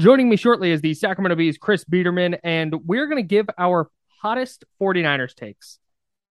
Joining 0.00 0.28
me 0.28 0.34
shortly 0.34 0.72
is 0.72 0.80
the 0.80 0.92
Sacramento 0.92 1.36
Bees, 1.36 1.56
Chris 1.56 1.84
Biderman, 1.84 2.38
and 2.42 2.74
we're 2.84 3.06
going 3.06 3.22
to 3.22 3.26
give 3.26 3.48
our 3.56 3.88
hottest 4.20 4.64
49ers 4.80 5.34
takes, 5.34 5.78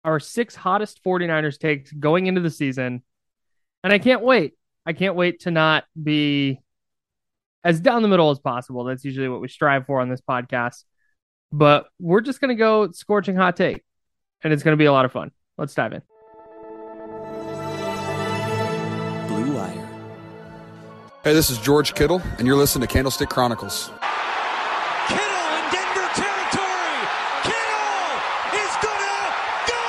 our 0.04 0.20
six 0.20 0.56
hottest 0.56 1.04
49ers 1.04 1.58
takes 1.58 1.92
going 1.92 2.28
into 2.28 2.42
the 2.42 2.52
season. 2.52 3.02
And 3.84 3.92
I 3.92 3.98
can't 3.98 4.22
wait. 4.22 4.54
I 4.86 4.94
can't 4.94 5.16
wait 5.16 5.42
to 5.42 5.52
not 5.52 5.86
be 6.02 6.60
as 7.64 7.80
down 7.80 8.04
the 8.04 8.08
middle 8.08 8.30
as 8.30 8.38
possible. 8.38 8.84
That's 8.84 9.04
usually 9.04 9.28
what 9.28 9.42
we 9.42 9.48
strive 9.48 9.88
for 9.88 10.02
on 10.02 10.10
this 10.10 10.22
podcast. 10.22 10.84
But 11.52 11.88
we're 12.00 12.22
just 12.22 12.40
going 12.40 12.50
to 12.50 12.60
go 12.60 12.92
scorching 12.92 13.36
hot 13.36 13.58
take, 13.58 13.84
and 14.44 14.54
it's 14.54 14.62
going 14.62 14.74
to 14.74 14.82
be 14.82 14.86
a 14.86 14.92
lot 14.92 15.06
of 15.06 15.12
fun. 15.12 15.32
Let's 15.58 15.74
dive 15.74 15.94
in. 15.94 16.17
Hey, 21.28 21.34
this 21.34 21.50
is 21.50 21.58
George 21.58 21.94
Kittle, 21.94 22.22
and 22.38 22.48
you're 22.48 22.56
listening 22.56 22.88
to 22.88 22.94
Candlestick 22.94 23.28
Chronicles. 23.28 23.92
Kittle 25.12 25.48
in 25.60 25.66
Denver 25.76 26.08
territory. 26.16 27.04
Kittle 27.44 28.16
is 28.56 28.72
gonna 28.80 29.36
go. 29.68 29.84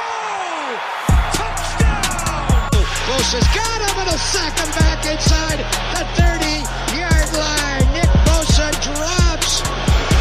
Touchdown. 1.39 2.75
Bosa's 3.07 3.47
got 3.55 3.79
him 3.87 4.03
and 4.03 4.11
a 4.11 4.19
sack 4.19 4.59
him 4.59 4.67
back 4.83 5.07
inside 5.07 5.63
the 5.95 6.03
30-yard 6.19 7.31
line. 7.39 7.87
Nick 7.95 8.11
Bosa 8.27 8.75
drops 8.83 9.63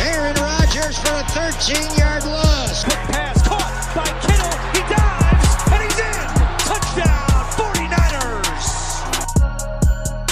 Aaron 0.05 0.35
Rodgers 0.35 0.99
for 0.99 1.17
a 1.17 1.25
13-yard 1.33 2.06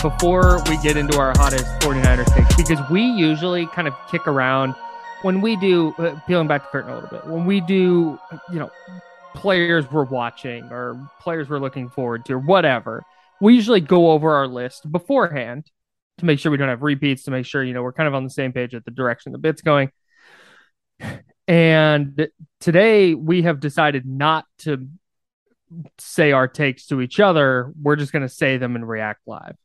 before 0.06 0.62
we 0.70 0.78
get 0.84 0.98
into 0.98 1.18
our 1.18 1.34
hottest 1.36 1.66
49ers 1.80 2.32
takes, 2.36 2.56
because 2.56 2.80
we 2.92 3.02
usually 3.02 3.66
kind 3.66 3.88
of 3.88 3.96
kick 4.12 4.28
around 4.28 4.76
when 5.24 5.42
we 5.42 5.56
do, 5.56 5.96
uh, 5.98 6.16
peeling 6.28 6.48
back 6.48 6.62
the 6.62 6.68
curtain 6.70 6.92
a 6.92 6.94
little 6.94 7.10
bit, 7.10 7.26
when 7.26 7.44
we 7.48 7.60
do, 7.60 8.20
you 8.54 8.60
know, 8.60 8.70
players 9.34 9.92
we're 9.92 10.04
watching 10.04 10.64
or 10.66 11.10
players 11.20 11.50
we're 11.50 11.58
looking 11.58 11.90
forward 11.90 12.24
to 12.24 12.34
or 12.34 12.38
whatever, 12.38 13.04
we 13.42 13.56
usually 13.56 13.82
go 13.82 14.12
over 14.12 14.36
our 14.36 14.46
list 14.46 14.92
beforehand 14.92 15.66
to 16.20 16.26
make 16.26 16.38
sure 16.38 16.52
we 16.52 16.58
don't 16.60 16.70
have 16.70 16.84
repeats, 16.84 17.24
to 17.24 17.32
make 17.32 17.48
sure, 17.48 17.64
you 17.64 17.74
know, 17.74 17.82
we're 17.82 17.92
kind 17.92 18.08
of 18.08 18.14
on 18.14 18.24
the 18.24 18.30
same 18.30 18.54
page 18.54 18.76
at 18.76 18.86
the 18.86 18.92
direction 18.92 19.32
the 19.32 19.40
bit's 19.40 19.64
going. 19.64 19.90
And 21.48 22.28
today 22.60 23.16
we 23.16 23.42
have 23.42 23.60
decided 23.60 24.06
not 24.06 24.46
to 24.60 24.88
say 25.98 26.32
our 26.32 26.48
takes 26.48 26.86
to 26.88 27.02
each 27.02 27.20
other. 27.20 27.74
We're 27.82 27.96
just 27.96 28.12
going 28.12 28.22
to 28.22 28.30
say 28.30 28.58
them 28.58 28.76
and 28.76 28.88
react 28.88 29.22
live. 29.26 29.56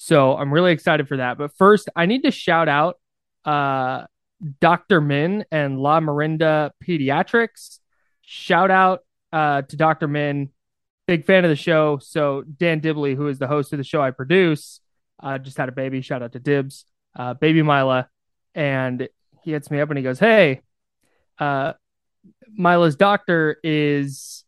So 0.00 0.36
I'm 0.36 0.54
really 0.54 0.70
excited 0.70 1.08
for 1.08 1.16
that. 1.16 1.38
But 1.38 1.56
first, 1.56 1.90
I 1.94 2.06
need 2.06 2.22
to 2.22 2.30
shout 2.30 2.68
out 2.68 3.00
uh, 3.44 4.04
Dr. 4.60 5.00
Min 5.00 5.44
and 5.50 5.80
La 5.80 5.98
Marinda 5.98 6.70
Pediatrics. 6.82 7.80
Shout 8.22 8.70
out 8.70 9.00
uh, 9.32 9.62
to 9.62 9.76
Dr. 9.76 10.06
Min, 10.06 10.50
big 11.08 11.26
fan 11.26 11.44
of 11.44 11.50
the 11.50 11.56
show. 11.56 11.98
So 11.98 12.42
Dan 12.42 12.78
Dibley, 12.78 13.16
who 13.16 13.26
is 13.26 13.40
the 13.40 13.48
host 13.48 13.72
of 13.72 13.78
the 13.78 13.84
show 13.84 14.00
I 14.00 14.12
produce, 14.12 14.80
uh, 15.20 15.36
just 15.36 15.58
had 15.58 15.68
a 15.68 15.72
baby. 15.72 16.00
Shout 16.00 16.22
out 16.22 16.30
to 16.32 16.38
Dibs, 16.38 16.84
uh, 17.16 17.34
baby 17.34 17.62
Mila, 17.62 18.08
and 18.54 19.08
he 19.42 19.50
hits 19.50 19.68
me 19.68 19.80
up 19.80 19.88
and 19.90 19.98
he 19.98 20.04
goes, 20.04 20.20
"Hey, 20.20 20.62
uh, 21.40 21.72
Mila's 22.48 22.94
doctor 22.94 23.58
is 23.64 24.44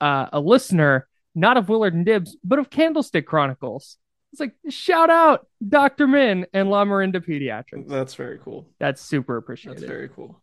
uh, 0.00 0.28
a 0.32 0.40
listener, 0.40 1.06
not 1.34 1.58
of 1.58 1.68
Willard 1.68 1.92
and 1.92 2.06
Dibs, 2.06 2.38
but 2.42 2.58
of 2.58 2.70
Candlestick 2.70 3.26
Chronicles." 3.26 3.98
It's 4.32 4.40
like 4.40 4.54
shout 4.68 5.08
out 5.10 5.46
Dr. 5.66 6.06
Min 6.06 6.46
and 6.52 6.68
La 6.70 6.84
Marinda 6.84 7.20
Pediatrics. 7.26 7.88
That's 7.88 8.14
very 8.14 8.38
cool. 8.38 8.68
That's 8.78 9.00
super 9.00 9.36
appreciated. 9.36 9.82
That's 9.82 9.90
very 9.90 10.08
cool. 10.08 10.42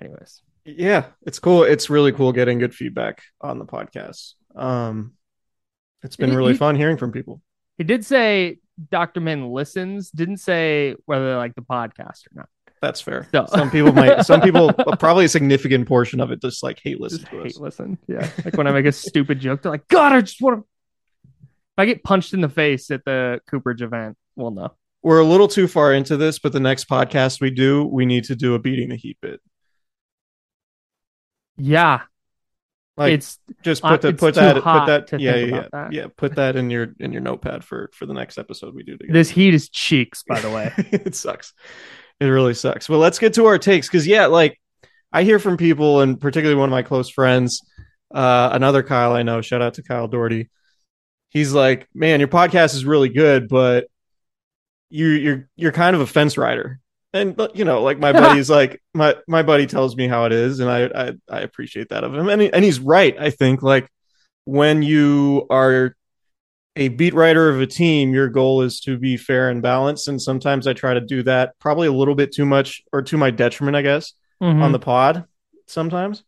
Anyways, 0.00 0.42
Yeah, 0.64 1.06
it's 1.26 1.38
cool. 1.38 1.62
It's 1.64 1.90
really 1.90 2.12
cool 2.12 2.32
getting 2.32 2.58
good 2.58 2.74
feedback 2.74 3.22
on 3.40 3.58
the 3.58 3.66
podcast. 3.66 4.32
Um, 4.56 5.12
it's 6.02 6.16
been 6.16 6.34
really 6.34 6.52
you- 6.52 6.58
fun 6.58 6.74
hearing 6.76 6.96
from 6.96 7.12
people. 7.12 7.42
he 7.78 7.84
did 7.84 8.04
say 8.04 8.58
Dr. 8.90 9.20
Min 9.20 9.50
listens, 9.52 10.10
didn't 10.10 10.38
say 10.38 10.96
whether 11.04 11.30
they 11.30 11.36
like 11.36 11.54
the 11.54 11.62
podcast 11.62 12.26
or 12.26 12.32
not. 12.34 12.48
That's 12.80 13.00
fair. 13.02 13.28
So- 13.30 13.44
Some 13.46 13.70
people 13.70 13.92
might. 13.92 14.24
Some 14.24 14.40
people 14.46 14.72
probably 14.72 15.26
a 15.26 15.28
significant 15.28 15.86
portion 15.86 16.18
of 16.20 16.30
it 16.30 16.40
just 16.40 16.62
like 16.62 16.80
hate 16.82 16.98
listen 16.98 17.18
Just 17.20 17.30
to 17.30 17.36
hate 17.42 17.46
us. 17.52 17.58
listen. 17.58 17.98
Yeah. 18.08 18.28
Like 18.42 18.56
when 18.56 18.66
I 18.66 18.72
make 18.72 18.86
a 18.86 18.92
stupid 18.92 19.38
joke, 19.38 19.60
they're 19.62 19.72
like, 19.72 19.86
God, 19.88 20.12
I 20.14 20.22
just 20.22 20.40
want 20.40 20.60
to. 20.60 20.66
I 21.80 21.86
get 21.86 22.04
punched 22.04 22.34
in 22.34 22.40
the 22.40 22.48
face 22.48 22.90
at 22.90 23.04
the 23.04 23.40
Cooperage 23.48 23.82
event, 23.82 24.16
well, 24.36 24.50
no. 24.50 24.72
We're 25.02 25.20
a 25.20 25.24
little 25.24 25.48
too 25.48 25.66
far 25.66 25.94
into 25.94 26.16
this, 26.16 26.38
but 26.38 26.52
the 26.52 26.60
next 26.60 26.88
podcast 26.88 27.40
we 27.40 27.50
do, 27.50 27.84
we 27.84 28.04
need 28.04 28.24
to 28.24 28.36
do 28.36 28.54
a 28.54 28.58
beating 28.58 28.90
the 28.90 28.96
heat 28.96 29.16
bit. 29.22 29.40
Yeah. 31.56 32.02
Like 32.96 33.14
it's 33.14 33.38
just 33.62 33.82
put 33.82 34.02
the 34.02 34.08
it's 34.08 34.20
put 34.20 34.34
that 34.34 34.56
put 34.56 34.86
that 35.10 35.20
yeah 35.20 35.36
yeah 35.36 35.66
that. 35.72 35.92
yeah 35.92 36.06
put 36.14 36.34
that 36.34 36.56
in 36.56 36.68
your 36.68 36.88
in 36.98 37.12
your 37.12 37.22
notepad 37.22 37.64
for 37.64 37.88
for 37.94 38.04
the 38.04 38.12
next 38.12 38.36
episode 38.36 38.74
we 38.74 38.82
do 38.82 38.98
together. 38.98 39.14
this 39.14 39.30
heat 39.30 39.54
is 39.54 39.70
cheeks, 39.70 40.22
by 40.22 40.38
the 40.38 40.50
way. 40.50 40.70
it 40.76 41.14
sucks. 41.14 41.54
It 42.18 42.26
really 42.26 42.52
sucks. 42.52 42.90
Well, 42.90 42.98
let's 42.98 43.18
get 43.18 43.32
to 43.34 43.46
our 43.46 43.56
takes 43.56 43.88
because 43.88 44.06
yeah, 44.06 44.26
like 44.26 44.60
I 45.12 45.22
hear 45.22 45.38
from 45.38 45.56
people, 45.56 46.00
and 46.00 46.20
particularly 46.20 46.58
one 46.58 46.68
of 46.68 46.72
my 46.72 46.82
close 46.82 47.08
friends, 47.08 47.62
uh, 48.14 48.50
another 48.52 48.82
Kyle 48.82 49.14
I 49.14 49.22
know. 49.22 49.40
Shout 49.40 49.62
out 49.62 49.74
to 49.74 49.82
Kyle 49.82 50.06
Doherty. 50.06 50.50
He's 51.30 51.52
like, 51.52 51.88
man, 51.94 52.20
your 52.20 52.28
podcast 52.28 52.74
is 52.74 52.84
really 52.84 53.08
good, 53.08 53.48
but 53.48 53.86
you 54.90 55.06
you're 55.08 55.48
you're 55.56 55.72
kind 55.72 55.94
of 55.94 56.02
a 56.02 56.06
fence 56.06 56.36
rider. 56.36 56.80
And 57.12 57.40
you 57.54 57.64
know, 57.64 57.82
like 57.82 57.98
my 57.98 58.12
buddy's 58.22 58.50
like 58.50 58.82
my 58.94 59.16
my 59.26 59.42
buddy 59.42 59.66
tells 59.66 59.96
me 59.96 60.06
how 60.08 60.24
it 60.26 60.32
is, 60.32 60.60
and 60.60 60.70
I 60.70 60.84
I, 60.86 61.12
I 61.28 61.40
appreciate 61.40 61.88
that 61.90 62.04
of 62.04 62.14
him, 62.14 62.28
and 62.28 62.42
he, 62.42 62.52
and 62.52 62.64
he's 62.64 62.80
right. 62.80 63.16
I 63.18 63.30
think 63.30 63.62
like 63.62 63.88
when 64.44 64.82
you 64.82 65.46
are 65.50 65.94
a 66.76 66.88
beat 66.88 67.14
writer 67.14 67.48
of 67.48 67.60
a 67.60 67.66
team, 67.66 68.12
your 68.14 68.28
goal 68.28 68.62
is 68.62 68.80
to 68.80 68.96
be 68.96 69.16
fair 69.16 69.50
and 69.50 69.60
balanced. 69.60 70.06
And 70.08 70.22
sometimes 70.22 70.66
I 70.66 70.72
try 70.72 70.94
to 70.94 71.00
do 71.00 71.22
that 71.24 71.58
probably 71.58 71.88
a 71.88 71.92
little 71.92 72.14
bit 72.14 72.32
too 72.32 72.46
much 72.46 72.82
or 72.92 73.02
to 73.02 73.16
my 73.16 73.30
detriment, 73.32 73.76
I 73.76 73.82
guess, 73.82 74.12
Mhm. 74.40 74.62
on 74.62 74.72
the 74.72 74.78
pod 74.78 75.24
sometimes. 75.66 76.22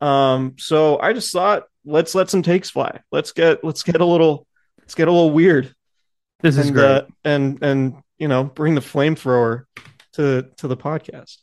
Um, 0.00 0.54
so 0.58 0.98
I 1.00 1.12
just 1.12 1.32
thought 1.32 1.64
let's 1.84 2.14
let 2.14 2.30
some 2.30 2.42
takes 2.42 2.70
fly. 2.70 3.00
Let's 3.12 3.32
get 3.32 3.64
let's 3.64 3.82
get 3.82 4.00
a 4.00 4.04
little 4.04 4.46
let's 4.80 4.94
get 4.94 5.08
a 5.08 5.12
little 5.12 5.30
weird 5.30 5.74
this 6.40 6.58
is 6.58 6.66
and 6.66 6.76
great. 6.76 6.84
uh, 6.84 7.02
and 7.24 7.62
and 7.62 7.94
you 8.18 8.28
know 8.28 8.44
bring 8.44 8.74
the 8.74 8.80
flamethrower 8.80 9.64
to 10.14 10.48
to 10.58 10.68
the 10.68 10.76
podcast. 10.76 11.38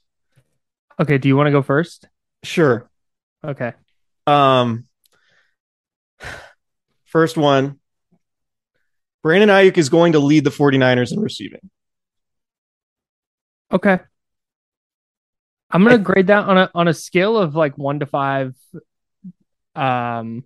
okay. 0.99 1.17
Do 1.17 1.27
you 1.27 1.35
want 1.35 1.47
to 1.47 1.51
go 1.51 1.61
first? 1.61 2.07
Sure. 2.43 2.89
Okay. 3.43 3.73
Um, 4.27 4.85
first 7.05 7.37
one. 7.37 7.79
Brandon 9.23 9.49
Aiyuk 9.49 9.77
is 9.77 9.89
going 9.89 10.13
to 10.13 10.19
lead 10.19 10.43
the 10.43 10.49
49ers 10.49 11.11
in 11.11 11.19
receiving. 11.19 11.69
Okay. 13.71 13.99
I'm 15.69 15.83
gonna 15.83 15.97
grade 15.99 16.27
that 16.27 16.45
on 16.45 16.57
a 16.57 16.71
on 16.75 16.87
a 16.87 16.93
scale 16.93 17.37
of 17.37 17.55
like 17.55 17.77
one 17.77 17.99
to 17.99 18.05
five, 18.05 18.55
um, 19.75 20.43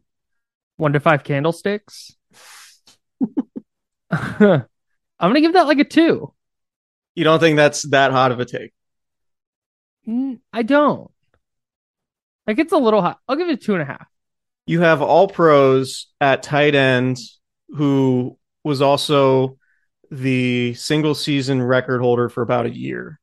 one 0.77 0.93
to 0.93 0.99
five 0.99 1.23
candlesticks. 1.23 2.15
I'm 4.11 4.65
gonna 5.19 5.41
give 5.41 5.53
that 5.53 5.67
like 5.67 5.79
a 5.79 5.83
two. 5.83 6.33
You 7.15 7.23
don't 7.23 7.39
think 7.39 7.55
that's 7.55 7.83
that 7.89 8.11
hot 8.11 8.31
of 8.31 8.39
a 8.39 8.45
take? 8.45 8.73
Mm, 10.07 10.39
I 10.51 10.63
don't. 10.63 11.09
Like 12.45 12.59
it's 12.59 12.73
a 12.73 12.77
little 12.77 13.01
hot. 13.01 13.19
I'll 13.27 13.35
give 13.35 13.49
it 13.49 13.61
two 13.61 13.73
and 13.73 13.81
a 13.81 13.85
half. 13.85 14.07
You 14.67 14.81
have 14.81 15.01
all 15.01 15.27
pros 15.27 16.07
at 16.19 16.43
tight 16.43 16.75
end 16.75 17.17
who 17.69 18.37
was 18.63 18.81
also 18.81 19.57
the 20.11 20.73
single 20.75 21.15
season 21.15 21.61
record 21.61 22.01
holder 22.01 22.29
for 22.29 22.41
about 22.41 22.65
a 22.65 22.75
year 22.75 23.19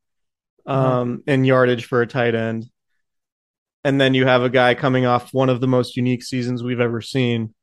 um, 0.67 1.23
in 1.27 1.45
yardage 1.45 1.87
for 1.87 2.03
a 2.03 2.07
tight 2.07 2.35
end. 2.35 2.67
And 3.85 4.01
then 4.01 4.15
you 4.15 4.27
have 4.27 4.43
a 4.43 4.51
guy 4.51 4.75
coming 4.75 5.07
off 5.07 5.35
one 5.35 5.49
of 5.49 5.61
the 5.61 5.67
most 5.67 5.97
unique 5.97 6.23
seasons 6.23 6.63
we've 6.63 6.81
ever 6.81 7.01
seen 7.01 7.55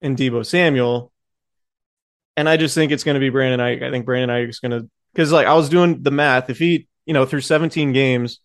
in 0.00 0.14
Deebo 0.14 0.46
Samuel. 0.46 1.12
And 2.36 2.48
I 2.48 2.56
just 2.56 2.74
think 2.74 2.92
it's 2.92 3.02
going 3.02 3.14
to 3.14 3.20
be 3.20 3.30
Brandon 3.30 3.60
Aiyuk. 3.60 3.82
I 3.82 3.90
think 3.90 4.06
Brandon 4.06 4.30
Aiyuk 4.30 4.50
is 4.50 4.60
going 4.60 4.72
to, 4.72 4.88
because 5.12 5.32
like 5.32 5.46
I 5.46 5.54
was 5.54 5.68
doing 5.68 6.02
the 6.02 6.10
math. 6.10 6.50
If 6.50 6.58
he, 6.58 6.86
you 7.06 7.14
know, 7.14 7.24
through 7.24 7.40
17 7.40 7.92
games 7.92 8.40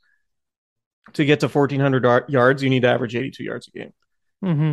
to 1.14 1.26
get 1.26 1.42
to 1.42 1.48
1,400 1.48 2.30
yards, 2.30 2.64
you 2.64 2.70
need 2.70 2.82
to 2.84 2.88
average 2.88 3.16
82 3.16 3.44
yards 3.44 3.68
a 3.68 3.72
game. 3.72 3.94
Mm-hmm. 4.44 4.72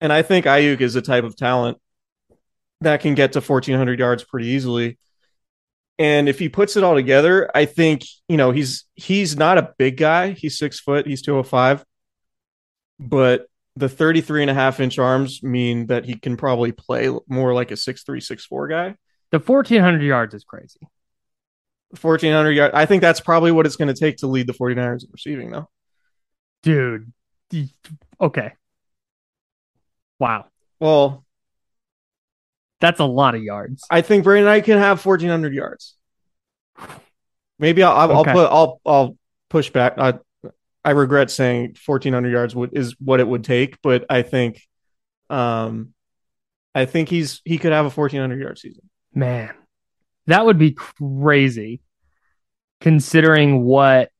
And 0.00 0.12
I 0.12 0.22
think 0.22 0.46
Aiyuk 0.46 0.80
is 0.80 0.96
a 0.96 1.02
type 1.02 1.24
of 1.24 1.36
talent 1.36 1.78
that 2.80 3.00
can 3.00 3.14
get 3.14 3.32
to 3.32 3.40
1,400 3.40 3.98
yards 3.98 4.24
pretty 4.24 4.48
easily. 4.48 4.98
And 6.00 6.30
if 6.30 6.38
he 6.38 6.48
puts 6.48 6.78
it 6.78 6.82
all 6.82 6.94
together, 6.94 7.50
I 7.54 7.66
think, 7.66 8.06
you 8.26 8.38
know, 8.38 8.52
he's 8.52 8.84
he's 8.94 9.36
not 9.36 9.58
a 9.58 9.74
big 9.76 9.98
guy. 9.98 10.30
He's 10.30 10.58
six 10.58 10.80
foot, 10.80 11.06
he's 11.06 11.20
205. 11.20 11.84
But 12.98 13.46
the 13.76 13.88
33 13.88 14.42
and 14.44 14.50
a 14.50 14.54
half 14.54 14.80
inch 14.80 14.98
arms 14.98 15.42
mean 15.42 15.88
that 15.88 16.06
he 16.06 16.14
can 16.14 16.38
probably 16.38 16.72
play 16.72 17.10
more 17.28 17.52
like 17.52 17.70
a 17.70 17.76
six 17.76 18.02
three, 18.02 18.22
six 18.22 18.46
four 18.46 18.66
guy. 18.66 18.96
The 19.30 19.38
1,400 19.38 20.02
yards 20.02 20.34
is 20.34 20.42
crazy. 20.42 20.80
1,400 22.00 22.50
yards. 22.52 22.74
I 22.74 22.86
think 22.86 23.02
that's 23.02 23.20
probably 23.20 23.52
what 23.52 23.66
it's 23.66 23.76
going 23.76 23.94
to 23.94 24.00
take 24.00 24.16
to 24.18 24.26
lead 24.26 24.46
the 24.46 24.54
49ers 24.54 25.04
in 25.04 25.10
receiving, 25.12 25.50
though. 25.50 25.68
Dude. 26.62 27.12
Okay. 28.18 28.52
Wow. 30.18 30.46
Well, 30.78 31.24
That's 32.80 33.00
a 33.00 33.04
lot 33.04 33.34
of 33.34 33.42
yards. 33.42 33.84
I 33.90 34.00
think 34.00 34.24
Brandon 34.24 34.46
and 34.48 34.52
I 34.52 34.60
can 34.60 34.78
have 34.78 35.04
1,400 35.04 35.54
yards. 35.54 35.96
Maybe 37.58 37.82
I'll 37.82 37.92
I'll, 38.10 38.20
Okay. 38.20 38.30
I'll 38.30 38.36
put 38.36 38.52
I'll 38.52 38.80
I'll 38.86 39.16
push 39.50 39.70
back. 39.70 39.98
I 39.98 40.18
I 40.84 40.92
regret 40.92 41.30
saying 41.30 41.76
1,400 41.84 42.30
yards 42.30 42.54
would 42.54 42.76
is 42.76 42.96
what 42.98 43.20
it 43.20 43.28
would 43.28 43.44
take, 43.44 43.82
but 43.82 44.06
I 44.08 44.22
think, 44.22 44.66
um, 45.28 45.92
I 46.74 46.86
think 46.86 47.10
he's 47.10 47.42
he 47.44 47.58
could 47.58 47.72
have 47.72 47.84
a 47.84 47.90
1,400 47.90 48.40
yard 48.40 48.58
season. 48.58 48.88
Man, 49.12 49.54
that 50.26 50.46
would 50.46 50.58
be 50.58 50.72
crazy 50.72 51.82
considering 52.80 53.62
what 53.62 54.10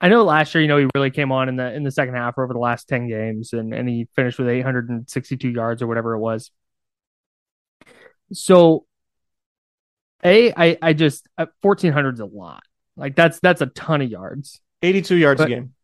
I 0.00 0.08
know 0.08 0.22
last 0.22 0.54
year, 0.54 0.62
you 0.62 0.68
know, 0.68 0.78
he 0.78 0.86
really 0.94 1.10
came 1.10 1.32
on 1.32 1.48
in 1.48 1.56
the 1.56 1.74
in 1.74 1.82
the 1.82 1.90
second 1.90 2.14
half 2.14 2.38
over 2.38 2.52
the 2.52 2.60
last 2.60 2.88
10 2.88 3.08
games 3.08 3.52
and, 3.52 3.74
and 3.74 3.88
he 3.88 4.06
finished 4.14 4.38
with 4.38 4.48
862 4.48 5.48
yards 5.48 5.82
or 5.82 5.88
whatever 5.88 6.14
it 6.14 6.20
was. 6.20 6.52
So 8.32 8.84
A, 10.24 10.52
I, 10.54 10.76
I 10.82 10.92
just 10.92 11.26
uh, 11.38 11.46
1400 11.62 12.14
is 12.14 12.20
a 12.20 12.24
lot. 12.26 12.62
Like 12.96 13.14
that's 13.16 13.38
that's 13.40 13.60
a 13.60 13.66
ton 13.66 14.02
of 14.02 14.10
yards. 14.10 14.60
82 14.82 15.16
yards 15.16 15.38
But- 15.40 15.46
a 15.46 15.54
game. 15.54 15.74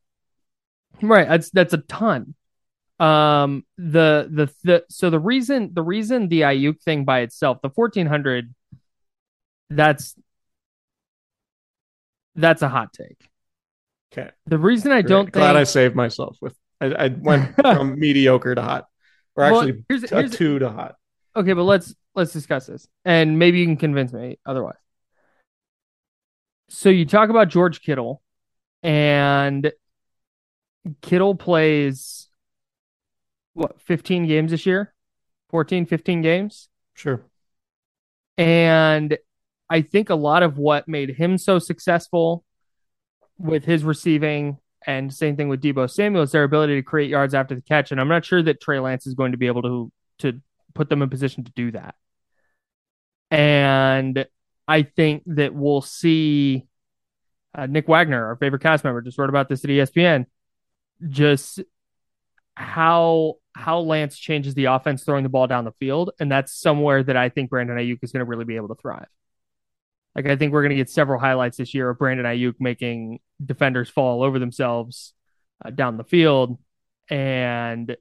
Right. 1.03 1.29
That's 1.29 1.51
that's 1.51 1.73
a 1.75 1.79
ton. 1.79 2.35
Um 3.01 3.65
the 3.77 4.29
the 4.31 4.53
the 4.63 4.85
so 4.89 5.11
the 5.11 5.19
reason 5.19 5.71
the 5.75 5.83
reason 5.83 6.29
the 6.29 6.43
Aiyuk 6.43 6.81
thing 6.81 7.05
by 7.05 7.21
itself, 7.21 7.59
the 7.63 7.71
fourteen 7.71 8.07
hundred, 8.07 8.55
that's 9.71 10.15
that's 12.37 12.63
a 12.63 12.69
hot 12.69 12.93
take. 12.93 13.29
Okay. 14.13 14.31
The 14.47 14.59
reason 14.59 14.93
I 14.93 15.03
don't 15.03 15.31
Glad 15.33 15.49
think 15.49 15.59
I 15.59 15.65
saved 15.65 15.97
myself 15.97 16.37
with. 16.41 16.57
I, 16.81 16.87
I 16.87 17.09
went 17.09 17.55
from 17.61 17.99
mediocre 17.99 18.55
to 18.55 18.63
hot, 18.63 18.87
or 19.37 19.45
Well, 19.45 19.61
actually 19.63 19.85
here's- 19.89 20.05
a 20.13 20.15
here's- 20.17 20.31
two 20.37 20.59
to 20.61 20.71
hot. 20.71 20.97
okay, 21.35 21.53
but 21.53 21.65
let's 21.65 21.95
let's 22.15 22.33
discuss 22.33 22.67
this, 22.67 22.89
and 23.05 23.39
maybe 23.39 23.59
you 23.59 23.67
can 23.67 23.77
convince 23.77 24.13
me 24.13 24.39
otherwise. 24.47 24.77
So 26.69 26.89
you 26.89 27.05
talk 27.05 27.31
about 27.31 27.49
George 27.49 27.83
Kittle, 27.83 28.23
and 28.83 29.73
Kittle 31.03 31.35
plays 31.35 32.29
what 33.55 33.81
15 33.83 34.27
games 34.27 34.51
this 34.51 34.67
year 34.67 34.93
14 35.51 35.87
15 35.87 36.23
games 36.23 36.69
Sure. 36.95 37.25
And 38.39 39.19
I 39.69 39.83
think 39.83 40.11
a 40.11 40.15
lot 40.15 40.43
of 40.43 40.59
what 40.59 40.89
made 40.89 41.11
him 41.11 41.39
so 41.39 41.59
successful 41.59 42.45
with 43.39 43.65
his 43.65 43.85
receiving 43.85 44.59
and 44.87 45.13
same 45.13 45.37
thing 45.37 45.49
with 45.49 45.63
Deebo 45.63 45.91
Samuel 45.91 46.23
is 46.23 46.33
their 46.33 46.45
ability 46.45 46.77
to 46.77 46.83
create 46.83 47.11
yards 47.11 47.35
after 47.35 47.55
the 47.55 47.63
catch. 47.63 47.91
And 47.91 48.01
I'm 48.01 48.09
not 48.09 48.25
sure 48.25 48.43
that 48.43 48.61
Trey 48.61 48.79
Lance 48.79 49.07
is 49.07 49.15
going 49.15 49.33
to 49.33 49.39
be 49.39 49.47
able 49.47 49.63
to 49.63 49.93
to 50.19 50.41
put 50.75 50.89
them 50.89 51.03
in 51.03 51.11
position 51.11 51.45
to 51.45 51.53
do 51.53 51.73
that. 51.73 51.95
And 53.31 54.27
I 54.67 54.83
think 54.83 55.23
that 55.27 55.55
we'll 55.55 55.83
see 55.83 56.67
uh, 57.55 57.67
Nick 57.67 57.89
Wagoner, 57.89 58.27
our 58.27 58.37
favorite 58.37 58.63
cast 58.63 58.85
member, 58.85 59.01
just 59.01 59.19
wrote 59.19 59.29
about 59.29 59.49
this 59.49 59.65
at 59.65 59.71
ESPN. 59.71 60.27
Just 61.09 61.61
how 62.55 63.35
how 63.55 63.81
Lance 63.81 64.19
changes 64.19 64.55
the 64.55 64.67
offense 64.67 65.05
throwing 65.05 65.23
the 65.23 65.29
ball 65.29 65.47
down 65.47 65.65
the 65.65 65.73
field, 65.73 66.11
and 66.19 66.31
that's 66.31 66.53
somewhere 66.53 67.03
that 67.03 67.17
I 67.17 67.29
think 67.29 67.51
Brandon 67.51 67.77
Aiyuk 67.77 67.99
is 68.03 68.13
going 68.13 68.25
to 68.25 68.29
really 68.29 68.45
be 68.45 68.57
able 68.57 68.69
to 68.69 68.75
thrive. 68.75 69.07
Like 70.15 70.27
I 70.27 70.37
think 70.37 70.53
we're 70.53 70.63
going 70.63 70.71
to 70.71 70.77
get 70.77 70.91
several 70.91 71.21
highlights 71.21 71.57
this 71.57 71.75
year 71.75 71.91
of 71.91 71.99
Brandon 71.99 72.27
Aiyuk 72.27 72.55
making 72.61 73.21
defenders 73.45 73.89
fall 73.89 74.21
all 74.21 74.23
over 74.25 74.39
themselves 74.39 75.13
uh, 75.65 75.71
down 75.71 75.97
the 75.97 76.05
field, 76.05 76.59
and 77.09 77.97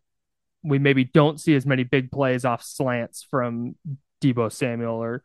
we 0.63 0.79
maybe 0.79 1.03
don't 1.03 1.39
see 1.39 1.55
as 1.55 1.65
many 1.65 1.83
big 1.83 2.11
plays 2.11 2.45
off 2.45 2.63
slants 2.63 3.25
from 3.29 3.75
Deebo 4.23 4.51
Samuel 4.51 4.95
or 5.03 5.23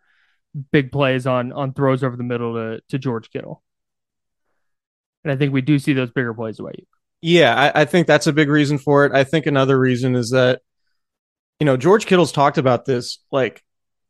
big 0.73 0.91
plays 0.91 1.27
on 1.27 1.53
on 1.53 1.73
throws 1.73 2.03
over 2.03 2.17
the 2.17 2.23
middle 2.25 2.55
to 2.55 2.81
to 2.89 2.99
George 2.99 3.31
Kittle. 3.31 3.63
And 5.25 5.33
I 5.33 5.37
think 5.37 5.53
we 5.53 5.61
do 5.61 5.79
see 5.79 5.93
those 5.93 6.11
bigger 6.11 6.35
plays 6.35 6.59
away. 6.59 6.73
Yeah, 7.21 7.55
I, 7.75 7.83
I 7.83 7.85
think 7.85 8.07
that's 8.07 8.27
a 8.27 8.33
big 8.33 8.49
reason 8.49 8.79
for 8.79 9.05
it. 9.05 9.13
I 9.13 9.25
think 9.25 9.47
another 9.47 9.79
reason 9.79 10.15
is 10.15 10.31
that, 10.31 10.61
you 11.59 11.67
know, 11.67 11.77
George 11.77 12.07
Kittle's 12.07 12.33
talked 12.33 12.59
about 12.59 12.85
this. 12.85 13.19
Like 13.33 13.63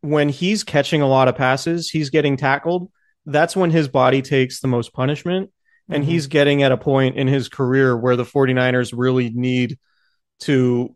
when 0.03 0.29
he's 0.29 0.63
catching 0.65 1.01
a 1.03 1.09
lot 1.09 1.29
of 1.29 1.35
passes, 1.37 1.89
he's 1.91 2.11
getting 2.11 2.37
tackled. 2.37 2.91
That's 3.25 3.57
when 3.57 3.71
his 3.71 3.89
body 3.89 4.23
takes 4.23 4.61
the 4.61 4.69
most 4.69 4.93
punishment. 4.93 5.51
And 5.91 6.05
Mhm. 6.05 6.07
he's 6.07 6.27
getting 6.27 6.63
at 6.63 6.71
a 6.73 6.77
point 6.77 7.17
in 7.17 7.29
his 7.29 7.49
career 7.49 7.97
where 7.97 8.15
the 8.15 8.25
49ers 8.25 8.93
really 8.97 9.31
need 9.31 9.79
to 10.41 10.95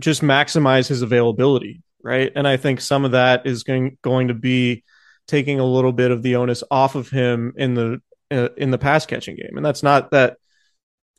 just 0.00 0.22
maximize 0.22 0.88
his 0.88 1.02
availability. 1.02 1.82
Right. 2.04 2.30
And 2.34 2.46
I 2.46 2.58
think 2.58 2.80
some 2.80 3.04
of 3.04 3.12
that 3.12 3.46
is 3.46 3.64
going, 3.64 3.96
going 4.02 4.28
to 4.28 4.34
be 4.34 4.84
taking 5.26 5.58
a 5.58 5.64
little 5.64 5.92
bit 5.92 6.10
of 6.10 6.22
the 6.22 6.36
onus 6.36 6.62
off 6.70 6.94
of 6.94 7.08
him 7.08 7.54
in 7.56 7.74
the, 7.74 8.02
uh, 8.30 8.50
in 8.56 8.70
the 8.70 8.78
pass 8.78 9.06
catching 9.06 9.36
game. 9.36 9.56
And 9.56 9.64
that's 9.64 9.82
not 9.82 10.10
that 10.10 10.36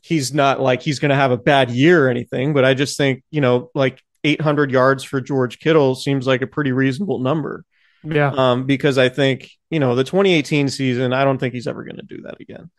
he's 0.00 0.32
not 0.32 0.60
like 0.60 0.82
he's 0.82 1.00
going 1.00 1.08
to 1.08 1.16
have 1.16 1.32
a 1.32 1.36
bad 1.36 1.70
year 1.70 2.06
or 2.06 2.08
anything, 2.08 2.54
but 2.54 2.64
I 2.64 2.74
just 2.74 2.96
think, 2.96 3.24
you 3.30 3.40
know, 3.40 3.70
like 3.74 4.00
800 4.22 4.70
yards 4.70 5.02
for 5.02 5.20
George 5.20 5.58
Kittle 5.58 5.96
seems 5.96 6.26
like 6.26 6.42
a 6.42 6.46
pretty 6.46 6.70
reasonable 6.70 7.18
number. 7.18 7.64
Yeah. 8.04 8.32
Um, 8.32 8.66
because 8.66 8.98
I 8.98 9.08
think, 9.08 9.50
you 9.70 9.80
know, 9.80 9.96
the 9.96 10.04
2018 10.04 10.68
season, 10.68 11.12
I 11.12 11.24
don't 11.24 11.38
think 11.38 11.54
he's 11.54 11.66
ever 11.66 11.82
going 11.82 11.96
to 11.96 12.02
do 12.02 12.22
that 12.22 12.40
again. 12.40 12.70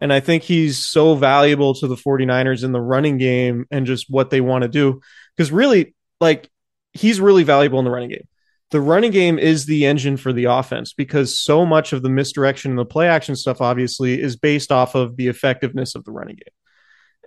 And 0.00 0.12
I 0.12 0.20
think 0.20 0.42
he's 0.42 0.84
so 0.84 1.14
valuable 1.14 1.74
to 1.74 1.86
the 1.86 1.96
49ers 1.96 2.64
in 2.64 2.72
the 2.72 2.80
running 2.80 3.16
game 3.16 3.66
and 3.70 3.86
just 3.86 4.10
what 4.10 4.28
they 4.28 4.40
want 4.40 4.62
to 4.62 4.68
do. 4.68 5.00
Because 5.36 5.50
really, 5.50 5.94
like, 6.20 6.50
he's 6.94 7.20
really 7.20 7.42
valuable 7.42 7.78
in 7.78 7.84
the 7.84 7.90
running 7.90 8.10
game. 8.10 8.26
The 8.70 8.80
running 8.80 9.12
game 9.12 9.38
is 9.38 9.66
the 9.66 9.84
engine 9.84 10.16
for 10.16 10.32
the 10.32 10.44
offense 10.46 10.92
because 10.92 11.38
so 11.38 11.64
much 11.66 11.92
of 11.92 12.02
the 12.02 12.08
misdirection 12.08 12.72
and 12.72 12.78
the 12.78 12.84
play 12.84 13.08
action 13.08 13.36
stuff, 13.36 13.60
obviously, 13.60 14.20
is 14.20 14.36
based 14.36 14.72
off 14.72 14.94
of 14.94 15.16
the 15.16 15.28
effectiveness 15.28 15.94
of 15.94 16.04
the 16.04 16.10
running 16.12 16.36
game. 16.36 16.54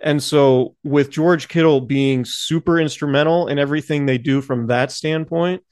And 0.02 0.22
so, 0.22 0.76
with 0.84 1.10
George 1.10 1.48
Kittle 1.48 1.80
being 1.80 2.24
super 2.24 2.78
instrumental 2.78 3.48
in 3.48 3.58
everything 3.58 4.06
they 4.06 4.18
do 4.18 4.40
from 4.40 4.66
that 4.66 4.92
standpoint, 4.92 5.62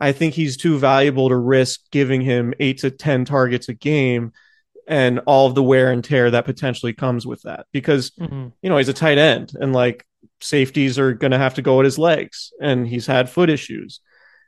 I 0.00 0.12
think 0.12 0.34
he's 0.34 0.56
too 0.56 0.78
valuable 0.78 1.28
to 1.28 1.36
risk 1.36 1.80
giving 1.90 2.20
him 2.20 2.54
eight 2.60 2.78
to 2.78 2.90
10 2.90 3.24
targets 3.24 3.68
a 3.68 3.74
game 3.74 4.32
and 4.86 5.20
all 5.26 5.46
of 5.46 5.54
the 5.54 5.62
wear 5.62 5.90
and 5.90 6.02
tear 6.04 6.30
that 6.30 6.44
potentially 6.44 6.92
comes 6.92 7.26
with 7.26 7.42
that. 7.42 7.66
Because, 7.72 8.10
Mhm. 8.20 8.52
you 8.62 8.70
know, 8.70 8.76
he's 8.76 8.88
a 8.88 8.92
tight 8.94 9.18
end 9.18 9.52
and 9.54 9.72
like 9.72 10.04
safeties 10.44 10.98
are 10.98 11.14
going 11.14 11.30
to 11.30 11.38
have 11.38 11.54
to 11.54 11.62
go 11.62 11.80
at 11.80 11.84
his 11.84 11.98
legs 11.98 12.52
and 12.60 12.86
he's 12.86 13.06
had 13.06 13.30
foot 13.30 13.48
issues. 13.48 14.00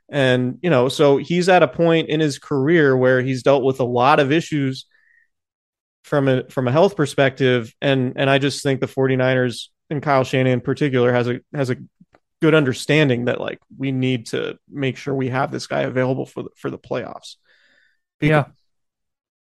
And, 0.09 0.59
you 0.61 0.69
know, 0.69 0.89
so 0.89 1.17
he's 1.17 1.49
at 1.49 1.63
a 1.63 1.67
point 1.67 2.09
in 2.09 2.19
his 2.19 2.39
career 2.39 2.95
where 2.95 3.21
he's 3.21 3.43
dealt 3.43 3.63
with 3.63 3.79
a 3.79 3.85
lot 3.85 4.19
of 4.19 4.31
issues 4.31 4.85
from 6.03 6.27
a 6.29 6.47
from 6.49 6.69
a 6.69 6.71
health 6.71 6.95
perspective 6.95 7.75
and 7.81 8.13
and 8.15 8.29
I 8.29 8.37
just 8.37 8.63
think 8.63 8.79
the 8.79 8.87
49ers 8.87 9.67
and 9.89 10.01
Kyle 10.01 10.23
Shanahan 10.23 10.59
in 10.59 10.61
particular 10.61 11.11
has 11.11 11.27
a 11.27 11.41
has 11.53 11.69
a 11.69 11.75
good 12.41 12.55
understanding 12.55 13.25
that 13.25 13.41
like 13.41 13.59
we 13.77 13.91
need 13.91 14.27
to 14.27 14.57
make 14.69 14.95
sure 14.95 15.13
we 15.13 15.27
have 15.27 15.51
this 15.51 15.67
guy 15.67 15.81
available 15.81 16.25
for 16.25 16.43
the, 16.43 16.49
for 16.55 16.69
the 16.69 16.77
playoffs. 16.77 17.35
Yeah. 18.21 18.45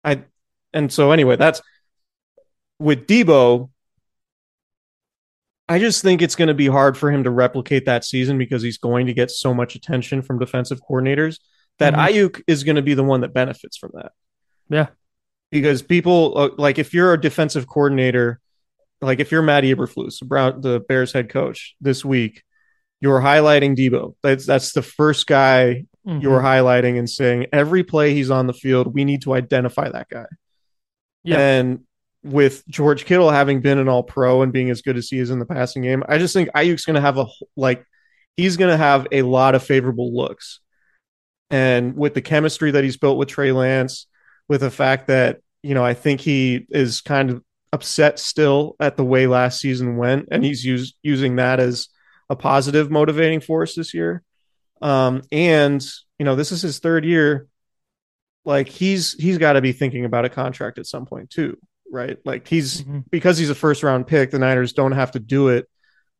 I 0.05 0.24
and 0.72 0.91
so 0.91 1.12
anyway, 1.12 1.36
that's 1.36 1.62
with 2.79 3.07
Deebo 3.07 3.69
I 5.70 5.79
just 5.79 6.01
think 6.01 6.22
it's 6.22 6.36
going 6.36 6.50
to 6.50 6.53
be 6.53 6.67
hard 6.67 6.98
for 6.98 7.10
him 7.12 7.24
to 7.24 7.29
replicate 7.32 7.86
that 7.86 8.03
season 8.03 8.38
because 8.38 8.62
he's 8.62 8.77
going 8.77 9.08
to 9.08 9.13
get 9.13 9.32
so 9.32 9.53
much 9.53 9.75
attention 9.75 10.22
from 10.22 10.39
defensive 10.39 10.82
coordinators 10.88 11.39
that 11.79 11.93
Mhm. 11.93 12.08
Aiyuk 12.08 12.41
is 12.48 12.63
going 12.63 12.75
to 12.75 12.82
be 12.82 12.93
the 12.93 13.03
one 13.03 13.22
that 13.22 13.34
benefits 13.34 13.77
from 13.77 13.91
that. 13.96 14.12
Yeah. 14.70 14.88
Because 15.51 15.82
people 15.82 16.34
uh, 16.38 16.50
like 16.58 16.79
if 16.79 16.93
you're 16.93 17.13
a 17.13 17.22
defensive 17.22 17.67
coordinator, 17.67 18.39
like 19.01 19.20
if 19.20 19.32
you're 19.32 19.41
Matt 19.41 19.63
Eberflus, 19.63 20.22
Brown, 20.25 20.62
the 20.62 20.79
Bears 20.82 21.13
head 21.13 21.29
coach 21.29 21.75
this 21.79 22.03
week, 22.03 22.43
you're 23.00 23.20
highlighting 23.22 23.75
Deebo. 23.77 24.15
That's 24.22 24.46
that's 24.46 24.74
the 24.74 24.82
first 24.82 25.27
guy 25.27 25.86
you're 26.05 26.41
Mhm. 26.41 26.43
highlighting 26.43 27.00
and 27.00 27.10
saying 27.10 27.48
every 27.53 27.84
play 27.84 28.13
he's 28.13 28.29
on 28.29 28.48
the 28.48 28.53
field, 28.53 28.93
we 28.93 29.05
need 29.05 29.22
to 29.22 29.34
identify 29.34 29.89
that 29.89 30.10
guy. 30.10 30.25
Yeah. 31.24 31.39
And 31.39 31.86
with 32.24 32.65
George 32.68 33.06
Kittle 33.06 33.30
having 33.30 33.62
been 33.62 33.80
an 33.80 33.89
all 33.89 34.03
pro 34.03 34.42
and 34.42 34.53
being 34.53 34.70
as 34.70 34.82
good 34.82 34.98
as 34.98 35.10
he 35.10 35.20
is 35.20 35.30
in 35.30 35.39
the 35.39 35.46
passing 35.46 35.82
game, 35.82 36.03
I 36.08 36.18
just 36.18 36.34
think 36.34 36.50
Aiyuk's 36.50 36.86
going 36.86 36.96
to 36.96 37.01
have 37.01 37.18
a 37.18 37.25
like 37.56 37.86
he's 38.38 38.58
going 38.58 38.72
to 38.72 38.77
have 38.77 39.08
a 39.12 39.22
lot 39.22 39.56
of 39.56 39.63
favorable 39.63 40.15
looks. 40.15 40.60
And 41.50 41.96
with 41.96 42.13
the 42.13 42.22
chemistry 42.22 42.72
that 42.72 42.84
he's 42.84 42.98
built 42.98 43.18
with 43.18 43.27
Trey 43.30 43.51
Lance, 43.51 44.08
with 44.48 44.62
the 44.62 44.72
fact 44.72 45.08
that, 45.08 45.39
you 45.62 45.75
know, 45.75 45.86
I 45.86 45.94
think 45.94 46.22
he 46.22 46.65
is 46.70 47.01
kind 47.01 47.30
of 47.30 47.44
upset 47.72 48.20
still 48.20 48.75
at 48.80 48.98
the 48.98 49.06
way 49.06 49.27
last 49.27 49.60
season 49.60 49.98
went 49.98 50.27
and 50.32 50.44
he's 50.44 50.63
used 50.63 50.96
using 51.01 51.38
that 51.38 51.60
as 51.60 51.89
a 52.30 52.36
positive 52.36 52.92
motivating 52.92 53.39
force 53.39 53.75
this 53.75 53.94
year. 53.94 54.24
Um 54.82 55.22
and, 55.32 55.84
you 56.20 56.25
know, 56.25 56.36
this 56.36 56.51
is 56.51 56.62
his 56.62 56.80
third 56.80 57.06
year 57.06 57.48
like 58.46 58.68
he's 58.68 59.13
he's 59.13 59.38
got 59.38 59.53
to 59.53 59.62
be 59.62 59.72
thinking 59.72 60.06
about 60.06 60.25
a 60.25 60.30
contract 60.30 60.77
at 60.77 60.86
some 60.86 61.06
point 61.06 61.30
too, 61.30 61.58
right? 61.93 62.17
Like 62.25 62.47
he's 62.47 62.81
Mhm. 62.81 63.05
because 63.09 63.38
he's 63.38 63.50
a 63.50 63.55
first 63.55 63.83
round 63.83 64.07
pick, 64.07 64.31
the 64.31 64.39
Niners 64.39 64.73
don't 64.73 64.91
have 64.93 65.12
to 65.12 65.19
do 65.19 65.50
it 65.50 65.67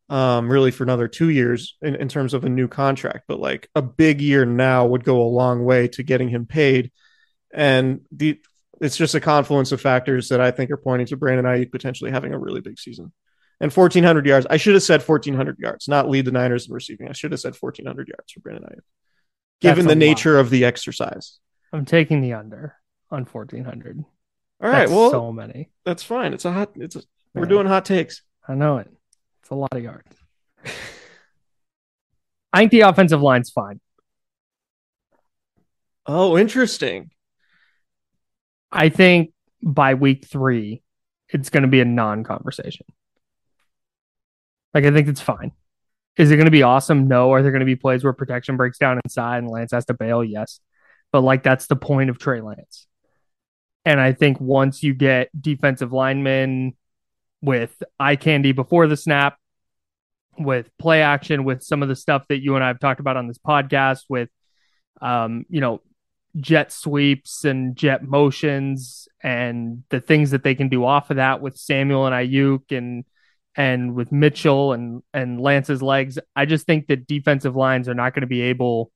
um 0.10 0.50
really 0.50 0.70
for 0.72 0.84
another 0.84 1.08
two 1.08 1.30
years 1.30 1.78
in, 1.82 1.96
in 1.96 2.08
terms 2.10 2.34
of 2.34 2.44
a 2.44 2.50
new 2.50 2.68
contract, 2.68 3.24
but 3.28 3.40
like 3.40 3.70
a 3.74 3.82
big 3.82 4.22
year 4.22 4.46
now 4.46 4.86
would 4.86 5.04
go 5.04 5.22
a 5.22 5.24
long 5.32 5.64
way 5.66 5.88
to 5.88 6.04
getting 6.04 6.30
him 6.30 6.46
paid. 6.46 6.92
And 7.54 8.02
the 8.12 8.40
it's 8.82 8.98
just 8.98 9.16
a 9.16 9.22
confluence 9.22 9.72
of 9.72 9.80
factors 9.82 10.30
that 10.30 10.42
I 10.42 10.52
think 10.52 10.70
are 10.72 10.78
pointing 10.78 11.08
to 11.08 11.18
Brandon 11.18 11.46
Aiyuk 11.46 11.72
potentially 11.72 12.12
having 12.12 12.34
a 12.34 12.40
really 12.40 12.60
big 12.62 12.78
season. 12.80 13.14
And 13.62 13.72
1,400 13.72 14.26
yards. 14.26 14.46
I 14.50 14.58
should 14.58 14.74
have 14.74 14.84
said 14.84 15.02
1,400 15.02 15.58
yards, 15.58 15.88
not 15.88 16.10
lead 16.10 16.26
the 16.26 16.32
Niners 16.34 16.68
in 16.68 16.74
receiving. 16.74 17.08
I 17.08 17.14
should 17.14 17.32
have 17.32 17.40
said 17.40 17.56
1,400 17.56 18.10
yards 18.10 18.32
for 18.34 18.42
Brandon 18.42 18.66
Aiyuk, 18.66 18.82
given 19.62 19.86
That's 19.86 19.94
the 19.94 20.00
lot. 20.00 20.10
nature 20.10 20.38
of 20.38 20.50
the 20.50 20.66
exercise. 20.66 21.40
I'm 21.72 21.86
taking 21.86 22.20
the 22.22 22.34
under 22.34 22.76
on 23.10 23.24
1400. 23.26 24.04
All 24.64 24.70
right, 24.70 24.80
That's 24.80 24.92
well, 24.92 25.12
so 25.12 25.32
many. 25.34 25.70
that's 25.84 26.04
fine. 26.04 26.34
It's 26.34 26.46
a 26.46 26.52
hot. 26.54 26.72
It's 26.76 26.96
a, 26.96 27.04
we're 27.34 27.46
doing 27.46 27.68
hot 27.68 27.84
takes. 27.84 28.22
I 28.48 28.56
know 28.56 28.78
it. 28.78 28.90
It's 29.42 29.50
a 29.50 29.56
lot 29.56 29.74
of 29.74 29.84
yards. 29.84 30.16
I 32.54 32.60
think 32.60 32.72
the 32.72 32.82
offensive 32.82 33.22
line's 33.22 33.50
fine. 33.50 33.82
Oh, 36.06 36.38
interesting. 36.38 37.12
I 38.72 38.90
think 38.90 39.34
by 39.62 39.96
week 39.96 40.26
three, 40.26 40.82
it's 41.30 41.50
going 41.50 41.64
to 41.64 41.68
be 41.70 41.82
a 41.82 41.86
non 41.86 42.24
conversation. 42.24 42.86
Like, 44.74 44.86
I 44.86 44.92
think 44.92 45.08
it's 45.08 45.22
fine. 45.22 45.52
Is 46.18 46.32
it 46.32 46.36
going 46.38 46.46
to 46.46 46.52
be 46.52 46.64
awesome? 46.64 47.08
No. 47.08 47.32
Are 47.34 47.42
there 47.42 47.52
going 47.52 47.60
to 47.62 47.66
be 47.66 47.76
plays 47.76 48.04
where 48.04 48.14
protection 48.14 48.56
breaks 48.56 48.78
down 48.78 49.00
inside 49.04 49.40
and 49.40 49.50
Lance 49.50 49.72
has 49.72 49.86
to 49.86 49.94
bail? 49.94 50.24
Yes. 50.24 50.60
But, 51.12 51.22
like, 51.22 51.44
that's 51.44 51.68
the 51.68 51.76
point 51.76 52.10
of 52.10 52.18
Trey 52.18 52.42
Lance. 52.42 52.88
And 53.86 54.00
I 54.00 54.14
think 54.14 54.40
once 54.40 54.82
you 54.84 54.94
get 54.94 55.30
defensive 55.40 55.92
linemen 55.92 56.76
with 57.42 57.84
eye 58.00 58.16
candy 58.16 58.52
before 58.54 58.88
the 58.88 58.98
snap, 58.98 59.38
with 60.38 60.70
play 60.80 61.02
action, 61.02 61.44
with 61.44 61.62
some 61.62 61.84
of 61.84 61.90
the 61.90 61.96
stuff 61.96 62.24
that 62.30 62.42
you 62.42 62.56
and 62.56 62.64
I 62.64 62.68
have 62.68 62.80
talked 62.80 63.00
about 63.00 63.18
on 63.18 63.28
this 63.28 63.38
podcast, 63.38 64.06
with, 64.10 64.30
um, 65.02 65.46
you 65.50 65.62
know, 65.62 65.82
jet 66.38 66.72
sweeps 66.72 67.46
and 67.46 67.76
jet 67.76 68.04
motions 68.04 69.08
and 69.22 69.84
the 69.90 70.02
things 70.02 70.32
that 70.32 70.44
they 70.44 70.56
can 70.56 70.70
do 70.70 70.84
off 70.84 71.12
of 71.12 71.18
that 71.18 71.42
with 71.42 71.58
Samuel 71.58 72.08
and 72.08 72.16
Aiyuk 72.16 72.76
and 72.76 73.06
and 73.56 73.94
with 73.94 74.12
Mitchell 74.12 74.74
and 74.74 75.04
and 75.14 75.40
Lance's 75.40 75.84
legs. 75.84 76.18
I 76.36 76.46
just 76.46 76.66
think 76.66 76.88
that 76.88 77.06
defensive 77.06 77.56
lines 77.56 77.88
are 77.88 77.94
not 77.94 78.14
going 78.14 78.22
to 78.22 78.28
be 78.28 78.42
able 78.42 78.92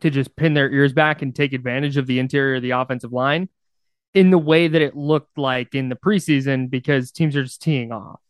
to 0.00 0.10
just 0.10 0.36
pin 0.36 0.54
their 0.54 0.70
ears 0.70 0.92
back 0.92 1.22
and 1.22 1.34
take 1.34 1.52
advantage 1.52 1.96
of 1.96 2.06
the 2.06 2.18
interior 2.18 2.56
of 2.56 2.62
the 2.62 2.70
offensive 2.70 3.12
line 3.12 3.48
in 4.14 4.30
the 4.30 4.38
way 4.38 4.68
that 4.68 4.80
it 4.80 4.96
looked 4.96 5.36
like 5.36 5.74
in 5.74 5.88
the 5.88 5.96
preseason 5.96 6.70
because 6.70 7.10
teams 7.10 7.36
are 7.36 7.42
just 7.42 7.62
teeing 7.62 7.92
off. 7.92 8.20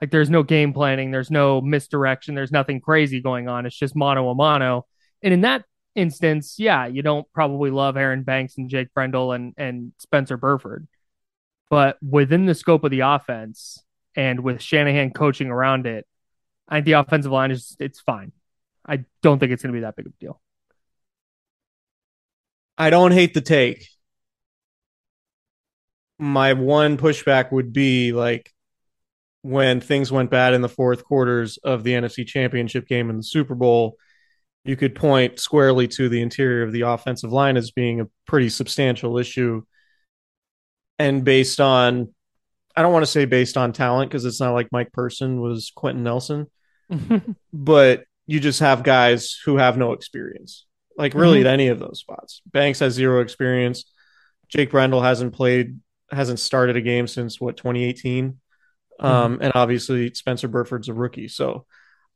Like 0.00 0.10
there's 0.10 0.30
no 0.30 0.42
game 0.42 0.72
planning, 0.72 1.10
there's 1.10 1.30
no 1.30 1.60
misdirection, 1.60 2.34
there's 2.34 2.52
nothing 2.52 2.80
crazy 2.80 3.20
going 3.20 3.48
on. 3.48 3.64
It's 3.64 3.78
just 3.78 3.96
mono 3.96 4.28
a 4.28 4.34
mono. 4.34 4.86
And 5.22 5.32
in 5.32 5.42
that 5.42 5.64
instance, 5.94 6.56
yeah, 6.58 6.86
you 6.86 7.02
don't 7.02 7.26
probably 7.32 7.70
love 7.70 7.96
Aaron 7.96 8.22
Banks 8.22 8.58
and 8.58 8.68
Jake 8.68 8.92
Brendel 8.92 9.32
and 9.32 9.54
and 9.56 9.92
Spencer 9.98 10.36
Burford. 10.36 10.86
But 11.70 11.96
within 12.02 12.46
the 12.46 12.54
scope 12.54 12.84
of 12.84 12.90
the 12.90 13.00
offense 13.00 13.82
and 14.14 14.40
with 14.40 14.60
Shanahan 14.60 15.12
coaching 15.12 15.48
around 15.48 15.86
it, 15.86 16.06
I 16.68 16.76
think 16.76 16.86
the 16.86 16.92
offensive 16.92 17.32
line 17.32 17.50
is 17.50 17.76
it's 17.78 18.00
fine. 18.00 18.32
I 18.86 19.04
don't 19.22 19.38
think 19.38 19.52
it's 19.52 19.62
going 19.62 19.72
to 19.72 19.76
be 19.76 19.82
that 19.82 19.96
big 19.96 20.06
of 20.06 20.12
a 20.12 20.20
deal. 20.20 20.40
I 22.76 22.90
don't 22.90 23.12
hate 23.12 23.34
the 23.34 23.40
take. 23.40 23.86
My 26.18 26.52
one 26.52 26.96
pushback 26.96 27.52
would 27.52 27.72
be 27.72 28.12
like 28.12 28.50
when 29.42 29.80
things 29.80 30.10
went 30.10 30.30
bad 30.30 30.54
in 30.54 30.62
the 30.62 30.68
fourth 30.68 31.04
quarters 31.04 31.58
of 31.58 31.84
the 31.84 31.92
NFC 31.92 32.26
Championship 32.26 32.88
game 32.88 33.10
in 33.10 33.18
the 33.18 33.22
Super 33.22 33.54
Bowl, 33.54 33.96
you 34.64 34.76
could 34.76 34.94
point 34.94 35.38
squarely 35.38 35.86
to 35.88 36.08
the 36.08 36.22
interior 36.22 36.62
of 36.62 36.72
the 36.72 36.82
offensive 36.82 37.32
line 37.32 37.56
as 37.56 37.70
being 37.70 38.00
a 38.00 38.08
pretty 38.26 38.48
substantial 38.48 39.18
issue. 39.18 39.62
And 40.98 41.24
based 41.24 41.60
on, 41.60 42.14
I 42.74 42.80
don't 42.80 42.92
want 42.92 43.04
to 43.04 43.10
say 43.10 43.26
based 43.26 43.58
on 43.58 43.72
talent 43.72 44.10
because 44.10 44.24
it's 44.24 44.40
not 44.40 44.54
like 44.54 44.72
Mike 44.72 44.92
Person 44.92 45.40
was 45.40 45.70
Quenton 45.76 46.02
Nelson, 46.02 46.46
but 47.52 48.04
you 48.26 48.40
just 48.40 48.60
have 48.60 48.82
guys 48.82 49.38
who 49.44 49.58
have 49.58 49.76
no 49.76 49.92
experience, 49.92 50.64
like 50.96 51.14
really 51.14 51.38
Mhm. 51.38 51.46
at 51.46 51.52
any 51.52 51.68
of 51.68 51.78
those 51.78 51.98
spots. 52.00 52.40
Banks 52.46 52.78
has 52.78 52.92
zero 52.94 53.20
experience. 53.20 53.84
Jake 54.48 54.70
Brendel 54.70 55.00
hasn't 55.02 55.34
played, 55.34 55.80
hasn't 56.10 56.38
started 56.38 56.76
a 56.76 56.80
game 56.80 57.06
since 57.06 57.40
what 57.40 57.56
2018, 57.56 58.38
um, 59.00 59.38
and 59.40 59.52
obviously 59.54 60.12
Spencer 60.14 60.48
Burford's 60.48 60.88
a 60.88 60.94
rookie. 60.94 61.28
So 61.28 61.66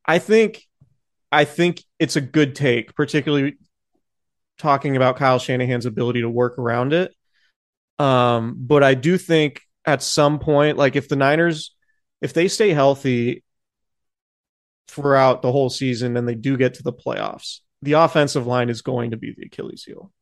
I 0.04 0.18
think, 0.18 0.64
I 1.32 1.44
think 1.44 1.82
it's 1.99 2.16
a 2.16 2.20
good 2.20 2.54
take, 2.54 2.94
particularly 2.94 3.58
talking 4.58 4.97
about 4.97 5.16
Kyle 5.16 5.38
Shanahan's 5.38 5.87
ability 5.87 6.20
to 6.20 6.30
work 6.30 6.58
around 6.58 6.92
it. 6.92 7.14
Um, 7.99 8.54
but 8.58 8.85
I 8.85 8.94
do 8.94 9.18
think 9.18 9.61
at 9.85 10.02
some 10.02 10.38
point, 10.38 10.76
like 10.78 10.94
if 10.94 11.08
the 11.08 11.16
Niners, 11.16 11.75
if 12.20 12.32
they 12.32 12.47
stay 12.49 12.70
healthy 12.70 13.42
throughout 14.87 15.42
the 15.42 15.52
whole 15.52 15.70
season 15.70 16.16
and 16.16 16.28
they 16.28 16.35
do 16.35 16.56
get 16.56 16.75
to 16.75 16.82
the 16.82 16.92
playoffs, 16.92 17.61
the 17.82 17.92
offensive 17.92 18.47
line 18.47 18.68
is 18.68 18.82
going 18.82 19.12
to 19.12 19.16
be 19.16 19.35
the 19.37 19.47
Achilles 19.47 19.85
heel. 19.85 20.12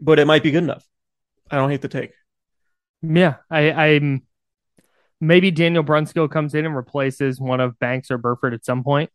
But 0.00 0.18
it 0.18 0.26
might 0.26 0.42
be 0.42 0.50
good 0.50 0.64
enough. 0.64 0.86
I 1.50 1.56
don't 1.56 1.70
hate 1.70 1.82
the 1.82 1.88
take. 1.88 2.12
Yeah, 3.02 3.36
I, 3.50 3.72
I'm 3.72 4.22
maybe 5.20 5.50
Daniel 5.50 5.84
Brunskill 5.84 6.30
comes 6.30 6.54
in 6.54 6.66
and 6.66 6.74
replaces 6.76 7.40
one 7.40 7.60
of 7.60 7.78
Banks 7.78 8.10
or 8.10 8.18
Burford 8.18 8.54
at 8.54 8.64
some 8.64 8.84
point, 8.84 9.10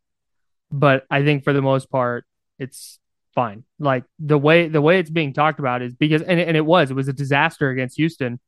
but 0.72 1.06
I 1.10 1.24
think 1.24 1.44
for 1.44 1.54
the 1.54 1.62
most 1.62 1.90
part, 1.90 2.26
it's 2.60 3.00
fine. 3.34 3.64
Like 3.80 4.04
the 4.20 4.38
way 4.38 4.68
the 4.68 4.82
way 4.82 5.00
it's 5.00 5.10
being 5.10 5.34
talked 5.34 5.60
about 5.60 5.82
is 5.82 5.94
because 5.94 6.22
and 6.22 6.40
and 6.40 6.58
it 6.58 6.66
was 6.66 6.92
it 6.92 6.96
was 6.96 7.08
a 7.08 7.14
disaster 7.14 7.70
against 7.70 7.98
Houston, 7.98 8.40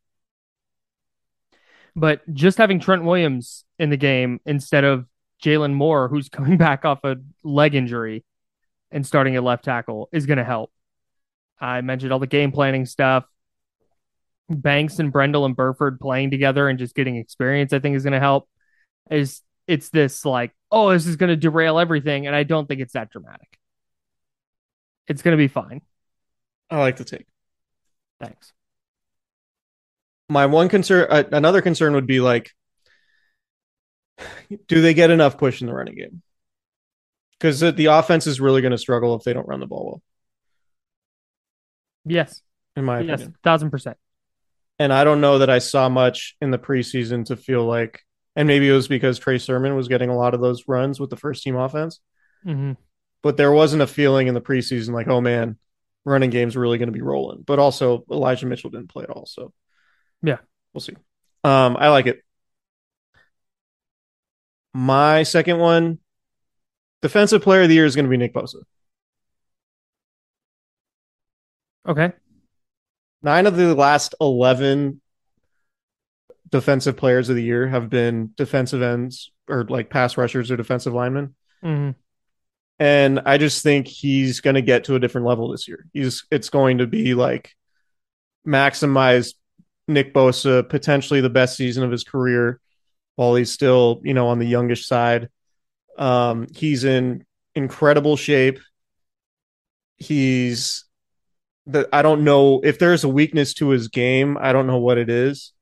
but 1.96 2.22
just 2.34 2.58
having 2.58 2.80
Trent 2.80 3.04
Williams 3.04 3.66
in 3.78 3.90
the 3.90 3.98
game 3.98 4.40
instead 4.46 4.84
of 4.84 5.06
Jaylon 5.44 5.74
Moore, 5.74 6.10
who's 6.10 6.30
coming 6.30 6.58
back 6.58 6.86
off 6.86 7.04
a 7.04 7.18
leg 7.44 7.76
injury 7.76 8.26
and 8.92 9.06
starting 9.06 9.36
at 9.36 9.44
left 9.44 9.66
tackle, 9.66 10.10
is 10.12 10.26
going 10.26 10.38
to 10.38 10.44
help. 10.44 10.72
I 11.60 11.82
mentioned 11.82 12.14
all 12.14 12.20
the 12.20 12.28
game 12.28 12.52
planning 12.52 12.86
stuff. 12.86 13.26
Banks 14.50 14.98
and 15.00 15.12
Brendel 15.12 15.46
and 15.46 15.56
Burford 15.56 16.00
playing 16.00 16.32
together 16.32 16.68
and 16.68 16.80
just 16.80 16.96
getting 16.96 17.18
experience, 17.18 17.72
I 17.72 17.80
think 17.80 17.96
is 17.96 18.04
going 18.04 18.14
to 18.14 18.20
help. 18.20 18.50
Is 19.12 19.42
it's 19.68 19.90
this 19.90 20.26
like 20.26 20.54
oh, 20.72 20.92
this 20.92 21.08
is 21.08 21.16
going 21.16 21.30
to 21.30 21.36
derail 21.36 21.80
everything. 21.80 22.28
And 22.28 22.36
I 22.36 22.44
don't 22.44 22.68
think 22.68 22.82
it's 22.82 22.94
that 22.94 23.12
dramatic. 23.12 23.58
It's 25.08 25.22
going 25.22 25.34
to 25.36 25.42
be 25.42 25.48
fine. 25.48 25.82
I 26.70 26.78
like 26.78 26.98
the 26.98 27.04
take. 27.04 27.26
Thanks. 28.20 28.54
My 30.30 30.46
one 30.46 30.70
concern, 30.70 31.08
uh, 31.10 31.24
another 31.32 31.62
concern 31.62 31.94
would 31.94 32.06
be 32.06 32.20
like, 32.20 32.52
do 34.68 34.82
they 34.82 34.94
get 34.94 35.10
enough 35.10 35.38
push 35.38 35.62
in 35.62 35.68
the 35.68 35.74
running 35.74 35.96
game? 35.96 36.22
Because 37.40 37.60
the, 37.62 37.86
offense 37.86 38.28
is 38.28 38.42
really 38.42 38.62
going 38.62 38.72
to 38.72 38.78
struggle 38.78 39.16
if 39.16 39.24
they 39.24 39.34
don't 39.34 39.48
run 39.48 39.60
the 39.62 39.66
ball 39.68 39.86
well, 39.86 40.02
Yes. 42.06 42.42
in 42.76 42.84
my 42.86 43.00
Yes. 43.02 43.22
opinion. 43.22 43.36
Thousand 43.44 43.72
percent. 43.72 43.98
And 44.78 44.92
I 44.94 45.04
don't 45.04 45.22
know 45.22 45.40
that 45.40 45.50
I 45.50 45.60
saw 45.60 45.90
much 45.90 46.36
in 46.42 46.52
the 46.52 46.58
preseason 46.60 47.26
to 47.26 47.36
feel 47.36 47.66
like, 47.66 48.02
and 48.36 48.48
maybe 48.48 48.68
it 48.70 48.74
was 48.74 48.88
because 48.88 49.20
Trey 49.20 49.38
Sermon 49.38 49.76
was 49.76 49.88
getting 49.88 50.10
a 50.10 50.16
lot 50.16 50.34
of 50.34 50.42
those 50.42 50.68
runs 50.68 51.00
with 51.00 51.10
the 51.10 51.18
first 51.18 51.44
team 51.44 51.56
offense, 51.56 52.00
hmm 52.44 52.74
but 53.22 53.36
there 53.36 53.52
wasn't 53.52 53.82
a 53.82 53.88
feeling 53.88 54.28
in 54.28 54.34
the 54.34 54.40
preseason 54.42 54.94
like, 54.94 55.10
oh 55.10 55.20
man, 55.20 55.58
running 56.06 56.30
game's 56.30 56.56
really 56.56 56.78
going 56.78 56.88
to 56.88 56.94
be 56.94 57.02
rolling. 57.02 57.42
But 57.42 57.60
also 57.60 58.06
Elijah 58.10 58.46
Mitchell 58.46 58.70
didn't 58.70 58.88
play 58.88 59.04
at 59.04 59.10
all, 59.10 59.26
so 59.26 59.52
Yeah. 60.22 60.38
we'll 60.74 60.80
see. 60.80 60.96
Um, 61.44 61.76
I 61.78 61.90
like 61.90 62.08
it. 62.08 62.24
My 64.74 65.24
second 65.24 65.58
one, 65.58 66.00
defensive 67.02 67.42
player 67.42 67.64
of 67.64 67.70
the 67.70 67.76
year 67.76 67.86
is 67.86 67.96
going 67.96 68.06
to 68.06 68.10
be 68.10 68.18
Nick 68.18 68.34
Bosa. 68.34 68.64
Okay. 71.88 72.12
Nine 73.22 73.48
of 73.48 73.56
the 73.56 73.76
last 73.76 74.16
11 74.22 75.02
defensive 76.50 76.98
players 76.98 77.30
of 77.30 77.36
the 77.36 77.44
year 77.44 77.68
have 77.68 77.90
been 77.90 78.34
defensive 78.36 78.82
ends 78.82 79.32
or 79.48 79.64
like 79.66 79.90
pass 79.90 80.18
rushers 80.18 80.52
or 80.52 80.58
defensive 80.58 80.94
linemen. 80.94 81.36
hmm 81.62 81.92
And 82.80 83.22
I 83.26 83.38
just 83.38 83.64
think 83.64 83.88
he's 83.88 84.42
going 84.42 84.56
to 84.56 84.62
get 84.62 84.86
to 84.86 84.96
a 84.96 85.00
different 85.00 85.28
level 85.28 85.50
this 85.50 85.68
year. 85.68 85.86
He's 85.94 86.26
it's 86.32 86.50
going 86.50 86.80
to 86.80 86.88
be 86.88 87.14
like 87.14 87.54
maximize 88.48 89.34
Nick 89.88 90.14
Bosa, 90.14 90.68
potentially 90.68 91.22
the 91.22 91.30
best 91.30 91.58
season 91.58 91.84
of 91.84 91.92
his 91.92 92.04
career 92.04 92.60
while 93.16 93.36
he's 93.36 93.52
still, 93.52 94.02
you 94.04 94.14
know, 94.14 94.28
on 94.28 94.40
the 94.40 94.48
youngish 94.48 94.86
side. 94.86 95.30
Um, 96.00 96.48
he's 96.56 96.84
in 96.84 97.26
incredible 97.54 98.16
shape. 98.18 98.60
He's 99.98 100.86
the 101.68 101.88
I 101.94 102.02
don't 102.02 102.24
know 102.24 102.62
if 102.64 102.80
there's 102.80 103.04
a 103.04 103.10
weakness 103.10 103.54
to 103.56 103.70
his 103.70 103.90
game, 103.90 104.38
I 104.40 104.54
don't 104.54 104.66
know 104.66 104.80
what 104.80 104.98
it 104.98 105.10
is. 105.10 105.54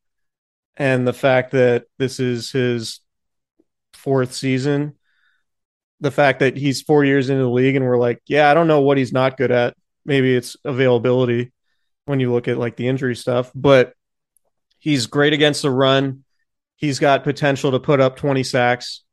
And 0.77 1.08
the 1.08 1.13
fact 1.13 1.51
that 1.51 1.86
this 1.98 2.20
is 2.20 2.51
his 2.51 3.01
fourth 3.94 4.34
season, 4.34 4.94
the 6.00 6.12
fact 6.12 6.39
that 6.39 6.56
he's 6.56 6.82
four 6.84 7.03
years 7.03 7.29
into 7.29 7.44
the 7.44 7.50
league 7.50 7.75
and 7.75 7.84
we're 7.84 7.98
like, 7.98 8.22
yeah, 8.27 8.50
I 8.50 8.53
don't 8.53 8.67
know 8.67 8.82
what 8.82 8.98
he's 8.98 9.12
not 9.12 9.38
good 9.38 9.51
at. 9.51 9.75
Maybe 10.06 10.36
it's 10.36 10.56
availability 10.63 11.51
when 12.06 12.20
you 12.20 12.32
look 12.32 12.48
at 12.48 12.60
like 12.60 12.77
the 12.77 12.88
injury 12.88 13.15
stuff, 13.15 13.51
but 13.53 13.94
he's 14.77 15.08
great 15.08 15.34
against 15.34 15.63
the 15.63 15.72
run. 15.72 16.24
He's 16.75 17.00
got 17.00 17.24
potential 17.24 17.72
to 17.72 17.79
put 17.79 18.00
up 18.00 18.15
20 18.15 18.44
sacks. 18.44 19.03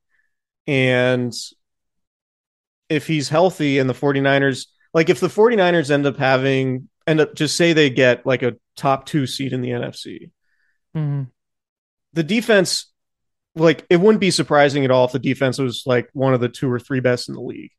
And 0.67 1.33
if 2.89 3.07
he's 3.07 3.29
healthy 3.29 3.79
and 3.79 3.89
the 3.89 3.95
49ers, 3.95 4.67
like 4.93 5.11
if 5.11 5.21
the 5.21 5.29
49ers 5.29 5.91
end 5.91 6.07
up 6.07 6.17
having, 6.17 6.89
end 7.07 7.21
up 7.21 7.35
just 7.35 7.57
say 7.57 7.73
they 7.73 7.91
get 7.91 8.27
like 8.27 8.43
a 8.43 8.57
top 8.77 9.07
two 9.07 9.27
seed 9.27 9.53
in 9.53 9.61
the 9.61 9.71
NFC, 9.71 10.31
hmm 10.95 11.25
the 12.15 12.23
defense, 12.23 12.91
like 13.55 13.85
it 13.91 13.99
wouldn't 13.99 14.21
be 14.21 14.31
surprising 14.31 14.85
at 14.85 14.91
all 14.91 15.05
if 15.05 15.13
the 15.13 15.19
defense 15.19 15.59
was 15.59 15.83
like 15.85 16.09
one 16.13 16.33
of 16.33 16.41
the 16.41 16.49
two 16.49 16.71
or 16.71 16.79
three 16.79 17.01
best 17.01 17.29
in 17.29 17.35
the 17.35 17.41
league. 17.41 17.73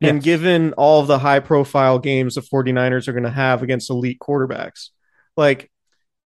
And 0.00 0.20
given 0.20 0.72
all 0.72 1.00
of 1.00 1.06
the 1.06 1.20
high 1.20 1.38
profile 1.38 2.00
games 2.00 2.34
the 2.34 2.40
49ers 2.40 3.06
are 3.06 3.12
going 3.12 3.22
to 3.22 3.30
have 3.30 3.62
against 3.62 3.88
elite 3.88 4.18
quarterbacks, 4.18 4.88
like 5.36 5.70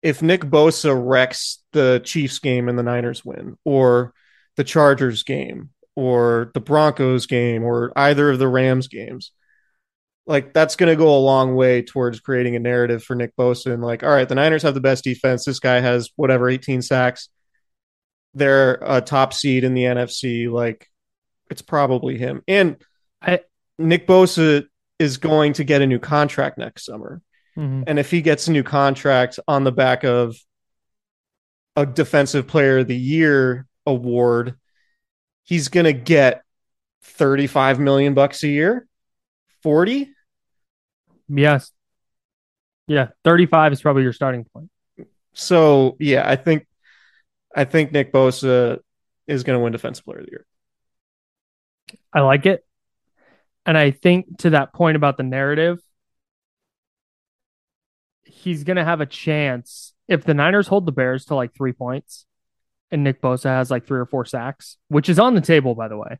if 0.02 0.22
Nick 0.22 0.40
Bosa 0.40 0.98
wrecks 0.98 1.62
the 1.72 2.00
Chiefs 2.02 2.38
game 2.38 2.70
and 2.70 2.78
the 2.78 2.82
Niners 2.82 3.22
win, 3.22 3.58
or 3.64 4.14
the 4.56 4.64
Chargers 4.64 5.24
game, 5.24 5.70
or 5.96 6.50
the 6.54 6.60
Broncos 6.60 7.26
game, 7.26 7.64
or 7.64 7.90
either 7.96 8.30
of 8.30 8.38
the 8.38 8.46
Rams 8.48 8.86
games, 8.86 9.32
like 10.26 10.52
that's 10.52 10.76
going 10.76 10.90
to 10.90 10.96
go 10.96 11.16
a 11.16 11.18
long 11.18 11.54
way 11.56 11.82
towards 11.82 12.20
creating 12.20 12.54
a 12.54 12.60
narrative 12.60 13.02
for 13.02 13.14
Nick 13.14 13.34
Bosa. 13.36 13.72
And 13.72 13.82
like, 13.82 14.02
all 14.04 14.10
right, 14.10 14.28
the 14.28 14.34
Niners 14.34 14.62
have 14.62 14.74
the 14.74 14.80
best 14.80 15.02
defense. 15.04 15.44
This 15.44 15.58
guy 15.58 15.80
has 15.80 16.10
whatever 16.16 16.48
18 16.48 16.82
sacks. 16.82 17.28
They're 18.34 18.78
a 18.84 19.00
top 19.00 19.32
seed 19.32 19.64
in 19.64 19.72
the 19.74 19.84
NFC. 19.84 20.50
Like, 20.50 20.88
it's 21.50 21.62
probably 21.62 22.18
him. 22.18 22.42
And 22.46 22.76
I- 23.22 23.40
Nick 23.78 24.06
Bosa 24.06 24.66
is 24.98 25.16
going 25.16 25.54
to 25.54 25.64
get 25.64 25.82
a 25.82 25.86
new 25.86 25.98
contract 25.98 26.58
next 26.58 26.84
summer. 26.84 27.22
hmm 27.54 27.82
And 27.86 27.98
if 27.98 28.10
he 28.10 28.20
gets 28.20 28.48
a 28.48 28.52
new 28.52 28.62
contract 28.62 29.38
on 29.48 29.64
the 29.64 29.72
back 29.72 30.04
of 30.04 30.36
a 31.76 31.86
defensive 31.86 32.46
player 32.46 32.78
of 32.78 32.88
the 32.88 32.96
year 32.96 33.66
award, 33.86 34.56
he's 35.46 35.68
going 35.68 35.84
to 35.84 35.94
get 35.94 36.42
35 37.02 37.80
million 37.80 38.12
bucks 38.12 38.42
a 38.42 38.48
year. 38.48 38.86
40? 39.62 40.10
Yes. 41.28 41.72
Yeah. 42.86 43.08
35 43.24 43.72
is 43.72 43.80
probably 43.80 44.02
your 44.02 44.12
starting 44.12 44.44
point. 44.44 44.70
So, 45.32 45.96
yeah, 45.98 46.28
I 46.28 46.36
think 46.36 46.66
I 47.54 47.64
think 47.64 47.92
Nick 47.92 48.12
Bosa 48.12 48.78
is 49.26 49.42
going 49.42 49.58
to 49.58 49.62
win 49.62 49.72
defensive 49.72 50.04
player 50.04 50.18
of 50.18 50.26
the 50.26 50.30
year. 50.30 50.46
I 52.12 52.20
like 52.20 52.46
it. 52.46 52.64
And 53.64 53.76
I 53.76 53.90
think 53.90 54.38
to 54.38 54.50
that 54.50 54.72
point 54.72 54.96
about 54.96 55.16
the 55.16 55.22
narrative, 55.22 55.80
he's 58.24 58.64
going 58.64 58.76
to 58.76 58.84
have 58.84 59.00
a 59.00 59.06
chance 59.06 59.92
if 60.06 60.24
the 60.24 60.34
Niners 60.34 60.68
hold 60.68 60.86
the 60.86 60.92
Bears 60.92 61.24
to 61.26 61.34
like 61.34 61.54
three 61.54 61.72
points 61.72 62.25
and 62.90 63.02
Nick 63.04 63.20
Bosa 63.20 63.44
has 63.46 63.70
like 63.70 63.86
three 63.86 63.98
or 63.98 64.06
four 64.06 64.24
sacks, 64.24 64.76
which 64.88 65.08
is 65.08 65.18
on 65.18 65.34
the 65.34 65.40
table, 65.40 65.74
by 65.74 65.88
the 65.88 65.96
way. 65.96 66.18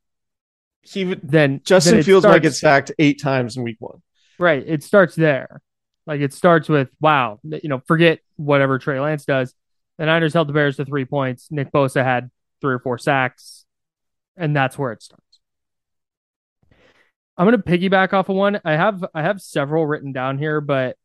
He 0.83 1.05
would 1.05 1.21
Then 1.23 1.61
Justin 1.65 1.97
then 1.97 2.05
Fields 2.05 2.25
might 2.25 2.31
starts- 2.31 2.43
get 2.43 2.55
sacked 2.55 2.93
8 2.99 3.21
times 3.21 3.57
in 3.57 3.63
week 3.63 3.77
1. 3.81 4.03
Right. 4.39 4.63
It 4.67 4.83
starts 4.83 5.15
there. 5.15 5.61
Like 6.07 6.21
it 6.21 6.33
starts 6.33 6.69
with, 6.69 6.89
wow, 7.01 7.41
you 7.43 7.69
know, 7.69 7.81
forget 7.87 8.21
whatever 8.37 8.79
Trey 8.79 9.01
Lance 9.01 9.25
does. 9.25 9.55
The 9.99 10.07
Niners 10.07 10.35
held 10.35 10.49
the 10.49 10.53
Bears 10.53 10.77
to 10.77 10.85
three 10.85 11.05
points. 11.05 11.49
Nick 11.51 11.73
Bosa 11.73 12.05
had 12.05 12.31
three 12.61 12.75
or 12.75 12.79
four 12.79 12.99
sacks, 12.99 13.65
and 14.37 14.55
that's 14.55 14.79
where 14.79 14.93
it 14.93 15.03
starts. 15.03 15.25
I'm 17.37 17.47
gonna 17.47 17.59
piggyback 17.59 18.13
off 18.13 18.29
of 18.29 18.37
one. 18.37 18.61
I 18.65 18.73
have 18.77 19.05
I 19.15 19.23
have 19.23 19.41
several 19.41 19.87
written 19.87 20.13
down 20.13 20.39
here, 20.39 20.61
but 20.61 20.97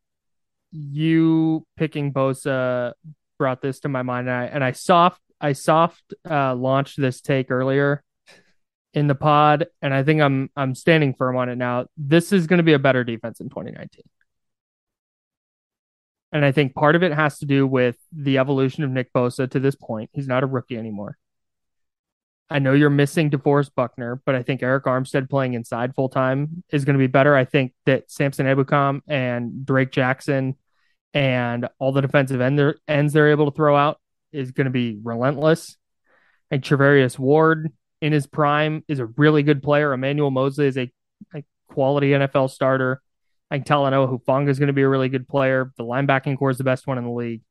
you 0.72 1.66
picking 1.78 2.14
Bosa 2.14 2.94
brought 3.40 3.62
this 3.62 3.80
to 3.82 3.90
my 3.90 4.02
mind, 4.04 4.30
and 4.30 4.38
I 4.38 4.46
and 4.46 4.64
I 4.64 4.72
soft 4.74 5.22
I 5.42 5.54
soft 5.54 6.14
uh, 6.30 6.56
launched 6.56 7.02
this 7.02 7.20
take 7.20 7.50
earlier 7.50 8.04
in 8.94 9.08
the 9.08 9.16
pod, 9.16 9.68
and 9.82 9.94
I 9.94 10.04
think 10.04 10.22
I'm 10.22 10.50
I'm 10.56 10.76
standing 10.76 11.14
firm 11.14 11.36
on 11.36 11.50
it 11.50 11.58
now. 11.58 11.88
This 11.98 12.32
is 12.32 12.48
going 12.48 12.58
to 12.58 12.64
be 12.64 12.74
a 12.74 12.80
better 12.80 13.04
defense 13.04 13.40
in 13.40 13.50
2019. 13.50 14.04
And 16.34 16.46
I 16.46 16.52
think 16.52 16.76
part 16.76 16.96
of 16.96 17.04
it 17.04 17.12
has 17.12 17.40
to 17.40 17.46
do 17.46 17.68
with 17.68 17.98
the 18.14 18.38
evolution 18.38 18.84
of 18.84 18.92
Nick 18.92 19.12
Bosa 19.12 19.50
to 19.52 19.60
this 19.60 19.76
point. 19.76 20.10
He's 20.14 20.28
not 20.28 20.44
a 20.44 20.48
rookie 20.48 20.78
anymore. 20.78 21.18
I 22.50 22.60
know 22.60 22.74
you're 22.74 22.90
missing 22.90 23.30
DeForest 23.30 23.72
Buckner, 23.76 24.22
but 24.26 24.36
I 24.36 24.44
think 24.44 24.62
Arik 24.62 24.84
Armstead 24.84 25.30
playing 25.30 25.54
inside 25.54 25.96
full 25.96 26.10
time 26.10 26.64
is 26.70 26.86
going 26.86 26.96
to 26.98 27.00
be 27.00 27.08
better. 27.08 27.36
I 27.36 27.46
think 27.46 27.74
that 27.86 28.12
Samson 28.12 28.46
Ebukam 28.46 29.02
and 29.08 29.66
Drake 29.66 29.92
Jackson 29.92 30.56
and 31.14 31.68
all 31.80 31.92
the 31.92 32.02
defensive 32.02 32.42
end 32.42 32.76
ends 32.88 33.14
they're 33.14 33.32
able 33.32 33.50
to 33.52 33.56
throw 33.56 33.76
out 33.76 34.00
is 34.32 34.52
going 34.52 34.66
to 34.66 34.72
be 34.72 34.98
relentless. 35.02 35.78
And 36.50 36.62
Charvarius 36.62 37.18
Ward 37.18 37.72
in 38.02 38.14
his 38.14 38.28
prime 38.28 38.84
is 38.88 39.00
a 39.00 39.06
really 39.06 39.44
good 39.44 39.64
player. 39.64 39.94
Emmanuel 39.94 40.32
Moseley 40.32 40.68
is 40.68 40.78
a, 40.78 40.92
a 41.34 41.44
quality 41.70 42.10
NFL 42.10 42.50
starter. 42.50 43.02
I 43.50 43.56
think 43.56 43.68
Talanoa 43.68 44.10
Hufanga 44.10 44.50
is 44.50 44.60
going 44.60 44.68
to 44.68 44.74
be 44.74 44.82
a 44.82 44.90
really 44.90 45.10
good 45.10 45.28
player. 45.28 45.72
The 45.78 45.84
linebacking 45.84 46.38
core 46.38 46.50
is 46.50 46.58
the 46.58 46.64
best 46.64 46.88
one 46.88 46.98
in 46.98 47.04
the 47.04 47.12
league. 47.12 47.42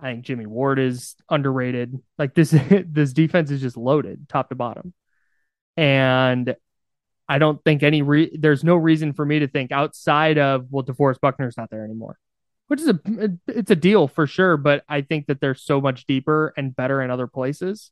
I 0.00 0.12
think 0.12 0.24
Jimmy 0.24 0.46
Ward 0.46 0.78
is 0.78 1.16
underrated. 1.28 1.98
Like 2.18 2.34
this, 2.34 2.50
this 2.86 3.12
defense 3.12 3.50
is 3.50 3.60
just 3.60 3.76
loaded 3.76 4.28
top 4.28 4.48
to 4.50 4.54
bottom, 4.54 4.94
and 5.76 6.54
I 7.28 7.38
don't 7.38 7.62
think 7.64 7.82
any 7.82 8.02
re- 8.02 8.36
there's 8.38 8.64
no 8.64 8.76
reason 8.76 9.12
for 9.12 9.24
me 9.24 9.40
to 9.40 9.48
think 9.48 9.72
outside 9.72 10.38
of 10.38 10.66
well, 10.70 10.84
DeForest 10.84 11.20
Buckner's 11.20 11.56
not 11.56 11.70
there 11.70 11.84
anymore, 11.84 12.16
which 12.68 12.80
is 12.80 12.88
a 12.88 13.00
it's 13.48 13.70
a 13.70 13.76
deal 13.76 14.08
for 14.08 14.26
sure. 14.26 14.56
But 14.56 14.84
I 14.88 15.00
think 15.02 15.26
that 15.26 15.40
they're 15.40 15.54
so 15.54 15.80
much 15.80 16.06
deeper 16.06 16.54
and 16.56 16.74
better 16.74 17.02
in 17.02 17.10
other 17.10 17.26
places 17.26 17.90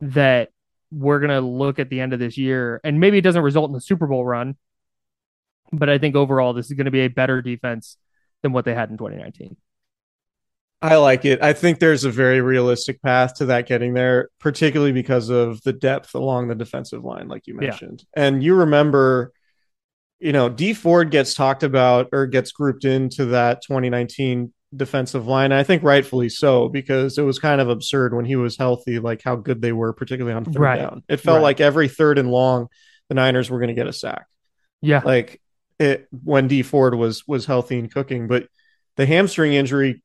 that 0.00 0.50
we're 0.90 1.20
gonna 1.20 1.40
look 1.40 1.78
at 1.78 1.88
the 1.88 2.00
end 2.00 2.12
of 2.12 2.18
this 2.18 2.36
year, 2.36 2.80
and 2.82 2.98
maybe 2.98 3.18
it 3.18 3.22
doesn't 3.22 3.42
result 3.42 3.70
in 3.70 3.74
the 3.74 3.80
Super 3.80 4.06
Bowl 4.06 4.24
run, 4.24 4.56
but 5.72 5.88
I 5.88 5.98
think 5.98 6.16
overall 6.16 6.52
this 6.52 6.66
is 6.66 6.72
going 6.72 6.86
to 6.86 6.90
be 6.90 7.00
a 7.00 7.08
better 7.08 7.40
defense 7.42 7.96
than 8.42 8.52
what 8.52 8.64
they 8.64 8.74
had 8.74 8.90
in 8.90 8.96
2019. 8.98 9.56
I 10.82 10.96
like 10.96 11.26
it. 11.26 11.42
I 11.42 11.52
think 11.52 11.78
there's 11.78 12.04
a 12.04 12.10
very 12.10 12.40
realistic 12.40 13.02
path 13.02 13.34
to 13.34 13.46
that 13.46 13.66
getting 13.68 13.92
there, 13.92 14.30
particularly 14.40 14.92
because 14.92 15.28
of 15.28 15.60
the 15.62 15.74
depth 15.74 16.14
along 16.14 16.48
the 16.48 16.54
defensive 16.54 17.04
line, 17.04 17.28
like 17.28 17.46
you 17.46 17.54
Yeah. 17.54 17.68
mentioned. 17.68 18.04
And 18.16 18.42
you 18.42 18.54
remember, 18.54 19.32
you 20.20 20.32
know, 20.32 20.48
D 20.48 20.74
Ford 20.74 21.10
gets 21.10 21.34
talked 21.34 21.62
about 21.62 22.08
or 22.12 22.26
gets 22.26 22.52
grouped 22.52 22.84
into 22.84 23.26
that 23.26 23.62
2019 23.62 24.52
defensive 24.76 25.26
line. 25.26 25.50
I 25.50 25.62
think 25.64 25.82
rightfully 25.82 26.28
so, 26.28 26.68
because 26.68 27.18
it 27.18 27.22
was 27.22 27.38
kind 27.38 27.60
of 27.60 27.68
absurd 27.68 28.14
when 28.14 28.24
he 28.24 28.36
was 28.36 28.56
healthy, 28.56 28.98
like 29.00 29.22
how 29.24 29.34
good 29.36 29.60
they 29.62 29.72
were, 29.72 29.92
particularly 29.92 30.36
on 30.36 30.44
third 30.44 30.60
Right. 30.60 30.76
down. 30.78 31.02
It 31.08 31.16
felt 31.18 31.36
Right. 31.36 31.42
like 31.42 31.60
every 31.60 31.88
third 31.88 32.18
and 32.18 32.30
long, 32.30 32.68
the 33.08 33.14
Niners 33.14 33.50
were 33.50 33.58
going 33.58 33.68
to 33.68 33.74
get 33.74 33.88
a 33.88 33.92
sack 33.92 34.26
Yeah. 34.80 35.02
like 35.04 35.40
it 35.78 36.06
when 36.22 36.46
D 36.46 36.62
Ford 36.62 36.94
was 36.94 37.26
was 37.26 37.46
healthy 37.46 37.78
and 37.78 37.92
cooking, 37.92 38.28
but 38.28 38.46
the 38.96 39.06
hamstring 39.06 39.54
injury 39.54 40.02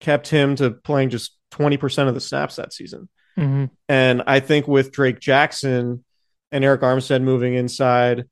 kept 0.00 0.28
him 0.28 0.56
to 0.56 0.70
playing 0.72 1.10
just 1.10 1.36
20% 1.52 2.08
of 2.08 2.14
the 2.14 2.20
snaps 2.20 2.56
that 2.56 2.72
season. 2.72 3.08
hmm 3.36 3.66
And 3.88 4.22
I 4.26 4.40
think 4.40 4.66
with 4.66 4.90
Drake 4.92 5.20
Jackson 5.20 6.04
and 6.52 6.64
Arik 6.64 6.80
Armstead 6.80 7.22
moving 7.22 7.54
inside 7.54 8.24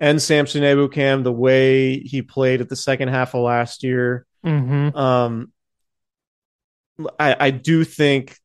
and 0.00 0.20
Samson 0.20 0.62
Ebukam, 0.62 1.22
the 1.22 1.32
way 1.32 2.00
he 2.00 2.22
played 2.22 2.60
at 2.60 2.68
the 2.68 2.76
second 2.76 3.08
half 3.08 3.34
of 3.34 3.42
last 3.42 3.84
year, 3.84 4.26
hmm 4.42 4.88
um, 4.96 5.52
I, 7.18 7.36
I 7.38 7.50
do 7.50 7.84
think 7.84 8.36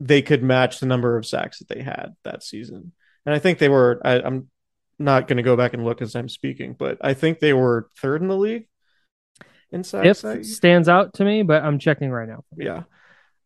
they 0.00 0.22
could 0.22 0.42
match 0.42 0.80
the 0.80 0.86
number 0.86 1.16
of 1.16 1.26
sacks 1.26 1.58
that 1.60 1.68
they 1.68 1.82
had 1.82 2.14
that 2.24 2.42
season. 2.42 2.92
And 3.24 3.34
I 3.34 3.38
think 3.38 3.58
they 3.58 3.68
were, 3.68 4.00
I, 4.04 4.20
I'm 4.20 4.50
not 4.98 5.28
going 5.28 5.36
to 5.38 5.42
go 5.42 5.56
back 5.56 5.74
and 5.74 5.84
look 5.84 6.02
as 6.02 6.14
I'm 6.14 6.28
speaking, 6.28 6.74
but 6.78 6.98
I 7.00 7.14
think 7.14 7.38
they 7.38 7.52
were 7.52 7.88
third 7.98 8.20
in 8.20 8.28
the 8.28 8.36
league 8.36 8.66
in 9.70 9.84
sacks. 9.84 10.24
If 10.24 10.46
stands 10.46 10.88
out 10.88 11.14
to 11.14 11.24
me, 11.24 11.42
but 11.42 11.62
I'm 11.62 11.78
checking 11.78 12.10
right 12.10 12.28
now. 12.28 12.44
yeah. 12.56 12.84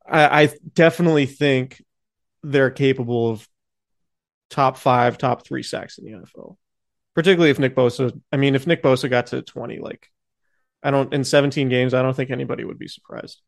I, 0.07 0.42
I 0.42 0.51
definitely 0.75 1.27
think 1.27 1.83
they're 2.42 2.71
capable 2.71 3.31
of 3.31 3.47
top 4.49 4.79
five, 4.79 5.18
top 5.18 5.47
three 5.47 5.62
sacks 5.62 5.99
in 5.99 6.05
the 6.07 6.12
NFL, 6.12 6.57
particularly 7.18 7.50
if 7.50 7.59
Nick 7.59 7.74
Bosa, 7.74 8.16
I 8.31 8.37
mean, 8.37 8.54
if 8.54 8.64
Nick 8.64 8.81
Bosa 8.81 9.11
got 9.11 9.26
to 9.28 9.42
20, 9.42 9.81
like, 9.81 10.09
I 10.85 10.92
don't, 10.92 11.12
in 11.12 11.24
17 11.24 11.68
games, 11.68 11.92
I 11.92 12.00
don't 12.00 12.14
think 12.14 12.31
anybody 12.31 12.62
would 12.62 12.78
be 12.78 12.87
surprised. 12.87 13.42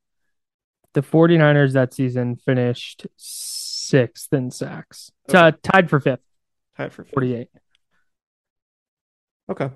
The 0.94 1.02
49ers 1.02 1.74
that 1.74 1.94
season 1.94 2.34
finished 2.34 3.06
sixth 3.16 4.32
in 4.32 4.50
sacks. 4.50 5.12
Uh, 5.32 5.52
tied 5.62 5.88
for 5.88 6.00
fifth, 6.00 6.18
Tied 6.76 6.92
for 6.92 7.04
fifth. 7.04 7.14
48. 7.14 7.48
Okay. 9.52 9.70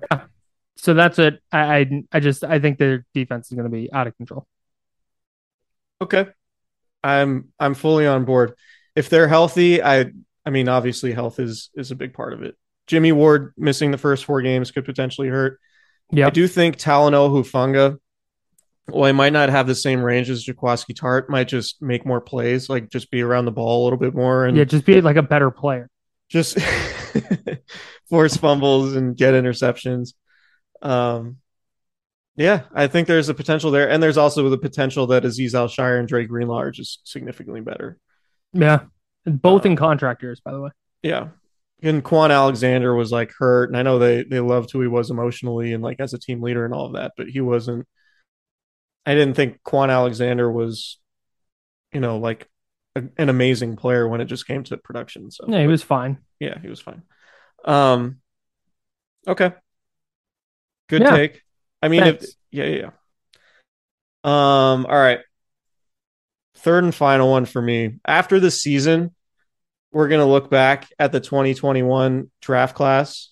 So 0.75 0.93
that's 0.93 1.17
it. 1.17 1.41
I, 1.49 1.77
I 1.77 2.03
I 2.11 2.19
just 2.19 2.43
I 2.43 2.59
think 2.59 2.77
their 2.77 3.05
defense 3.13 3.47
is 3.47 3.53
going 3.55 3.71
to 3.71 3.73
be 3.73 3.89
out 3.93 4.07
of 4.07 4.17
control. 4.17 4.45
Okay. 6.01 6.27
I'm 7.01 7.53
I'm 7.57 7.75
fully 7.75 8.07
on 8.07 8.25
board. 8.25 8.55
If 8.93 9.07
they're 9.07 9.29
healthy, 9.29 9.81
I 9.81 10.11
I 10.45 10.49
mean 10.49 10.67
obviously 10.67 11.13
health 11.13 11.39
is 11.39 11.69
is 11.75 11.91
a 11.91 11.95
big 11.95 12.13
part 12.13 12.33
of 12.33 12.43
it. 12.43 12.57
Jimmy 12.87 13.11
Ward 13.11 13.53
missing 13.57 13.91
the 13.91 13.97
first 13.97 14.25
four 14.25 14.41
games 14.41 14.71
could 14.71 14.85
potentially 14.85 15.27
hurt. 15.27 15.59
Yeah. 16.11 16.27
I 16.27 16.29
do 16.29 16.47
think 16.47 16.77
Talanoa 16.77 17.29
Hufanga, 17.29 17.97
well, 18.87 19.05
he 19.05 19.11
might 19.11 19.33
not 19.33 19.49
have 19.49 19.65
the 19.65 19.73
same 19.75 20.01
range 20.01 20.29
as 20.29 20.45
Jaquiski 20.45 20.93
Tartt, 20.95 21.27
might 21.29 21.47
just 21.47 21.81
make 21.81 22.05
more 22.05 22.21
plays, 22.21 22.69
like 22.69 22.89
just 22.91 23.09
be 23.09 23.21
around 23.21 23.45
the 23.45 23.51
ball 23.51 23.81
a 23.81 23.85
little 23.85 23.97
bit 23.97 24.13
more 24.13 24.45
and 24.45 24.55
Yeah, 24.55 24.65
just 24.65 24.85
be 24.85 25.01
like 25.01 25.15
a 25.15 25.23
better 25.23 25.49
player. 25.49 25.89
just 26.29 26.57
force 28.09 28.37
fumbles 28.37 28.95
and 28.95 29.15
get 29.17 29.33
interceptions. 29.33 30.13
Um, 30.81 31.37
yeah, 32.35 32.63
I 32.73 32.87
think 32.87 33.07
there's 33.07 33.29
a 33.29 33.33
potential 33.33 33.71
there, 33.71 33.89
and 33.89 34.03
there's 34.03 34.17
also 34.17 34.49
the 34.49 34.57
potential 34.57 35.07
that 35.07 35.23
Azeez 35.23 35.53
Al-Shaair 35.53 35.97
and 35.99 36.07
Dre 36.07 36.25
Greenlaw 36.25 36.59
are 36.59 36.71
just 36.71 37.07
significantly 37.07 37.61
better. 37.61 37.97
Yeah. 38.53 38.81
Both 39.25 39.65
Uh, 39.65 39.69
in 39.69 39.75
contract 39.75 40.21
years, 40.21 40.41
by 40.41 40.51
the 40.51 40.59
way. 40.61 40.69
Yeah, 41.01 41.29
and 41.81 42.03
Kwon 42.03 42.31
Alexander 42.31 42.95
was 42.95 43.11
like 43.11 43.31
hurt, 43.37 43.69
and 43.69 43.77
I 43.77 43.83
know 43.83 43.99
they 43.99 44.23
they 44.23 44.39
loved 44.39 44.71
who 44.71 44.81
he 44.81 44.87
was 44.87 45.09
emotionally 45.09 45.73
and 45.73 45.83
like 45.83 45.99
as 45.99 46.13
a 46.13 46.19
team 46.19 46.41
leader 46.41 46.65
and 46.65 46.73
all 46.73 46.85
of 46.87 46.93
that, 46.93 47.13
but 47.17 47.27
he 47.27 47.41
wasn't. 47.41 47.87
I 49.05 49.13
didn't 49.13 49.35
think 49.35 49.61
Kwon 49.63 49.91
Alexander 49.91 50.51
was, 50.51 50.99
you 51.93 51.99
know, 51.99 52.17
like 52.17 52.49
a, 52.95 53.03
an 53.17 53.29
amazing 53.29 53.75
player 53.75 54.07
when 54.07 54.19
it 54.21 54.25
just 54.25 54.47
came 54.47 54.63
to 54.63 54.77
production. 54.77 55.29
So 55.29 55.45
Yeah, 55.47 55.61
he 55.61 55.67
was 55.67 55.83
fine. 55.83 56.19
Yeah, 56.39 56.59
he 56.59 56.69
was 56.69 56.81
fine. 56.81 57.03
Um, 57.63 58.17
okay, 59.27 59.53
good 60.89 61.03
Yeah. 61.03 61.17
take. 61.17 61.43
I 61.81 61.87
mean, 61.87 62.03
if, 62.03 62.25
yeah, 62.51 62.65
yeah, 62.65 62.75
yeah. 62.75 62.89
Um, 64.23 64.85
all 64.87 64.97
right. 64.97 65.19
Third 66.55 66.83
and 66.83 66.95
final 66.95 67.29
one 67.29 67.45
for 67.45 67.61
me. 67.61 67.99
After 68.07 68.39
the 68.39 68.49
season, 68.49 69.14
we're 69.95 70.09
gonna 70.09 70.25
look 70.25 70.49
back 70.49 70.89
at 70.99 71.13
the 71.13 71.21
2021 71.21 72.29
draft 72.41 72.75
class 72.75 73.29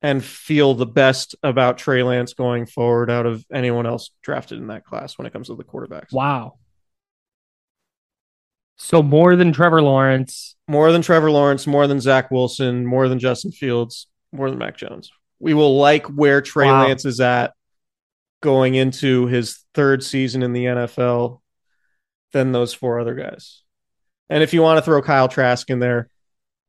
and 0.00 0.24
feel 0.24 0.74
the 0.74 0.86
best 0.86 1.34
about 1.42 1.76
Trey 1.76 2.04
Lance 2.04 2.34
going 2.34 2.66
forward 2.66 3.10
out 3.10 3.26
of 3.26 3.44
anyone 3.52 3.84
else 3.84 4.12
drafted 4.22 4.58
in 4.58 4.68
that 4.68 4.84
class 4.84 5.18
when 5.18 5.26
it 5.26 5.32
comes 5.32 5.48
to 5.48 5.56
the 5.56 5.64
quarterbacks. 5.64 6.12
Wow. 6.12 6.54
So 8.76 9.02
more 9.02 9.34
than 9.34 9.52
Trevor 9.52 9.82
Lawrence. 9.82 10.54
More 10.68 10.92
than 10.92 11.02
Trevor 11.02 11.32
Lawrence, 11.32 11.66
more 11.66 11.88
than 11.88 12.00
Zach 12.00 12.30
Wilson, 12.30 12.86
more 12.86 13.08
than 13.08 13.18
Justin 13.18 13.50
Fields, 13.50 14.06
more 14.30 14.50
than 14.50 14.58
Mac 14.60 14.76
Jones. 14.76 15.10
We 15.40 15.52
will 15.52 15.78
like 15.78 16.06
where 16.06 16.40
Trey 16.40 16.66
Wow. 16.66 16.86
Lance 16.86 17.06
is 17.06 17.18
at 17.18 17.54
going 18.40 18.76
into 18.76 19.26
his 19.26 19.64
third 19.74 20.04
season 20.04 20.44
in 20.44 20.52
the 20.52 20.66
NFL 20.66 21.40
than 22.32 22.52
those 22.52 22.72
four 22.72 23.00
other 23.00 23.16
guys. 23.16 23.64
And 24.30 24.42
if 24.42 24.52
you 24.52 24.62
want 24.62 24.78
to 24.78 24.82
throw 24.82 25.00
Kyle 25.02 25.28
Trask 25.28 25.68
in 25.70 25.80
there, 25.80 26.08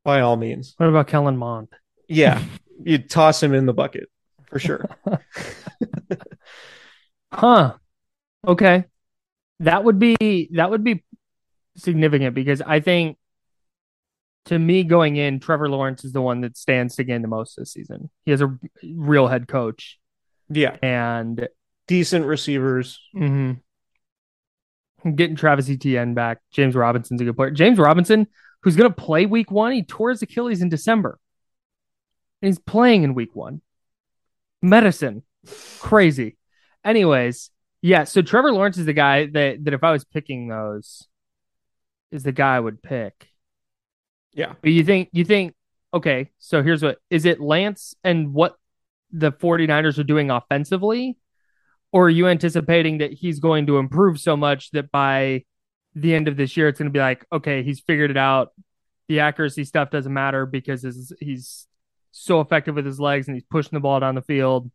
by 0.04 0.20
all 0.20 0.36
means. 0.36 0.74
What 0.78 0.88
about 0.88 1.08
Kellen 1.08 1.36
Mond? 1.36 1.68
Yeah, 2.08 2.42
you 2.82 2.98
toss 2.98 3.42
him 3.42 3.54
in 3.54 3.66
the 3.66 3.74
bucket 3.74 4.08
for 4.46 4.58
sure. 4.58 4.88
Huh. 7.32 7.74
Okay. 8.46 8.84
That 9.60 9.84
would 9.84 9.98
be 9.98 10.48
that 10.52 10.70
would 10.70 10.82
be 10.82 11.04
significant 11.76 12.34
because 12.34 12.62
I 12.62 12.80
think 12.80 13.18
to 14.46 14.58
me 14.58 14.84
going 14.84 15.16
in, 15.16 15.38
Trevor 15.38 15.68
Lawrence 15.68 16.04
is 16.04 16.12
the 16.12 16.22
one 16.22 16.40
that 16.40 16.56
stands 16.56 16.96
to 16.96 17.04
gain 17.04 17.22
the 17.22 17.28
most 17.28 17.56
this 17.56 17.72
season. 17.72 18.10
He 18.24 18.30
has 18.30 18.40
a 18.40 18.58
real 18.82 19.28
head 19.28 19.46
coach 19.46 19.98
yeah, 20.48 20.76
and 20.82 21.48
decent 21.86 22.26
receivers. 22.26 22.98
mhm. 23.14 23.60
Getting 25.14 25.36
Travis 25.36 25.68
Etienne 25.70 26.14
back. 26.14 26.38
James 26.50 26.74
Robinson's 26.74 27.20
a 27.20 27.24
good 27.24 27.36
player. 27.36 27.50
James 27.50 27.78
Robinson, 27.78 28.26
who's 28.62 28.76
gonna 28.76 28.90
play 28.90 29.26
week 29.26 29.50
one, 29.50 29.72
he 29.72 29.82
tore 29.82 30.10
his 30.10 30.22
Achilles 30.22 30.62
in 30.62 30.68
December. 30.68 31.18
And 32.42 32.48
he's 32.48 32.58
playing 32.58 33.02
in 33.02 33.14
week 33.14 33.34
one. 33.34 33.60
Medicine. 34.62 35.22
Crazy. 35.78 36.36
Anyways, 36.84 37.50
yeah, 37.82 38.04
so 38.04 38.22
Trevor 38.22 38.52
Lawrence 38.52 38.78
is 38.78 38.86
the 38.86 38.92
guy 38.92 39.26
that 39.26 39.64
that 39.64 39.74
if 39.74 39.84
I 39.84 39.92
was 39.92 40.04
picking 40.04 40.48
those, 40.48 41.06
is 42.10 42.22
the 42.22 42.32
guy 42.32 42.56
I 42.56 42.60
would 42.60 42.82
pick. 42.82 43.28
Yeah. 44.32 44.54
But 44.60 44.70
you 44.70 44.84
think 44.84 45.08
you 45.12 45.24
think 45.24 45.54
okay, 45.92 46.30
so 46.38 46.62
here's 46.62 46.82
what 46.82 46.98
is 47.08 47.24
it 47.24 47.40
Lance 47.40 47.94
and 48.04 48.32
what 48.32 48.56
the 49.12 49.32
49ers 49.32 49.98
are 49.98 50.04
doing 50.04 50.30
offensively? 50.30 51.16
Or 51.92 52.06
are 52.06 52.10
you 52.10 52.28
anticipating 52.28 52.98
that 52.98 53.12
he's 53.12 53.40
going 53.40 53.66
to 53.66 53.78
improve 53.78 54.20
so 54.20 54.36
much 54.36 54.70
that 54.72 54.90
by 54.90 55.44
the 55.94 56.14
end 56.14 56.28
of 56.28 56.36
this 56.36 56.56
year 56.56 56.68
it's 56.68 56.78
going 56.78 56.88
to 56.88 56.92
be 56.92 57.00
like, 57.00 57.26
okay, 57.32 57.62
he's 57.62 57.80
figured 57.80 58.10
it 58.10 58.16
out. 58.16 58.52
The 59.08 59.20
accuracy 59.20 59.64
stuff 59.64 59.90
doesn't 59.90 60.12
matter 60.12 60.46
because 60.46 60.82
his, 60.82 61.12
he's 61.18 61.66
so 62.12 62.40
effective 62.40 62.76
with 62.76 62.86
his 62.86 63.00
legs 63.00 63.26
and 63.26 63.36
he's 63.36 63.44
pushing 63.50 63.72
the 63.72 63.80
ball 63.80 63.98
down 63.98 64.14
the 64.14 64.22
field. 64.22 64.70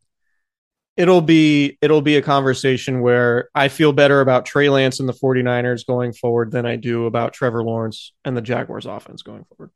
It'll 0.98 1.22
be 1.22 1.78
it'll 1.82 2.02
be 2.02 2.16
a 2.16 2.22
conversation 2.22 3.02
where 3.02 3.50
I 3.54 3.68
feel 3.68 3.92
better 3.92 4.22
about 4.22 4.46
Trey 4.46 4.70
Lance 4.70 5.02
and 5.02 5.10
the 5.10 5.14
49ers 5.14 5.86
going 5.86 6.14
forward 6.14 6.52
than 6.52 6.66
I 6.66 6.78
do 6.78 7.06
about 7.06 7.34
Trevor 7.34 7.64
Lawrence 7.64 8.14
and 8.24 8.36
the 8.36 8.42
Jaguars 8.42 8.86
offense 8.86 9.22
going 9.22 9.44
forward. 9.44 9.72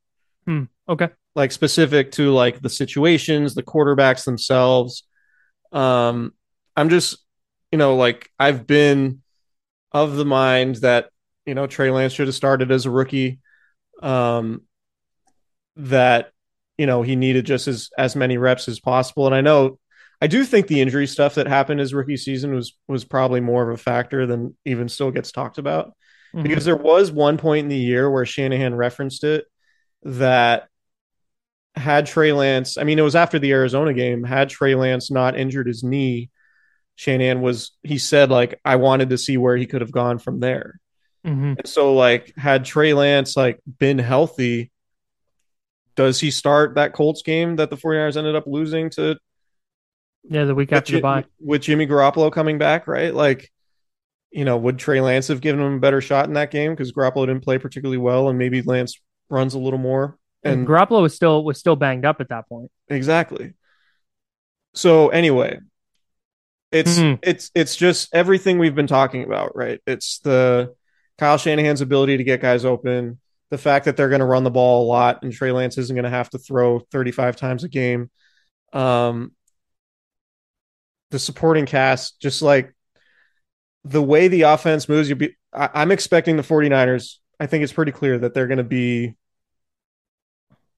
Okay. 0.88 1.10
like 1.36 1.52
specific 1.52 2.12
to 2.14 2.32
like 2.32 2.62
the 2.62 2.70
situations, 2.70 3.54
the 3.54 3.64
quarterbacks 3.64 4.26
themselves. 4.26 5.04
Um, 5.72 6.34
I'm 6.76 6.90
just, 6.90 7.18
you 7.72 7.78
know, 7.78 7.96
like 7.96 8.30
I've 8.40 8.66
been 8.68 9.22
of 9.92 10.16
the 10.16 10.26
mind 10.26 10.78
that 10.78 11.10
you 11.46 11.56
know 11.56 11.68
Trey 11.68 11.92
Lance 11.92 12.14
should 12.14 12.28
have 12.28 12.36
started 12.36 12.72
as 12.72 12.86
a 12.86 12.92
rookie. 12.92 13.40
Um, 14.02 14.62
that 15.76 16.32
you 16.78 16.86
know 16.86 17.02
he 17.02 17.16
needed 17.16 17.46
just 17.46 17.68
as 17.68 17.90
as 17.98 18.16
many 18.16 18.38
reps 18.38 18.68
as 18.68 18.80
possible, 18.80 19.26
and 19.26 19.36
I 19.36 19.42
know 19.42 19.80
I 20.22 20.28
do 20.28 20.44
think 20.44 20.68
the 20.68 20.82
injury 20.82 21.08
stuff 21.08 21.36
that 21.36 21.48
happened 21.48 21.80
his 21.80 21.94
rookie 21.94 22.18
season 22.18 22.54
was 22.54 22.78
was 22.88 23.06
probably 23.06 23.40
more 23.40 23.70
of 23.70 23.74
a 23.80 23.82
factor 23.82 24.26
than 24.26 24.56
even 24.66 24.90
still 24.90 25.12
gets 25.12 25.32
talked 25.32 25.58
about 25.58 25.94
Mhm. 26.36 26.44
because 26.44 26.66
there 26.66 26.76
was 26.76 27.12
one 27.12 27.38
point 27.38 27.64
in 27.64 27.70
the 27.70 27.78
year 27.78 28.10
where 28.10 28.26
Shanahan 28.26 28.76
referenced 28.76 29.24
it 29.24 29.46
that 30.04 30.68
had 31.76 32.06
Trey 32.06 32.34
Lance, 32.34 32.78
I 32.78 32.84
mean, 32.84 33.00
it 33.00 33.04
was 33.04 33.16
after 33.16 33.40
the 33.40 33.52
Arizona 33.52 33.94
game, 33.94 34.24
had 34.24 34.50
Trey 34.50 34.76
Lance 34.76 35.10
not 35.10 35.38
injured 35.40 35.68
his 35.68 35.84
knee, 35.84 36.30
Shanahan 37.00 37.40
was 37.40 37.72
he 37.82 37.98
said 37.98 38.30
like 38.30 38.60
I 38.66 38.76
wanted 38.76 39.12
to 39.12 39.18
see 39.18 39.38
where 39.38 39.56
he 39.56 39.66
could 39.66 39.80
have 39.80 39.92
gone 39.94 40.20
from 40.20 40.42
there. 40.42 40.82
Mhm. 41.26 41.58
And 41.58 41.66
so 41.66 41.94
like 41.96 42.34
had 42.36 42.66
Trey 42.66 42.94
Lance 42.94 43.38
like 43.38 43.62
been 43.80 44.00
healthy, 44.00 44.70
does 45.96 46.20
he 46.20 46.30
start 46.30 46.76
that 46.76 46.92
Colts 46.94 47.22
game 47.22 47.56
that 47.56 47.70
the 47.70 47.78
49ers 47.78 48.18
ended 48.18 48.36
up 48.36 48.48
losing 48.48 48.90
to 48.92 49.18
Yeah, 50.30 50.44
the 50.44 50.56
week 50.56 50.74
after 50.74 50.94
the 50.94 51.02
bye. 51.02 51.26
with 51.40 51.62
Jimmy 51.62 51.88
Garoppolo 51.88 52.32
coming 52.32 52.58
back, 52.58 52.86
right? 52.86 53.14
Like, 53.14 53.50
you 54.32 54.46
know, 54.46 54.58
would 54.58 54.78
Trey 54.78 55.00
Lance 55.02 55.30
have 55.30 55.42
given 55.42 55.62
him 55.62 55.76
a 55.76 55.80
better 55.80 56.02
shot 56.02 56.28
in 56.28 56.34
that 56.34 56.52
game 56.52 56.74
because 56.74 56.92
Garoppolo 56.92 57.28
didn't 57.28 57.44
play 57.44 57.58
particularly 57.58 57.98
well, 57.98 58.30
and 58.30 58.38
maybe 58.38 58.62
Lance 58.62 59.00
runs 59.30 59.54
a 59.54 59.60
little 59.60 59.80
more. 59.80 60.18
And 60.44 60.60
And 60.60 60.68
Garoppolo 60.68 61.02
was 61.02 61.16
still 61.16 61.44
was 61.44 61.58
still 61.58 61.76
banged 61.78 62.06
up 62.06 62.22
at 62.22 62.30
that 62.30 62.48
point. 62.50 62.72
exactly. 62.90 63.54
So 64.74 65.10
anyway, 65.10 65.60
it's 66.72 66.98
Mhm. 67.00 67.20
it's 67.24 67.52
it's 67.56 67.76
just 67.76 68.14
everything 68.14 68.60
we've 68.60 68.76
been 68.76 68.88
talking 68.88 69.24
about, 69.24 69.56
right? 69.56 69.82
It's 69.88 70.20
the 70.20 70.76
Kyle 71.18 71.38
Shanahan's 71.38 71.82
ability 71.82 72.18
to 72.18 72.24
get 72.24 72.42
guys 72.42 72.64
open, 72.66 73.20
the 73.50 73.58
fact 73.58 73.86
that 73.86 73.98
they're 73.98 74.10
going 74.10 74.20
to 74.20 74.26
run 74.26 74.44
the 74.44 74.52
ball 74.52 74.86
a 74.86 74.88
lot, 74.88 75.24
and 75.24 75.34
Trey 75.34 75.52
Lance 75.52 75.78
isn't 75.78 75.96
going 75.96 76.04
to 76.04 76.10
have 76.10 76.30
to 76.32 76.38
throw 76.38 76.80
35 76.92 77.36
times 77.36 77.64
a 77.64 77.70
game. 77.70 78.10
Um, 78.74 79.34
the 81.12 81.20
supporting 81.20 81.66
cast, 81.66 82.20
just 82.22 82.42
like 82.42 82.74
the 83.84 84.02
way 84.02 84.28
the 84.28 84.44
offense 84.44 84.88
moves, 84.88 85.10
you 85.10 85.16
be 85.16 85.36
I, 85.52 85.70
I'm 85.74 85.92
expecting 85.92 86.38
the 86.38 86.44
49ers. 86.44 87.18
I 87.40 87.48
think 87.48 87.64
it's 87.64 87.74
pretty 87.74 87.92
clear 87.92 88.20
that 88.20 88.34
they're 88.34 88.48
going 88.48 88.58
to 88.60 88.64
be 88.64 89.16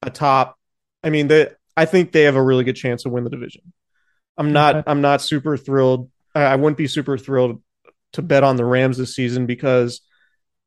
a 0.02 0.10
top. 0.10 0.56
I 1.04 1.10
mean, 1.10 1.28
they 1.28 1.50
I 1.76 1.84
think 1.84 2.12
they 2.12 2.22
have 2.22 2.36
a 2.36 2.42
really 2.42 2.64
good 2.64 2.76
chance 2.76 3.02
to 3.02 3.08
win 3.10 3.24
the 3.24 3.30
division. 3.30 3.72
I'm 4.36 4.52
not. 4.52 4.84
I'm 4.86 5.00
not 5.00 5.22
super 5.22 5.56
thrilled. 5.56 6.10
I, 6.34 6.42
I 6.42 6.56
wouldn't 6.56 6.78
be 6.78 6.86
super 6.86 7.18
thrilled 7.18 7.62
to 8.12 8.22
bet 8.22 8.44
on 8.44 8.56
the 8.56 8.64
Rams 8.64 8.98
this 8.98 9.14
season 9.14 9.46
because 9.46 10.00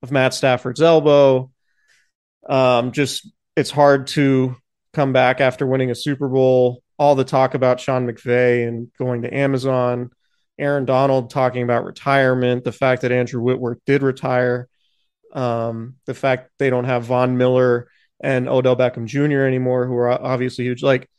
of 0.01 0.11
Matt 0.11 0.33
Stafford's 0.33 0.81
elbow. 0.81 1.51
Um, 2.47 2.91
just 2.91 3.27
it's 3.55 3.71
hard 3.71 4.07
to 4.07 4.55
come 4.93 5.13
back 5.13 5.41
after 5.41 5.65
winning 5.65 5.91
a 5.91 5.95
Super 5.95 6.27
Bowl. 6.27 6.81
All 6.97 7.15
the 7.15 7.25
talk 7.25 7.53
about 7.53 7.79
Sean 7.79 8.07
McVay 8.07 8.67
and 8.67 8.89
going 8.97 9.23
to 9.23 9.33
Amazon, 9.33 10.11
Aaron 10.57 10.85
Donald 10.85 11.29
talking 11.29 11.63
about 11.63 11.83
retirement, 11.83 12.63
the 12.63 12.71
fact 12.71 13.01
that 13.01 13.11
Andrew 13.11 13.41
Whitworth 13.41 13.79
did 13.85 14.01
retire, 14.01 14.69
um, 15.33 15.95
the 16.05 16.13
fact 16.13 16.51
they 16.57 16.69
don't 16.69 16.85
have 16.85 17.03
Von 17.03 17.37
Miller 17.37 17.89
and 18.21 18.47
Odell 18.47 18.77
Beckham 18.77 19.05
Jr. 19.05 19.41
anymore, 19.41 19.85
who 19.85 19.95
are 19.95 20.09
obviously 20.09 20.63
huge. 20.63 20.81
Like, 20.81 21.09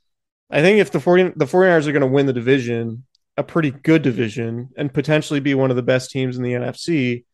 I 0.50 0.61
think 0.62 0.78
if 0.78 0.90
the 0.92 1.00
40, 1.00 1.32
the 1.37 1.44
49ers 1.44 1.87
are 1.87 1.92
going 1.92 2.00
to 2.02 2.06
win 2.06 2.26
the 2.26 2.32
division, 2.32 3.04
a 3.37 3.42
pretty 3.42 3.70
good 3.70 4.02
division, 4.02 4.70
and 4.76 4.92
potentially 4.92 5.40
be 5.40 5.54
one 5.54 5.70
of 5.70 5.76
the 5.76 5.82
best 5.82 6.11
teams 6.11 6.37
in 6.37 6.42
the 6.42 6.52
NFC, 6.52 7.24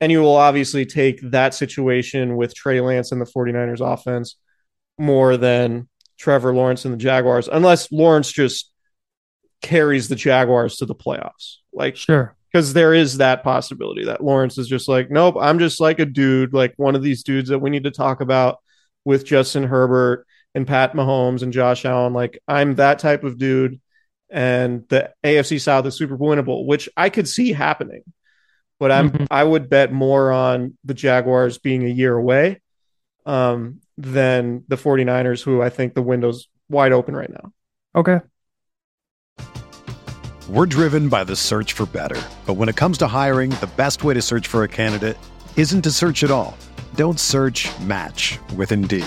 and 0.00 0.10
you 0.10 0.20
will 0.20 0.36
obviously 0.36 0.86
take 0.86 1.20
that 1.30 1.54
situation 1.54 2.36
with 2.36 2.54
Trey 2.54 2.80
Lance 2.80 3.12
and 3.12 3.20
the 3.20 3.26
49ers 3.26 3.80
offense 3.80 4.36
more 4.98 5.36
than 5.36 5.88
Trevor 6.18 6.54
Lawrence 6.54 6.84
and 6.84 6.94
the 6.94 6.98
Jaguars, 6.98 7.48
unless 7.48 7.92
Lawrence 7.92 8.30
just 8.32 8.70
carries 9.62 10.08
the 10.08 10.16
Jaguars 10.16 10.76
to 10.76 10.86
the 10.86 10.94
playoffs. 10.94 11.56
Like, 11.72 11.96
Sure. 11.96 12.36
because 12.52 12.72
there 12.72 12.94
is 12.94 13.18
that 13.18 13.42
possibility 13.42 14.04
that 14.04 14.22
Lawrence 14.22 14.58
is 14.58 14.68
just 14.68 14.88
like, 14.88 15.10
nope, 15.10 15.36
I'm 15.40 15.58
just 15.58 15.80
like 15.80 15.98
a 15.98 16.06
dude, 16.06 16.54
like 16.54 16.74
one 16.76 16.94
of 16.94 17.02
these 17.02 17.22
dudes 17.22 17.48
that 17.50 17.58
we 17.60 17.70
need 17.70 17.84
to 17.84 17.90
talk 17.90 18.20
about 18.20 18.58
with 19.04 19.24
Justin 19.24 19.64
Herbert 19.64 20.26
and 20.54 20.66
Pat 20.66 20.94
Mahomes 20.94 21.42
and 21.42 21.52
Josh 21.52 21.84
Allen. 21.84 22.12
Like, 22.12 22.38
I'm 22.46 22.76
that 22.76 22.98
type 22.98 23.24
of 23.24 23.38
dude. 23.38 23.80
And 24.30 24.84
the 24.88 25.12
AFC 25.22 25.60
South 25.60 25.86
is 25.86 25.96
super 25.96 26.16
winnable, 26.16 26.66
which 26.66 26.88
I 26.96 27.08
could 27.08 27.28
see 27.28 27.52
happening. 27.52 28.02
But 28.80 28.90
I'm 28.90 29.10
Mhm. 29.10 29.26
I 29.30 29.44
would 29.44 29.70
bet 29.70 29.92
more 29.92 30.32
on 30.32 30.76
the 30.84 30.94
Jaguars 30.94 31.58
being 31.58 31.84
a 31.84 31.88
year 31.88 32.14
away 32.14 32.60
um, 33.26 33.80
than 33.96 34.64
the 34.68 34.76
49ers, 34.76 35.42
who 35.42 35.62
I 35.62 35.70
think 35.70 35.94
the 35.94 36.02
window's 36.02 36.48
wide 36.68 36.92
open 36.92 37.14
right 37.14 37.30
now. 37.30 37.52
Okay. 37.94 38.20
We're 40.48 40.66
driven 40.66 41.08
by 41.08 41.24
the 41.24 41.36
search 41.36 41.72
for 41.72 41.86
better. 41.86 42.20
But 42.44 42.54
when 42.54 42.68
it 42.68 42.76
comes 42.76 42.98
to 42.98 43.06
hiring, 43.06 43.50
the 43.50 43.70
best 43.76 44.04
way 44.04 44.14
to 44.14 44.20
search 44.20 44.46
for 44.46 44.62
a 44.62 44.68
candidate 44.68 45.16
isn't 45.56 45.82
to 45.82 45.90
search 45.90 46.22
at 46.22 46.30
all. 46.30 46.56
Don't 46.96 47.18
search 47.18 47.70
match 47.80 48.38
with 48.56 48.72
Indeed. 48.72 49.06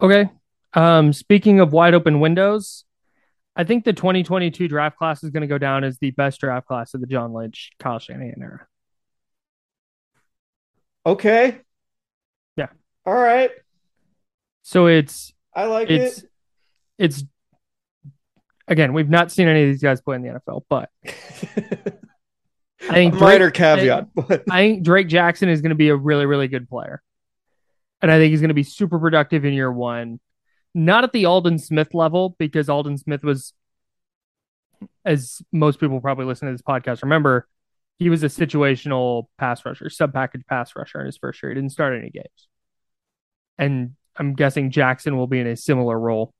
Okay. 0.00 0.30
Um, 0.74 1.12
speaking 1.12 1.60
of 1.60 1.72
wide 1.72 1.94
open 1.94 2.20
windows, 2.20 2.84
I 3.54 3.64
think 3.64 3.84
the 3.84 3.92
2022 3.92 4.68
draft 4.68 4.98
class 4.98 5.24
is 5.24 5.30
going 5.30 5.40
to 5.40 5.46
go 5.46 5.58
down 5.58 5.84
as 5.84 5.98
the 5.98 6.10
best 6.10 6.40
draft 6.40 6.66
class 6.66 6.92
of 6.92 7.00
the 7.00 7.06
John 7.06 7.32
Lynch, 7.32 7.70
Kyle 7.78 7.98
Shanahan 7.98 8.40
era. 8.40 8.66
Okay. 11.06 11.60
Yeah. 12.56 12.68
All 13.06 13.14
right. 13.14 13.50
So 14.62 14.86
it's 14.86 15.32
I 15.54 15.66
like 15.66 15.88
it's 15.88 16.18
it. 16.18 16.30
it's 16.98 17.24
again, 18.68 18.92
we've 18.92 19.08
not 19.08 19.30
seen 19.30 19.48
any 19.48 19.62
of 19.62 19.68
these 19.68 19.82
guys 19.82 20.00
play 20.00 20.16
in 20.16 20.22
the 20.22 20.40
NFL, 20.46 20.64
but 20.68 20.90
I 22.90 22.92
think 22.92 23.14
a 23.14 23.18
minor 23.18 23.50
Drake- 23.50 23.54
caveat, 23.54 24.08
but 24.14 24.42
I 24.50 24.58
think 24.58 24.82
Drake 24.82 25.08
Jackson 25.08 25.48
is 25.48 25.62
going 25.62 25.70
to 25.70 25.76
be 25.76 25.88
a 25.88 25.96
really, 25.96 26.26
really 26.26 26.48
good 26.48 26.68
player. 26.68 27.02
And 28.02 28.10
I 28.10 28.18
think 28.18 28.30
he's 28.30 28.40
going 28.40 28.48
to 28.48 28.54
be 28.54 28.62
super 28.62 28.98
productive 28.98 29.44
in 29.44 29.52
year 29.52 29.72
one. 29.72 30.20
Not 30.74 31.04
at 31.04 31.12
the 31.12 31.24
Aldon 31.24 31.58
Smith 31.58 31.94
level, 31.94 32.36
because 32.38 32.68
Aldon 32.68 32.98
Smith 32.98 33.24
was, 33.24 33.54
as 35.04 35.40
most 35.52 35.80
people 35.80 36.00
probably 36.00 36.26
listen 36.26 36.46
to 36.48 36.52
this 36.52 36.62
podcast 36.62 37.02
remember, 37.02 37.48
he 37.98 38.10
was 38.10 38.22
a 38.22 38.26
situational 38.26 39.28
pass 39.38 39.64
rusher, 39.64 39.88
sub 39.88 40.12
package 40.12 40.42
pass 40.46 40.76
rusher 40.76 41.00
in 41.00 41.06
his 41.06 41.16
first 41.16 41.42
year. 41.42 41.50
He 41.50 41.54
didn't 41.54 41.72
start 41.72 41.98
any 41.98 42.10
games. 42.10 42.48
And 43.58 43.96
I'm 44.16 44.34
guessing 44.34 44.70
Jackson 44.70 45.16
will 45.16 45.26
be 45.26 45.40
in 45.40 45.46
a 45.46 45.56
similar 45.56 45.98
role 45.98 46.34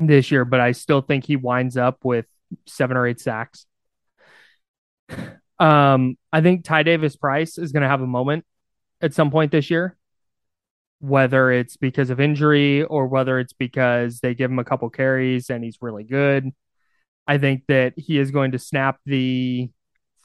this 0.00 0.30
year, 0.30 0.44
but 0.44 0.60
I 0.60 0.72
still 0.72 1.00
think 1.00 1.24
he 1.24 1.36
winds 1.36 1.76
up 1.76 1.98
with 2.04 2.26
seven 2.66 2.96
or 2.96 3.06
eight 3.06 3.20
sacks. 3.20 3.66
Um, 5.56 6.18
I 6.32 6.40
think 6.40 6.64
Ty 6.64 6.82
Davis 6.82 7.14
Price 7.14 7.58
is 7.58 7.70
going 7.70 7.84
to 7.84 7.88
have 7.88 8.00
a 8.02 8.08
moment 8.08 8.44
at 9.00 9.14
some 9.14 9.30
point 9.30 9.52
this 9.52 9.70
year, 9.70 9.96
whether 11.00 11.50
it's 11.50 11.76
because 11.76 12.10
of 12.10 12.20
injury 12.20 12.82
or 12.84 13.06
whether 13.06 13.38
it's 13.38 13.52
because 13.52 14.20
they 14.20 14.34
give 14.34 14.50
him 14.50 14.58
a 14.58 14.64
couple 14.64 14.88
carries 14.90 15.50
and 15.50 15.62
he's 15.62 15.78
really 15.80 16.04
good. 16.04 16.50
I 17.26 17.38
think 17.38 17.64
that 17.68 17.94
he 17.96 18.18
is 18.18 18.30
going 18.30 18.52
to 18.52 18.58
snap 18.58 18.98
the 19.06 19.70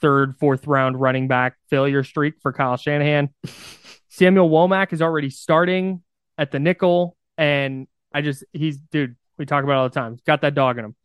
third, 0.02 0.36
fourth 0.40 0.68
round 0.68 1.00
running 1.00 1.28
back 1.28 1.56
failure 1.70 2.04
streak 2.04 2.36
for 2.42 2.54
Kyle 2.54 2.78
Shanahan. 2.78 3.30
Samuel 4.10 4.50
Womack 4.50 4.92
is 4.94 5.02
already 5.02 5.30
starting 5.30 6.02
at 6.38 6.52
the 6.52 6.60
nickel, 6.60 7.16
and 7.38 7.88
I 8.14 8.22
just 8.22 8.44
he's 8.54 8.78
dude. 8.78 9.16
We 9.38 9.46
talk 9.46 9.64
about 9.64 9.78
all 9.78 9.90
the 9.90 9.94
time. 9.94 10.14
He's 10.14 10.22
got 10.22 10.42
that 10.42 10.56
dog 10.56 10.78
in 10.78 10.86
him, 10.86 10.96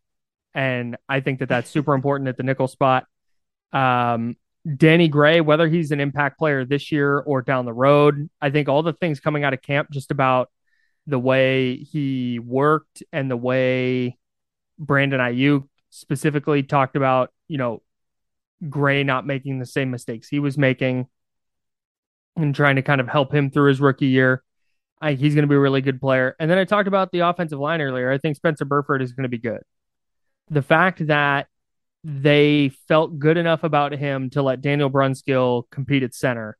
and 0.54 0.96
I 1.08 1.20
think 1.20 1.38
that 1.40 1.48
that's 1.48 1.70
super 1.70 1.94
important 1.94 2.28
at 2.28 2.36
the 2.36 2.42
nickel 2.42 2.66
spot. 2.66 3.06
Um, 3.72 4.36
Danny 4.76 5.08
Gray, 5.08 5.40
whether 5.40 5.68
he's 5.68 5.90
an 5.90 6.00
impact 6.00 6.38
player 6.38 6.64
this 6.64 6.90
year 6.90 7.18
or 7.18 7.42
down 7.42 7.66
the 7.66 7.72
road, 7.72 8.30
I 8.40 8.50
think 8.50 8.68
all 8.68 8.82
the 8.82 8.94
things 8.94 9.20
coming 9.20 9.44
out 9.44 9.52
of 9.52 9.60
camp 9.60 9.90
just 9.90 10.10
about 10.10 10.50
the 11.06 11.18
way 11.18 11.76
he 11.76 12.38
worked 12.38 13.02
and 13.12 13.30
the 13.30 13.36
way 13.36 14.16
Brandon 14.78 15.20
Aiyuk 15.20 15.68
specifically 15.90 16.62
talked 16.62 16.96
about, 16.96 17.30
you 17.46 17.58
know, 17.58 17.82
Gray 18.68 19.04
not 19.04 19.26
making 19.26 19.58
the 19.58 19.66
same 19.66 19.90
mistakes 19.90 20.28
he 20.28 20.38
was 20.38 20.56
making 20.56 21.08
and 22.36 22.54
trying 22.54 22.76
to 22.76 22.82
kind 22.82 23.00
of 23.00 23.08
help 23.08 23.34
him 23.34 23.50
through 23.50 23.68
his 23.68 23.80
rookie 23.80 24.06
year. 24.06 24.42
I, 25.00 25.12
he's 25.12 25.34
going 25.34 25.42
to 25.42 25.48
be 25.48 25.56
a 25.56 25.60
really 25.60 25.82
good 25.82 26.00
player. 26.00 26.34
And 26.40 26.50
then 26.50 26.56
I 26.56 26.64
talked 26.64 26.88
about 26.88 27.12
the 27.12 27.20
offensive 27.20 27.58
line 27.58 27.82
earlier. 27.82 28.10
I 28.10 28.16
think 28.16 28.36
Spencer 28.36 28.64
Burford 28.64 29.02
is 29.02 29.12
going 29.12 29.24
to 29.24 29.28
be 29.28 29.38
good. 29.38 29.60
The 30.48 30.62
fact 30.62 31.06
that 31.08 31.48
they 32.04 32.70
felt 32.86 33.18
good 33.18 33.38
enough 33.38 33.64
about 33.64 33.92
him 33.92 34.28
to 34.30 34.42
let 34.42 34.60
Daniel 34.60 34.90
Brunskill 34.90 35.64
compete 35.70 36.02
at 36.02 36.14
center 36.14 36.58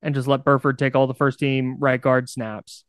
and 0.00 0.14
just 0.14 0.26
let 0.26 0.42
Burford 0.42 0.78
take 0.78 0.96
all 0.96 1.06
the 1.06 1.14
first 1.14 1.38
team 1.38 1.76
right 1.78 2.00
guard 2.00 2.30
snaps. 2.30 2.84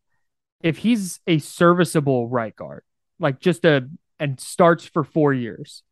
If 0.61 0.77
he's 0.77 1.19
a 1.27 1.39
serviceable 1.39 2.29
right 2.29 2.55
guard, 2.55 2.83
like 3.19 3.41
just 3.41 3.65
a 3.65 3.89
and 4.19 4.39
starts 4.39 4.85
for 4.85 5.03
four 5.03 5.33
years, 5.33 5.83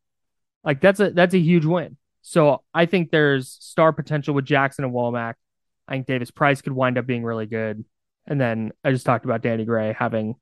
like 0.63 0.79
that's 0.79 1.01
a 1.01 1.09
that's 1.11 1.33
a 1.33 1.39
huge 1.39 1.65
win. 1.65 1.97
So 2.21 2.63
I 2.73 2.85
think 2.85 3.11
there's 3.11 3.57
star 3.59 3.91
potential 3.91 4.33
with 4.33 4.45
Jackson 4.45 4.85
and 4.85 4.93
Womack. 4.93 5.33
I 5.87 5.93
think 5.93 6.05
Davis 6.05 6.31
Price 6.31 6.61
could 6.61 6.73
wind 6.73 6.97
up 6.97 7.07
being 7.07 7.23
really 7.23 7.47
good. 7.47 7.83
And 8.25 8.39
then 8.39 8.71
I 8.83 8.91
just 8.91 9.05
talked 9.05 9.25
about 9.25 9.41
Danny 9.41 9.65
Gray 9.65 9.93
having 9.97 10.35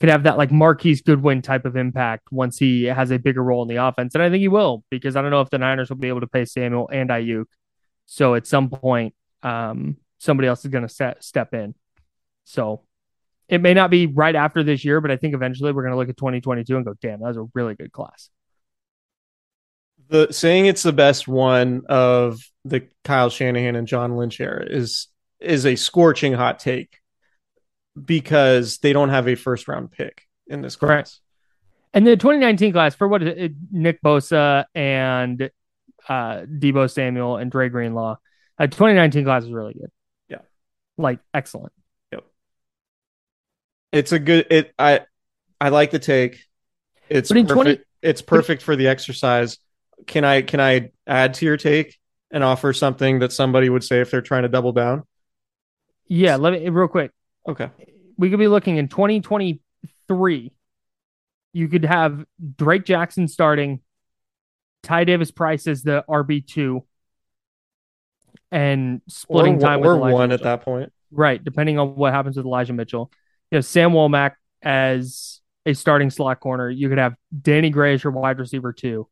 could 0.00 0.08
have 0.08 0.22
that 0.22 0.38
like 0.38 0.50
Marquise 0.50 1.02
Goodwin 1.02 1.42
type 1.42 1.66
of 1.66 1.76
impact 1.76 2.32
once 2.32 2.58
he 2.58 2.84
has 2.84 3.10
a 3.10 3.18
bigger 3.18 3.42
role 3.42 3.62
in 3.62 3.68
the 3.68 3.76
offense. 3.76 4.14
And 4.14 4.22
I 4.22 4.30
think 4.30 4.40
he 4.40 4.48
will 4.48 4.82
because 4.90 5.14
I 5.14 5.20
don't 5.20 5.30
know 5.30 5.42
if 5.42 5.50
the 5.50 5.58
Niners 5.58 5.90
will 5.90 5.98
be 5.98 6.08
able 6.08 6.20
to 6.20 6.26
pay 6.26 6.46
Samuel 6.46 6.88
and 6.90 7.10
Aiyuk. 7.10 7.44
So 8.06 8.34
at 8.34 8.46
some 8.46 8.70
point, 8.70 9.14
um, 9.42 9.98
somebody 10.18 10.48
else 10.48 10.64
is 10.64 10.70
going 10.70 10.88
to 10.88 11.16
step 11.20 11.54
in. 11.54 11.74
So 12.44 12.82
it 13.48 13.60
may 13.60 13.74
not 13.74 13.90
be 13.90 14.06
right 14.06 14.34
after 14.34 14.62
this 14.62 14.84
year, 14.84 15.02
but 15.02 15.10
I 15.10 15.16
think 15.16 15.34
eventually 15.34 15.72
we're 15.72 15.82
going 15.82 15.92
to 15.92 15.98
look 15.98 16.08
at 16.08 16.16
2022 16.16 16.76
and 16.76 16.84
go, 16.84 16.94
damn, 17.00 17.20
that 17.20 17.28
was 17.28 17.36
a 17.36 17.46
really 17.54 17.74
good 17.74 17.92
class. 17.92 18.30
The 20.08 20.32
saying 20.32 20.66
it's 20.66 20.82
the 20.82 20.92
best 20.92 21.28
one 21.28 21.82
of 21.88 22.40
the 22.64 22.88
Kyle 23.04 23.30
Shanahan 23.30 23.76
and 23.76 23.86
John 23.86 24.16
Lynch 24.16 24.40
era 24.40 24.64
is 24.68 25.08
is 25.38 25.66
a 25.66 25.76
scorching 25.76 26.32
hot 26.32 26.58
take 26.58 26.98
because 28.04 28.78
they 28.78 28.92
don't 28.92 29.10
have 29.10 29.28
a 29.28 29.34
first 29.34 29.68
round 29.68 29.90
pick 29.90 30.26
in 30.46 30.62
this 30.62 30.76
class. 30.76 30.88
Correct. 30.88 31.18
And 31.92 32.06
the 32.06 32.16
2019 32.16 32.72
class 32.72 32.94
for 32.94 33.08
what 33.08 33.22
is 33.22 33.34
it? 33.36 33.52
Nick 33.70 34.00
Bosa 34.02 34.64
and 34.74 35.50
uh, 36.08 36.42
Deebo 36.42 36.90
Samuel 36.90 37.36
and 37.36 37.50
Dre 37.50 37.68
Greenlaw. 37.68 38.16
Uh, 38.58 38.66
2019 38.66 39.24
class 39.24 39.44
is 39.44 39.52
really 39.52 39.74
good. 39.74 39.90
Yeah. 40.28 40.38
Like 40.96 41.18
excellent. 41.34 41.72
Yep. 42.12 42.24
It's 43.92 44.12
a 44.12 44.18
good 44.18 44.46
it 44.50 44.72
I 44.78 45.00
I 45.60 45.70
like 45.70 45.90
the 45.90 45.98
take. 45.98 46.44
It's 47.08 47.30
perfect. 47.30 47.50
20, 47.50 47.78
it's 48.02 48.22
perfect 48.22 48.62
for 48.62 48.76
the 48.76 48.86
exercise 48.86 49.58
can 50.06 50.24
I 50.24 50.42
can 50.42 50.60
I 50.60 50.90
add 51.06 51.34
to 51.34 51.46
your 51.46 51.56
take 51.56 51.98
and 52.30 52.44
offer 52.44 52.72
something 52.72 53.20
that 53.20 53.32
somebody 53.32 53.68
would 53.68 53.84
say 53.84 54.00
if 54.00 54.10
they're 54.10 54.22
trying 54.22 54.42
to 54.42 54.48
double 54.48 54.72
down? 54.72 55.04
Yeah, 56.06 56.36
let 56.36 56.52
me 56.52 56.68
real 56.68 56.88
quick. 56.88 57.12
Okay. 57.48 57.70
We 58.16 58.30
could 58.30 58.38
be 58.38 58.48
looking 58.48 58.76
in 58.76 58.88
2023. 58.88 60.52
You 61.52 61.68
could 61.68 61.84
have 61.84 62.24
Drake 62.56 62.84
Jackson 62.84 63.28
starting, 63.28 63.80
Ty 64.82 65.04
Davis 65.04 65.30
Price 65.30 65.66
as 65.66 65.82
the 65.82 66.04
RB 66.08 66.46
two, 66.46 66.84
and 68.52 69.00
splitting 69.08 69.56
or, 69.56 69.60
time 69.60 69.82
or 69.82 69.96
with 69.96 70.12
one 70.12 70.28
Mitchell. 70.28 70.34
at 70.34 70.42
that 70.58 70.64
point. 70.64 70.92
Right, 71.10 71.42
depending 71.42 71.78
on 71.78 71.96
what 71.96 72.12
happens 72.12 72.36
with 72.36 72.46
Elijah 72.46 72.72
Mitchell. 72.72 73.10
You 73.50 73.58
know, 73.58 73.62
Sam 73.62 73.92
Womack 73.92 74.34
as 74.62 75.40
a 75.66 75.74
starting 75.74 76.10
slot 76.10 76.40
corner. 76.40 76.70
You 76.70 76.88
could 76.88 76.98
have 76.98 77.14
Danny 77.42 77.70
Gray 77.70 77.94
as 77.94 78.04
your 78.04 78.12
wide 78.12 78.38
receiver 78.38 78.72
two 78.72 79.08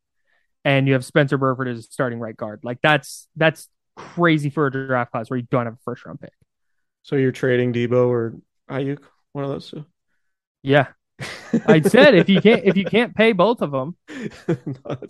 and 0.64 0.86
you 0.86 0.92
have 0.92 1.04
Spencer 1.04 1.38
Burford 1.38 1.68
as 1.68 1.78
a 1.78 1.82
starting 1.82 2.18
right 2.18 2.36
guard. 2.36 2.60
Like 2.62 2.78
that's 2.82 3.28
that's 3.36 3.68
crazy 3.96 4.50
for 4.50 4.66
a 4.66 4.70
draft 4.70 5.12
class 5.12 5.30
where 5.30 5.38
you 5.38 5.46
don't 5.50 5.64
have 5.64 5.74
a 5.74 5.78
first 5.84 6.04
round 6.04 6.20
pick. 6.20 6.32
So 7.08 7.16
you're 7.16 7.32
trading 7.32 7.72
Deebo 7.72 8.06
or 8.06 8.34
Aiyuk, 8.70 8.98
one 9.32 9.42
of 9.42 9.50
those 9.50 9.70
two. 9.70 9.86
Yeah, 10.62 10.88
I 11.66 11.80
said 11.80 12.14
if 12.14 12.28
you 12.28 12.42
can't 12.42 12.66
if 12.66 12.76
you 12.76 12.84
can't 12.84 13.16
pay 13.16 13.32
both 13.32 13.62
of 13.62 13.70
them. 13.70 13.96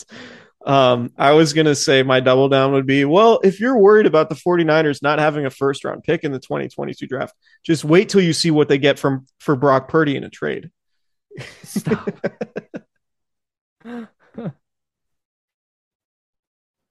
um, 0.65 1.11
I 1.19 1.33
was 1.33 1.55
gonna 1.55 1.75
say 1.75 2.05
my 2.05 2.21
double 2.21 2.49
down 2.49 2.71
would 2.71 2.87
be 2.87 3.05
well, 3.05 3.41
if 3.43 3.59
you're 3.59 3.77
worried 3.77 4.07
about 4.07 4.29
the 4.29 4.37
49ers 4.37 5.03
not 5.03 5.19
having 5.19 5.45
a 5.45 5.51
first 5.51 5.85
round 5.85 6.05
pick 6.05 6.23
in 6.23 6.31
the 6.31 6.39
2022 6.39 7.05
draft, 7.09 7.35
just 7.65 7.85
wait 7.85 8.09
till 8.09 8.21
you 8.21 8.33
see 8.33 8.53
what 8.53 8.69
they 8.69 8.79
get 8.79 9.01
from 9.01 9.27
for 9.41 9.57
Brock 9.57 9.89
Purdy 9.89 10.15
in 10.15 10.23
a 10.23 10.31
trade. 10.31 10.71
Stop. 11.65 12.17
I 13.85 13.99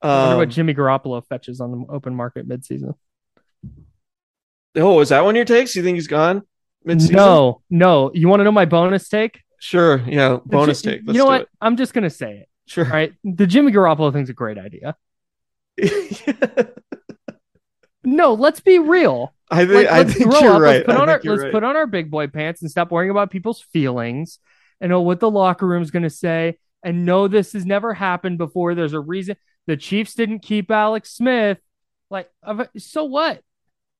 wonder 0.01 0.33
um, 0.33 0.37
what 0.37 0.49
Jimmy 0.49 0.73
Garoppolo 0.73 1.25
fetches 1.25 1.61
on 1.61 1.71
the 1.71 1.85
open 1.87 2.13
market 2.13 2.45
midseason. 2.45 2.93
Oh, 4.77 4.99
is 4.99 5.09
that 5.09 5.23
one 5.23 5.35
your 5.35 5.45
takes? 5.45 5.75
You 5.75 5.83
think 5.83 5.95
he's 5.95 6.07
gone 6.07 6.43
midseason? 6.85 7.11
No, 7.11 7.61
no. 7.69 8.11
You 8.13 8.27
want 8.27 8.39
to 8.41 8.43
know 8.43 8.51
my 8.51 8.65
bonus 8.65 9.09
take? 9.09 9.41
Sure. 9.59 10.01
Yeah, 10.07 10.37
bonus 10.45 10.81
take. 10.81 11.01
Let's 11.05 11.15
you 11.15 11.23
know 11.23 11.25
what? 11.25 11.41
It. 11.41 11.49
I'm 11.61 11.77
just 11.77 11.93
gonna 11.93 12.09
say 12.09 12.37
it. 12.39 12.49
Sure. 12.67 12.85
Right. 12.85 13.13
The 13.23 13.47
Jimmy 13.47 13.71
Garoppolo 13.71 14.11
thing's 14.13 14.29
a 14.29 14.33
great 14.33 14.57
idea. 14.57 14.95
no, 18.03 18.33
let's 18.33 18.59
be 18.59 18.79
real. 18.79 19.33
I 19.49 19.65
think 19.65 19.75
like, 19.75 19.87
I 19.87 20.03
think 20.03 20.31
you're 20.41 20.55
up. 20.55 20.61
right. 20.61 20.75
Let's, 20.75 20.85
put 20.85 20.95
on, 20.97 21.09
our, 21.09 21.21
let's 21.23 21.43
right. 21.43 21.51
put 21.51 21.63
on 21.63 21.75
our 21.75 21.87
big 21.87 22.11
boy 22.11 22.27
pants 22.27 22.61
and 22.61 22.69
stop 22.69 22.91
worrying 22.91 23.11
about 23.11 23.31
people's 23.31 23.61
feelings 23.61 24.39
and 24.81 24.89
know 24.89 25.01
what 25.01 25.19
the 25.19 25.31
locker 25.31 25.65
room's 25.65 25.91
gonna 25.91 26.09
say 26.09 26.57
and 26.83 27.05
know 27.05 27.27
this 27.27 27.53
has 27.53 27.65
never 27.65 27.93
happened 27.93 28.37
before. 28.37 28.75
There's 28.75 28.93
a 28.93 28.99
reason. 28.99 29.37
The 29.65 29.77
Chiefs 29.77 30.13
didn't 30.13 30.39
keep 30.39 30.69
Alex 30.71 31.11
Smith. 31.11 31.59
Like, 32.09 32.29
so 32.77 33.05
what? 33.05 33.41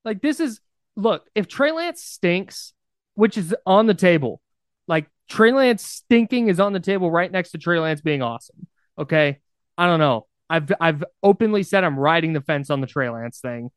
Like, 0.06 0.22
this 0.22 0.40
is 0.40 0.62
look, 0.98 1.30
if 1.36 1.48
Trey 1.48 1.72
Lance 1.72 2.04
stinks, 2.04 2.74
which 3.16 3.38
is 3.38 3.56
on 3.66 3.86
the 3.86 3.94
table, 3.94 4.42
like 4.88 5.10
Trey 5.30 5.54
Lance 5.54 5.84
stinking 5.84 6.50
is 6.50 6.60
on 6.60 6.74
the 6.74 6.80
table 6.80 7.10
right 7.10 7.32
next 7.32 7.52
to 7.52 7.58
Trey 7.58 7.80
Lance 7.80 8.02
being 8.02 8.22
awesome. 8.22 8.68
Okay. 8.98 9.40
I 9.78 9.86
don't 9.86 10.00
know. 10.00 10.26
I've 10.50 10.72
I've 10.82 11.04
openly 11.22 11.64
said 11.64 11.84
I'm 11.84 12.00
riding 12.00 12.34
the 12.34 12.42
fence 12.42 12.70
on 12.70 12.82
the 12.82 12.88
Trey 12.88 13.10
Lance 13.10 13.40
thing. 13.40 13.70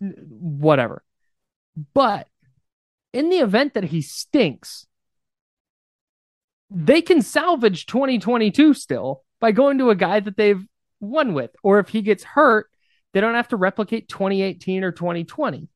Whatever. 0.00 1.02
But 1.94 2.26
in 3.12 3.30
the 3.30 3.38
event 3.38 3.74
that 3.74 3.84
he 3.84 4.02
stinks, 4.02 4.86
they 6.70 7.00
can 7.02 7.22
salvage 7.22 7.86
2022 7.86 8.74
still 8.74 9.24
by 9.40 9.52
going 9.52 9.78
to 9.78 9.90
a 9.90 9.94
guy 9.94 10.20
that 10.20 10.36
they've 10.36 10.66
won 11.00 11.32
with. 11.32 11.50
Or 11.62 11.78
if 11.78 11.88
he 11.88 12.02
gets 12.02 12.24
hurt, 12.24 12.70
they 13.12 13.20
don't 13.20 13.34
have 13.34 13.48
to 13.48 13.56
replicate 13.56 14.08
2018 14.08 14.84
or 14.84 14.92
2020. 14.92 15.68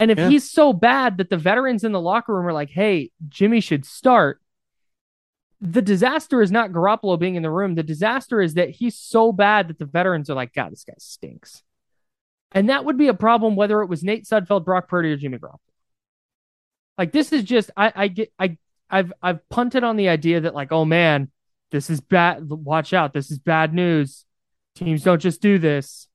And 0.00 0.10
if 0.10 0.18
yeah. 0.18 0.28
he's 0.28 0.48
so 0.48 0.72
bad 0.72 1.18
that 1.18 1.28
the 1.28 1.36
veterans 1.36 1.84
in 1.84 1.92
the 1.92 2.00
locker 2.00 2.34
room 2.34 2.46
are 2.46 2.52
like, 2.52 2.70
hey, 2.70 3.10
Jimmy 3.28 3.60
should 3.60 3.84
start, 3.84 4.40
the 5.60 5.82
disaster 5.82 6.40
is 6.40 6.52
not 6.52 6.70
Garoppolo 6.70 7.18
being 7.18 7.34
in 7.34 7.42
the 7.42 7.50
room. 7.50 7.74
The 7.74 7.82
disaster 7.82 8.40
is 8.40 8.54
that 8.54 8.70
he's 8.70 8.96
so 8.96 9.32
bad 9.32 9.68
that 9.68 9.78
the 9.78 9.86
veterans 9.86 10.30
are 10.30 10.34
like, 10.34 10.54
God, 10.54 10.70
this 10.70 10.84
guy 10.84 10.94
stinks. 10.98 11.64
And 12.52 12.68
that 12.68 12.84
would 12.84 12.96
be 12.96 13.08
a 13.08 13.14
problem 13.14 13.56
whether 13.56 13.82
it 13.82 13.88
was 13.88 14.04
Nate 14.04 14.24
Sudfeld, 14.24 14.64
Brock 14.64 14.88
Purdy, 14.88 15.10
or 15.10 15.16
Jimmy 15.16 15.38
Garoppolo. 15.38 15.58
Like 16.96 17.12
this 17.12 17.32
is 17.32 17.44
just 17.44 17.70
I, 17.76 17.92
I 17.94 18.08
get 18.08 18.32
I 18.38 18.58
I've 18.90 19.12
I've 19.22 19.48
punted 19.48 19.84
on 19.84 19.96
the 19.96 20.08
idea 20.08 20.40
that 20.40 20.54
like, 20.54 20.72
oh 20.72 20.84
man, 20.84 21.30
this 21.70 21.90
is 21.90 22.00
bad. 22.00 22.48
Watch 22.48 22.92
out. 22.92 23.12
This 23.12 23.30
is 23.30 23.38
bad 23.38 23.74
news. 23.74 24.24
Teams 24.74 25.02
don't 25.02 25.20
just 25.20 25.40
do 25.40 25.58
this. 25.58 26.08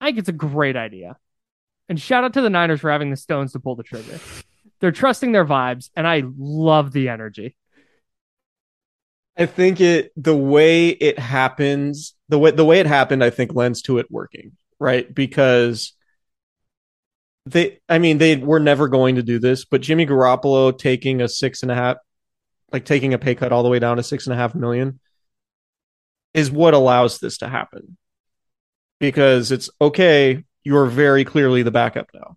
I 0.00 0.06
think 0.06 0.18
it's 0.18 0.28
a 0.28 0.32
great 0.32 0.76
idea. 0.76 1.16
And 1.88 2.00
shout 2.00 2.24
out 2.24 2.32
to 2.34 2.40
the 2.40 2.50
Niners 2.50 2.80
for 2.80 2.90
having 2.90 3.10
the 3.10 3.16
stones 3.16 3.52
to 3.52 3.60
pull 3.60 3.76
the 3.76 3.82
trigger. 3.82 4.18
They're 4.80 4.92
trusting 4.92 5.32
their 5.32 5.44
vibes, 5.44 5.90
and 5.96 6.06
I 6.06 6.22
love 6.38 6.92
the 6.92 7.08
energy. 7.08 7.56
I 9.36 9.46
think 9.46 9.80
it 9.80 10.12
the 10.16 10.36
way 10.36 10.90
it 10.90 11.18
happens, 11.18 12.14
the 12.28 12.38
way 12.38 12.52
the 12.52 12.64
way 12.64 12.80
it 12.80 12.86
happened, 12.86 13.24
I 13.24 13.30
think 13.30 13.54
lends 13.54 13.82
to 13.82 13.98
it 13.98 14.10
working, 14.10 14.52
right? 14.78 15.12
Because 15.12 15.92
they 17.46 17.80
I 17.88 17.98
mean, 17.98 18.18
they 18.18 18.36
were 18.36 18.60
never 18.60 18.88
going 18.88 19.16
to 19.16 19.22
do 19.22 19.38
this, 19.38 19.64
but 19.64 19.80
Jimmy 19.80 20.06
Garoppolo 20.06 20.76
taking 20.76 21.20
a 21.20 21.28
six 21.28 21.62
and 21.62 21.70
a 21.70 21.74
half 21.74 21.96
like 22.72 22.84
taking 22.84 23.14
a 23.14 23.18
pay 23.18 23.34
cut 23.34 23.52
all 23.52 23.62
the 23.62 23.68
way 23.68 23.78
down 23.78 23.96
to 23.98 24.02
six 24.02 24.26
and 24.26 24.34
a 24.34 24.36
half 24.36 24.54
million 24.54 24.98
is 26.34 26.50
what 26.50 26.74
allows 26.74 27.20
this 27.20 27.38
to 27.38 27.48
happen 27.48 27.96
because 28.98 29.52
it's 29.52 29.70
okay 29.80 30.42
you're 30.64 30.86
very 30.86 31.24
clearly 31.24 31.62
the 31.62 31.70
backup 31.70 32.08
now 32.14 32.36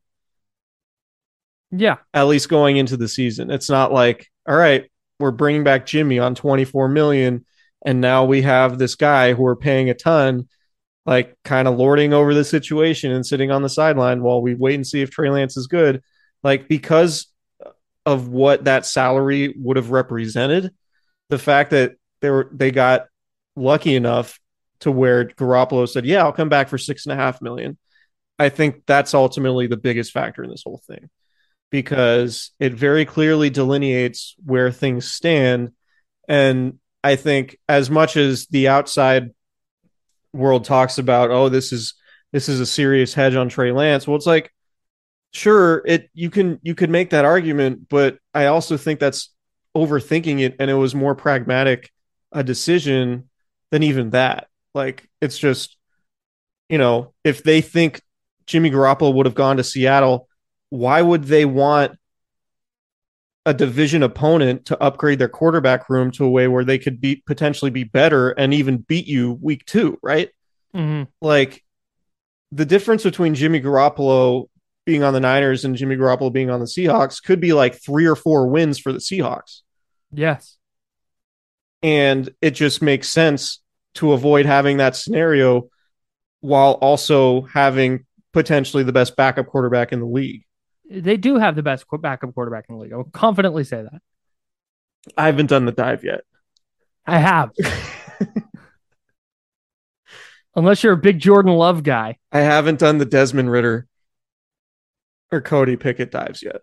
yeah 1.72 1.98
at 2.14 2.28
least 2.28 2.50
going 2.50 2.78
into 2.78 2.98
the 2.98 3.08
season 3.08 3.50
it's 3.50 3.70
not 3.70 3.92
like 3.92 4.28
all 4.48 4.56
right 4.56 4.90
we're 5.20 5.32
bringing 5.32 5.64
back 5.64 5.86
jimmy 5.86 6.20
on 6.20 6.36
24 6.36 6.88
million 6.90 7.46
and 7.86 8.02
now 8.02 8.26
we 8.26 8.42
have 8.42 8.78
this 8.78 8.96
guy 8.96 9.34
who 9.34 9.44
we're 9.44 9.56
paying 9.56 9.90
a 9.90 9.94
ton 9.94 10.48
like 11.06 11.38
kind 11.46 11.70
of 11.70 11.78
lording 11.78 12.14
over 12.14 12.34
the 12.34 12.44
situation 12.44 13.14
and 13.14 13.26
sitting 13.26 13.50
on 13.50 13.62
the 13.62 13.70
sideline 13.70 14.22
while 14.22 14.42
we 14.42 14.54
wait 14.54 14.76
and 14.76 14.86
see 14.86 15.02
if 15.02 15.10
Trey 15.10 15.30
Lance 15.30 15.56
is 15.56 15.68
good. 15.68 16.04
Like 16.44 16.68
because 16.68 17.28
of 18.08 18.30
what 18.30 18.64
that 18.64 18.86
salary 18.86 19.54
would 19.58 19.76
have 19.76 19.92
represented. 19.92 20.72
The 21.30 21.38
fact 21.38 21.72
that 21.72 21.96
they 22.22 22.30
were 22.30 22.50
they 22.54 22.72
got 22.72 23.08
lucky 23.58 23.96
enough 23.96 24.40
to 24.80 24.92
where 24.92 25.26
Garoppolo 25.26 25.90
said, 25.90 26.06
"Yeah, 26.06 26.24
I'll 26.24 26.32
come 26.32 26.48
back 26.48 26.70
for 26.70 26.78
six 26.78 27.06
and 27.06 27.12
a 27.12 27.18
half 27.18 27.42
million. 27.42 27.78
I 28.40 28.50
think 28.50 28.84
that's 28.86 29.14
ultimately 29.14 29.68
the 29.68 29.78
biggest 29.78 30.12
factor 30.12 30.44
in 30.44 30.50
this 30.50 30.64
whole 30.64 30.82
thing 30.88 31.10
because 31.70 32.52
it 32.60 32.74
very 32.74 33.06
clearly 33.06 33.50
delineates 33.50 34.36
where 34.46 34.72
things 34.72 35.12
stand. 35.12 35.72
And 36.28 36.80
I 37.04 37.16
think 37.16 37.58
as 37.68 37.90
much 37.90 38.16
as 38.18 38.48
the 38.48 38.68
outside 38.68 39.32
world 40.34 40.66
talks 40.66 40.98
about, 40.98 41.32
oh, 41.32 41.50
this 41.50 41.72
is 41.72 41.94
this 42.32 42.50
is 42.50 42.60
a 42.60 42.66
serious 42.66 43.14
hedge 43.14 43.36
on 43.36 43.50
Trey 43.50 43.72
Lance, 43.72 44.06
well, 44.06 44.18
it's 44.18 44.26
like, 44.26 44.54
sure, 45.34 45.82
it 45.86 46.10
you 46.14 46.30
can 46.30 46.60
you 46.62 46.76
could 46.76 46.90
make 46.90 47.12
that 47.12 47.26
argument, 47.26 47.90
but 47.90 48.20
I 48.34 48.48
also 48.48 48.78
think 48.78 49.00
that's 49.00 49.34
overthinking 49.76 50.42
it, 50.42 50.56
and 50.60 50.70
it 50.70 50.76
was 50.76 50.96
more 50.96 51.16
pragmatic 51.16 51.92
a 52.32 52.44
decision 52.44 53.30
than 53.72 53.84
even 53.84 54.12
that. 54.12 54.48
Like 54.74 55.08
it's 55.22 55.38
just, 55.38 55.78
you 56.70 56.78
know, 56.78 57.14
if 57.24 57.44
they 57.44 57.62
think 57.62 58.02
Jimmy 58.48 58.72
Garoppolo 58.72 59.14
would 59.14 59.26
have 59.26 59.36
gone 59.36 59.58
to 59.58 59.64
Seattle, 59.64 60.28
why 60.70 61.02
would 61.02 61.26
they 61.26 61.46
want 61.46 61.98
a 63.46 63.54
division 63.54 64.04
opponent 64.04 64.66
to 64.66 64.82
upgrade 64.82 65.20
their 65.20 65.30
quarterback 65.30 65.90
room 65.90 66.12
to 66.12 66.26
a 66.26 66.30
way 66.30 66.48
where 66.48 66.66
they 66.66 66.78
could 66.78 67.00
be 67.00 67.18
potentially 67.26 67.72
be 67.72 67.86
better 67.86 68.32
and 68.32 68.54
even 68.54 68.78
beat 68.78 69.08
you 69.08 69.38
week 69.42 69.66
two, 69.66 69.98
right? 70.02 70.30
hmm 70.74 71.04
Like 71.22 71.64
the 72.52 72.66
difference 72.66 73.04
between 73.04 73.36
Jimmy 73.36 73.62
Garoppolo 73.62 74.50
being 74.86 75.04
on 75.04 75.14
the 75.14 75.20
Niners 75.20 75.66
and 75.66 75.76
Jimmy 75.76 75.96
Garoppolo 75.96 76.32
being 76.32 76.50
on 76.50 76.60
the 76.60 76.66
Seahawks 76.66 77.22
could 77.22 77.40
be 77.40 77.54
like 77.54 77.76
three 77.76 78.06
or 78.06 78.16
four 78.16 78.48
wins 78.48 78.80
for 78.80 78.92
the 78.94 79.00
Seahawks. 79.00 79.62
Yes. 80.12 80.58
And 81.84 82.30
it 82.42 82.52
just 82.52 82.82
makes 82.82 83.10
sense 83.10 83.62
to 83.96 84.14
avoid 84.14 84.46
having 84.46 84.78
that 84.78 84.96
scenario 84.96 85.70
while 86.42 86.74
also 86.74 87.44
having 87.44 88.06
potentially 88.38 88.84
the 88.84 88.94
best 88.94 89.16
backup 89.16 89.48
quarterback 89.48 89.92
in 89.92 90.00
the 90.00 90.06
league. 90.06 90.44
They 90.88 91.18
do 91.18 91.38
have 91.38 91.56
the 91.56 91.64
best 91.64 91.86
backup 92.02 92.36
quarterback 92.36 92.66
in 92.70 92.76
the 92.76 92.82
league. 92.82 92.94
I'll 92.94 93.04
confidently 93.04 93.64
say 93.64 93.82
that. 93.82 94.00
I 95.18 95.26
haven't 95.26 95.48
done 95.48 95.66
the 95.66 95.72
dive 95.72 96.04
yet. 96.04 96.22
I 97.08 97.18
have. 97.18 97.50
Unless 100.56 100.84
you're 100.84 100.94
a 100.94 100.98
big 100.98 101.18
Jordan 101.18 101.54
Love 101.54 101.82
guy. 101.82 102.18
I 102.32 102.42
haven't 102.42 102.80
done 102.80 103.00
the 103.00 103.06
Desmond 103.06 103.50
Ridder 103.50 103.88
or 105.32 105.42
Cody 105.42 105.78
Pickett 105.78 106.12
dives 106.12 106.44
yet. 106.44 106.62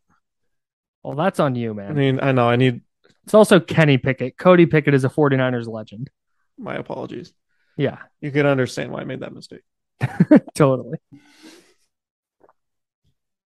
Well, 1.02 1.16
that's 1.16 1.40
on 1.40 1.56
you, 1.56 1.74
man. 1.74 1.90
I 1.90 1.94
mean, 1.94 2.20
I 2.22 2.30
know 2.30 2.48
I 2.48 2.54
need 2.54 2.82
It's 3.24 3.34
also 3.34 3.58
Kenny 3.58 3.98
Pickett. 3.98 4.38
Cody 4.38 4.66
Pickett 4.66 4.94
is 4.94 5.04
a 5.04 5.08
49ers 5.08 5.66
legend. 5.66 6.08
my 6.56 6.76
apologies. 6.76 7.32
Yeah, 7.76 7.98
You 8.20 8.30
can 8.30 8.46
understand 8.46 8.92
why 8.92 9.00
I 9.00 9.04
made 9.04 9.20
that 9.20 9.34
mistake. 9.34 9.62
totally. 10.54 10.98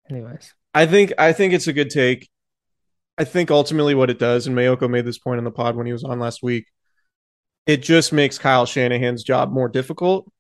Anyways, 0.10 0.54
I 0.74 0.86
think 0.86 1.14
I 1.18 1.34
think 1.34 1.54
it's 1.54 1.68
a 1.68 1.74
good 1.74 1.90
take. 1.90 2.30
I 3.18 3.26
think 3.26 3.52
ultimately 3.52 3.96
what 3.96 4.10
it 4.10 4.18
does, 4.18 4.48
and 4.48 4.56
Maiocco 4.56 4.90
made 4.90 5.06
this 5.06 5.18
point 5.18 5.40
in 5.40 5.44
the 5.44 5.52
pod 5.52 5.76
when 5.76 5.86
he 5.86 5.94
was 5.94 6.04
on 6.04 6.20
last 6.20 6.42
week, 6.42 6.66
it 7.66 7.84
just 7.84 8.14
makes 8.14 8.40
Kyle 8.40 8.66
Shanahan's 8.66 9.24
job 9.24 9.52
more 9.52 9.68
difficult. 9.68 10.32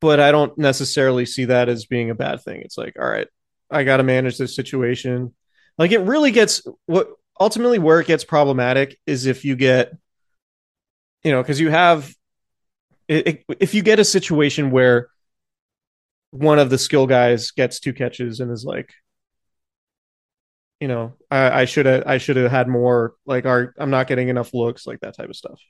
But 0.00 0.20
I 0.20 0.32
don't 0.32 0.56
necessarily 0.56 1.26
see 1.26 1.46
that 1.46 1.68
as 1.68 1.86
being 1.86 2.10
a 2.10 2.14
bad 2.14 2.42
thing. 2.42 2.60
It's 2.62 2.78
like, 2.78 2.96
all 2.98 3.08
right, 3.08 3.26
I 3.70 3.84
got 3.84 3.98
to 3.98 4.02
manage 4.02 4.38
this 4.38 4.54
situation. 4.54 5.34
Like 5.76 5.90
it 5.90 6.00
really 6.00 6.30
gets 6.30 6.62
what 6.86 7.08
ultimately 7.40 7.78
where 7.78 8.00
it 8.00 8.06
gets 8.06 8.24
problematic 8.24 8.98
is 9.06 9.26
if 9.26 9.44
you 9.44 9.56
get, 9.56 9.92
you 11.22 11.32
know, 11.32 11.42
because 11.42 11.58
you 11.58 11.70
have, 11.70 12.14
it, 13.08 13.26
it, 13.26 13.44
if 13.60 13.74
you 13.74 13.82
get 13.82 13.98
a 13.98 14.04
situation 14.04 14.70
where 14.70 15.08
one 16.34 16.58
of 16.58 16.68
the 16.68 16.78
skill 16.78 17.06
guys 17.06 17.52
gets 17.52 17.78
two 17.78 17.92
catches 17.92 18.40
and 18.40 18.50
is 18.50 18.64
like, 18.64 18.92
you 20.80 20.88
know, 20.88 21.14
I, 21.30 21.64
should 21.64 21.86
have 21.86 22.02
I 22.06 22.18
should 22.18 22.36
have 22.36 22.50
had 22.50 22.66
more. 22.68 23.14
Like, 23.24 23.46
our 23.46 23.72
I'm 23.78 23.90
not 23.90 24.08
getting 24.08 24.28
enough 24.28 24.52
looks, 24.52 24.84
like 24.84 25.00
that 25.00 25.16
type 25.16 25.30
of 25.30 25.36
stuff. 25.36 25.60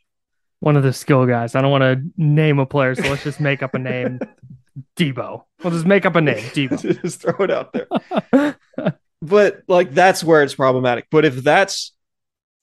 one 0.61 0.77
of 0.77 0.83
the 0.83 0.93
skill 0.95 1.27
guys. 1.27 1.55
I 1.55 1.61
don't 1.61 1.71
want 1.71 1.83
to 1.83 2.03
name 2.17 2.59
a 2.59 2.67
player, 2.67 2.95
so 2.95 3.03
let's 3.03 3.23
just 3.23 3.41
make 3.41 3.63
up 3.63 3.75
a 3.75 3.79
name. 3.79 4.19
Deebo. 4.97 5.43
We'll 5.63 5.73
just 5.73 5.87
make 5.87 6.07
up 6.07 6.17
a 6.17 6.21
name. 6.21 6.39
Deebo. 6.55 7.03
Just 7.03 7.21
throw 7.21 7.45
it 7.45 7.51
out 7.51 7.73
there. 7.75 8.57
but 9.23 9.63
like 9.69 9.93
that's 9.93 10.25
where 10.25 10.43
it's 10.43 10.55
problematic. 10.55 11.07
But 11.11 11.27
if 11.27 11.37
that's 11.37 11.93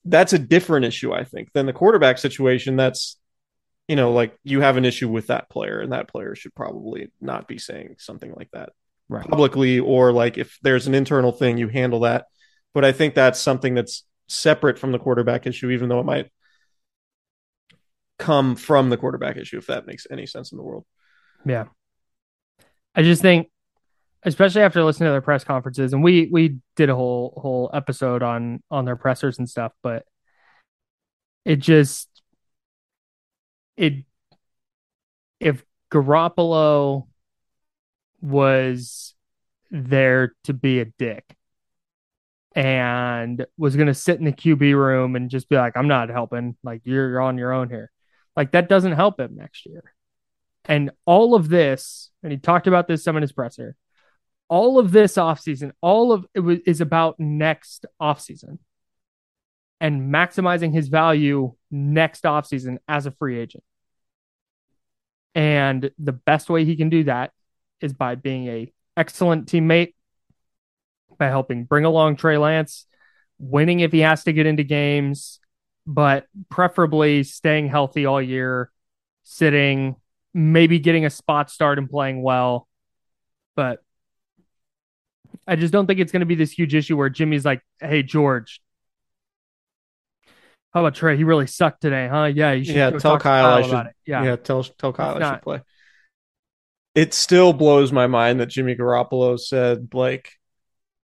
that's 0.04 0.32
a 0.32 0.38
different 0.38 0.84
issue, 0.86 1.12
I 1.12 1.22
think, 1.22 1.52
than 1.52 1.66
the 1.66 1.72
quarterback 1.72 2.18
situation. 2.18 2.74
That's 2.76 3.16
you 3.88 3.96
know, 3.96 4.12
like 4.12 4.36
you 4.44 4.60
have 4.60 4.76
an 4.76 4.84
issue 4.84 5.08
with 5.08 5.26
that 5.28 5.50
player, 5.50 5.80
and 5.80 5.92
that 5.92 6.08
player 6.08 6.34
should 6.34 6.54
probably 6.54 7.10
not 7.20 7.48
be 7.48 7.58
saying 7.58 7.96
something 7.98 8.32
like 8.36 8.50
that 8.52 8.70
Right. 9.08 9.28
publicly, 9.28 9.78
or 9.78 10.12
like 10.12 10.38
if 10.38 10.58
there's 10.62 10.86
an 10.86 10.94
internal 10.94 11.32
thing, 11.32 11.58
you 11.58 11.68
handle 11.68 12.00
that. 12.00 12.26
But 12.74 12.84
I 12.84 12.92
think 12.92 13.14
that's 13.14 13.38
something 13.38 13.74
that's 13.74 14.04
separate 14.28 14.78
from 14.78 14.92
the 14.92 14.98
quarterback 14.98 15.46
issue, 15.46 15.70
even 15.70 15.88
though 15.88 16.00
it 16.00 16.06
might 16.06 16.30
come 18.18 18.56
from 18.56 18.88
the 18.88 18.96
quarterback 18.96 19.36
issue, 19.36 19.58
if 19.58 19.66
that 19.66 19.86
makes 19.86 20.06
any 20.10 20.26
sense 20.26 20.52
in 20.52 20.58
the 20.58 20.64
world. 20.64 20.86
Yeah. 21.44 21.64
I 22.94 23.02
just 23.02 23.20
think, 23.20 23.48
especially 24.22 24.62
after 24.62 24.82
listening 24.84 25.08
to 25.08 25.12
their 25.12 25.20
press 25.20 25.44
conferences, 25.44 25.92
and 25.92 26.02
we 26.02 26.28
we 26.30 26.58
did 26.76 26.88
a 26.88 26.94
whole 26.94 27.34
whole 27.36 27.70
episode 27.74 28.22
on 28.22 28.62
on 28.70 28.84
their 28.84 28.96
pressers 28.96 29.38
and 29.38 29.48
stuff, 29.48 29.72
but 29.82 30.04
it 31.44 31.56
just 31.56 32.08
it 33.76 34.04
if 35.40 35.64
Garoppolo 35.90 37.06
was 38.20 39.14
there 39.70 40.34
to 40.44 40.52
be 40.52 40.80
a 40.80 40.84
dick 40.84 41.36
and 42.54 43.44
was 43.56 43.76
going 43.76 43.88
to 43.88 43.94
sit 43.94 44.18
in 44.18 44.24
the 44.24 44.32
QB 44.32 44.74
room 44.74 45.16
and 45.16 45.30
just 45.30 45.48
be 45.48 45.56
like, 45.56 45.76
I'm 45.76 45.88
not 45.88 46.10
helping. 46.10 46.56
Like, 46.62 46.82
you're, 46.84 47.08
you're 47.10 47.20
on 47.20 47.38
your 47.38 47.52
own 47.52 47.68
here. 47.68 47.90
Like, 48.36 48.52
that 48.52 48.68
doesn't 48.68 48.92
help 48.92 49.18
him 49.18 49.36
next 49.36 49.66
year. 49.66 49.82
And 50.66 50.90
all 51.06 51.34
of 51.34 51.48
this, 51.48 52.10
and 52.22 52.30
he 52.30 52.38
talked 52.38 52.66
about 52.66 52.86
this 52.86 53.02
some 53.02 53.16
in 53.16 53.22
his 53.22 53.32
presser, 53.32 53.74
all 54.48 54.78
of 54.78 54.92
this 54.92 55.14
offseason, 55.14 55.72
all 55.80 56.12
of 56.12 56.26
it 56.34 56.40
was, 56.40 56.58
is 56.66 56.80
about 56.80 57.18
next 57.18 57.86
offseason 58.00 58.58
and 59.80 60.12
maximizing 60.14 60.72
his 60.72 60.88
value 60.88 61.54
next 61.72 62.24
offseason 62.24 62.78
as 62.86 63.06
a 63.06 63.10
free 63.10 63.40
agent. 63.40 63.64
And 65.34 65.90
the 65.98 66.12
best 66.12 66.50
way 66.50 66.64
he 66.64 66.76
can 66.76 66.90
do 66.90 67.04
that 67.04 67.32
is 67.80 67.92
by 67.92 68.14
being 68.14 68.46
a 68.46 68.72
excellent 68.96 69.46
teammate, 69.46 69.94
by 71.18 71.28
helping 71.28 71.64
bring 71.64 71.84
along 71.84 72.16
Trey 72.16 72.36
Lance, 72.36 72.86
winning 73.38 73.80
if 73.80 73.92
he 73.92 74.00
has 74.00 74.24
to 74.24 74.32
get 74.32 74.46
into 74.46 74.62
games, 74.62 75.40
but 75.86 76.26
preferably 76.50 77.22
staying 77.24 77.68
healthy 77.68 78.04
all 78.04 78.20
year, 78.20 78.70
sitting, 79.24 79.96
maybe 80.34 80.78
getting 80.78 81.06
a 81.06 81.10
spot 81.10 81.50
start 81.50 81.78
and 81.78 81.88
playing 81.88 82.22
well. 82.22 82.68
But 83.56 83.82
I 85.46 85.56
just 85.56 85.72
don't 85.72 85.86
think 85.86 85.98
it's 85.98 86.12
going 86.12 86.20
to 86.20 86.26
be 86.26 86.34
this 86.34 86.52
huge 86.52 86.74
issue 86.74 86.96
where 86.96 87.08
Jimmy's 87.08 87.44
like, 87.44 87.62
"Hey 87.80 88.02
George, 88.02 88.60
how 90.72 90.80
about 90.80 90.94
Trey? 90.94 91.16
He 91.16 91.24
really 91.24 91.46
sucked 91.46 91.80
today, 91.82 92.08
huh? 92.10 92.24
Yeah, 92.24 92.52
you 92.52 92.64
should 92.64 92.76
Yeah, 92.76 92.90
tell 92.90 93.18
to 93.18 93.22
Kyle 93.22 93.46
I 93.46 93.62
should- 93.62 93.86
it. 93.86 93.92
Yeah, 94.06 94.24
yeah, 94.24 94.36
tell 94.36 94.62
tell 94.64 94.92
Kyle 94.92 95.16
I 95.16 95.18
not- 95.18 95.34
should 95.36 95.42
play. 95.42 95.60
It 96.94 97.14
still 97.14 97.52
blows 97.52 97.90
my 97.92 98.06
mind 98.06 98.40
that 98.40 98.46
Jimmy 98.46 98.74
Garoppolo 98.76 99.38
said 99.40 99.88
like, 99.94 100.30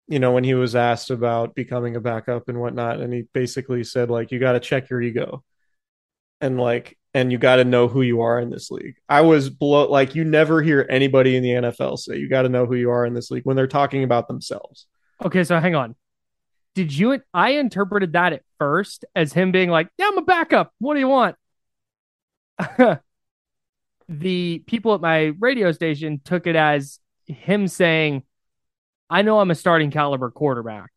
you 0.08 0.18
know, 0.18 0.32
when 0.32 0.44
he 0.44 0.54
was 0.54 0.74
asked 0.76 1.10
about 1.10 1.54
becoming 1.54 1.96
a 1.96 2.00
backup 2.00 2.48
and 2.48 2.58
whatnot, 2.60 3.00
and 3.00 3.12
he 3.12 3.22
basically 3.34 3.84
said 3.84 4.08
like, 4.10 4.30
you 4.30 4.38
got 4.38 4.52
to 4.52 4.60
check 4.60 4.88
your 4.88 5.02
ego, 5.02 5.42
and 6.40 6.58
like, 6.58 6.96
and 7.12 7.30
you 7.32 7.38
got 7.38 7.56
to 7.56 7.64
know 7.64 7.88
who 7.88 8.02
you 8.02 8.20
are 8.22 8.38
in 8.40 8.48
this 8.50 8.70
league. 8.70 8.94
I 9.08 9.22
was 9.22 9.50
blow 9.50 9.90
like 9.90 10.14
you 10.14 10.24
never 10.24 10.62
hear 10.62 10.86
anybody 10.88 11.36
in 11.36 11.42
the 11.42 11.50
NFL 11.50 11.98
say 11.98 12.16
you 12.18 12.28
got 12.28 12.42
to 12.42 12.48
know 12.48 12.66
who 12.66 12.74
you 12.74 12.90
are 12.90 13.04
in 13.04 13.14
this 13.14 13.30
league 13.30 13.44
when 13.44 13.56
they're 13.56 13.66
talking 13.66 14.02
about 14.04 14.28
themselves. 14.28 14.86
Okay, 15.24 15.44
so 15.44 15.58
hang 15.58 15.74
on. 15.74 15.94
Did 16.76 16.94
you? 16.94 17.22
I 17.32 17.52
interpreted 17.52 18.12
that 18.12 18.34
at 18.34 18.42
first 18.58 19.06
as 19.14 19.32
him 19.32 19.50
being 19.50 19.70
like, 19.70 19.88
"Yeah, 19.96 20.08
I'm 20.08 20.18
a 20.18 20.22
backup. 20.22 20.74
What 20.78 20.92
do 20.92 21.00
you 21.00 21.08
want?" 21.08 21.36
the 24.08 24.62
people 24.66 24.94
at 24.94 25.00
my 25.00 25.32
radio 25.40 25.72
station 25.72 26.20
took 26.22 26.46
it 26.46 26.54
as 26.54 27.00
him 27.26 27.66
saying, 27.66 28.24
"I 29.10 29.22
know 29.22 29.40
I'm 29.40 29.50
a 29.50 29.54
starting 29.54 29.90
caliber 29.90 30.30
quarterback. 30.30 30.90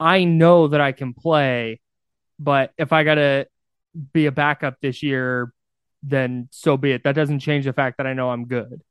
I 0.00 0.24
know 0.24 0.68
that 0.68 0.80
I 0.80 0.92
can 0.92 1.12
play, 1.12 1.80
but 2.38 2.72
if 2.78 2.92
I 2.92 3.04
gotta 3.04 3.48
be 4.12 4.26
a 4.26 4.32
backup 4.32 4.80
this 4.80 5.02
year, 5.02 5.52
then 6.02 6.48
so 6.52 6.76
be 6.78 6.92
it. 6.92 7.04
That 7.04 7.14
doesn't 7.16 7.40
change 7.40 7.66
the 7.66 7.74
fact 7.74 7.98
that 7.98 8.06
I 8.06 8.14
know 8.14 8.30
I'm 8.30 8.46
good." 8.46 8.82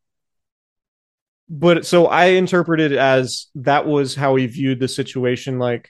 But 1.50 1.86
so 1.86 2.08
I 2.08 2.26
interpreted 2.26 2.92
it 2.92 2.98
as 2.98 3.48
that 3.56 3.86
was 3.86 4.16
how 4.16 4.36
he 4.36 4.48
viewed 4.48 4.80
the 4.80 4.88
situation. 4.88 5.60
Like, 5.60 5.90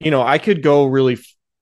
you 0.00 0.10
know, 0.10 0.22
I 0.22 0.38
could 0.38 0.62
go 0.62 0.86
really 0.86 1.18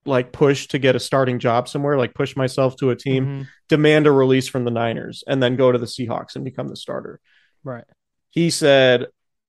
like 0.07 0.33
push 0.33 0.69
to 0.69 0.79
get 0.79 0.97
a 0.97 1.01
starting 1.01 1.39
job 1.39 1.69
somewhere, 1.69 1.99
like 1.99 2.15
push 2.15 2.35
myself 2.37 2.77
to 2.77 2.91
a 2.91 2.97
team, 2.97 3.27
Mhm. 3.27 3.47
demand 3.69 4.07
a 4.07 4.13
release 4.13 4.49
from 4.49 4.65
the 4.65 4.71
Niners, 4.71 5.23
and 5.27 5.43
then 5.43 5.57
go 5.57 5.71
to 5.71 5.79
the 5.79 5.87
Seahawks 5.87 6.37
and 6.37 6.45
become 6.45 6.69
the 6.69 6.77
starter. 6.77 7.21
Right. 7.65 7.85
He 8.31 8.49
said, 8.51 9.07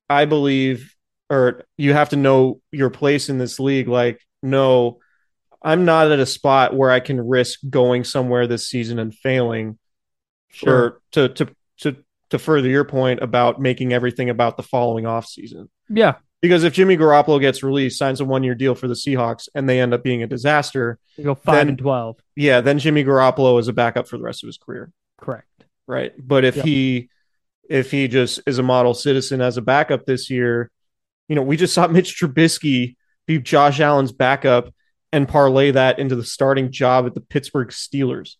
I 0.09 0.25
believe, 0.25 0.93
or 1.29 1.63
you 1.77 1.93
have 1.93 2.09
to 2.09 2.17
know 2.17 2.59
your 2.71 2.89
place 2.89 3.29
in 3.29 3.37
this 3.37 3.59
league. 3.59 3.87
Like, 3.87 4.19
no, 4.43 4.99
I'm 5.61 5.85
not 5.85 6.11
at 6.11 6.19
a 6.19 6.25
spot 6.25 6.75
where 6.75 6.91
I 6.91 6.99
can 6.99 7.25
risk 7.25 7.59
going 7.69 8.03
somewhere 8.03 8.45
this 8.47 8.67
season 8.67 8.99
and 8.99 9.15
failing. 9.15 9.79
Sure. 10.49 10.73
Or 10.75 11.01
to 11.13 11.29
to 11.29 11.55
to 11.77 11.95
to 12.31 12.39
further 12.39 12.67
your 12.69 12.83
point 12.85 13.21
about 13.21 13.61
making 13.61 13.93
everything 13.93 14.29
about 14.29 14.57
the 14.57 14.63
following 14.63 15.05
off 15.05 15.25
season. 15.27 15.69
Yeah. 15.89 16.15
Because 16.41 16.63
if 16.63 16.73
Jimmy 16.73 16.97
Garoppolo 16.97 17.39
gets 17.39 17.61
released, 17.61 17.99
signs 17.99 18.19
a 18.19 18.25
one 18.25 18.43
year 18.43 18.55
deal 18.55 18.73
for 18.73 18.87
the 18.87 18.95
Seahawks, 18.95 19.47
and 19.53 19.69
they 19.69 19.79
end 19.79 19.93
up 19.93 20.03
being 20.03 20.23
a 20.23 20.27
disaster, 20.27 20.97
You 21.17 21.23
go 21.25 21.35
five 21.35 21.55
Then- 21.57 21.69
and 21.69 21.77
twelve. 21.77 22.17
yeah, 22.35 22.61
then 22.61 22.79
Jimmy 22.79 23.03
Garoppolo 23.03 23.59
is 23.59 23.67
a 23.67 23.73
backup 23.73 24.07
for 24.07 24.17
the 24.17 24.23
rest 24.23 24.43
of 24.43 24.47
his 24.47 24.57
career, 24.57 24.91
Correct. 25.19 25.47
right? 25.87 26.13
But 26.17 26.43
if 26.43 26.55
Yep. 26.55 26.65
he 26.65 27.09
if 27.69 27.89
he 27.91 28.07
just 28.09 28.41
is 28.47 28.57
a 28.59 28.63
model 28.63 28.93
citizen 28.93 29.39
as 29.39 29.55
a 29.55 29.61
backup 29.61 30.05
this 30.05 30.29
year, 30.29 30.69
you 31.29 31.35
know, 31.35 31.41
we 31.43 31.55
just 31.57 31.73
saw 31.73 31.87
Mitch 31.87 32.19
Trubisky 32.19 32.95
be 33.27 33.37
Josh 33.39 33.79
Allen's 33.79 34.11
backup 34.11 34.73
and 35.13 35.27
parlay 35.27 35.71
that 35.71 35.99
into 35.99 36.15
the 36.15 36.23
starting 36.25 36.71
job 36.71 37.05
at 37.05 37.13
the 37.13 37.21
Pittsburgh 37.21 37.69
Steelers. 37.69 38.35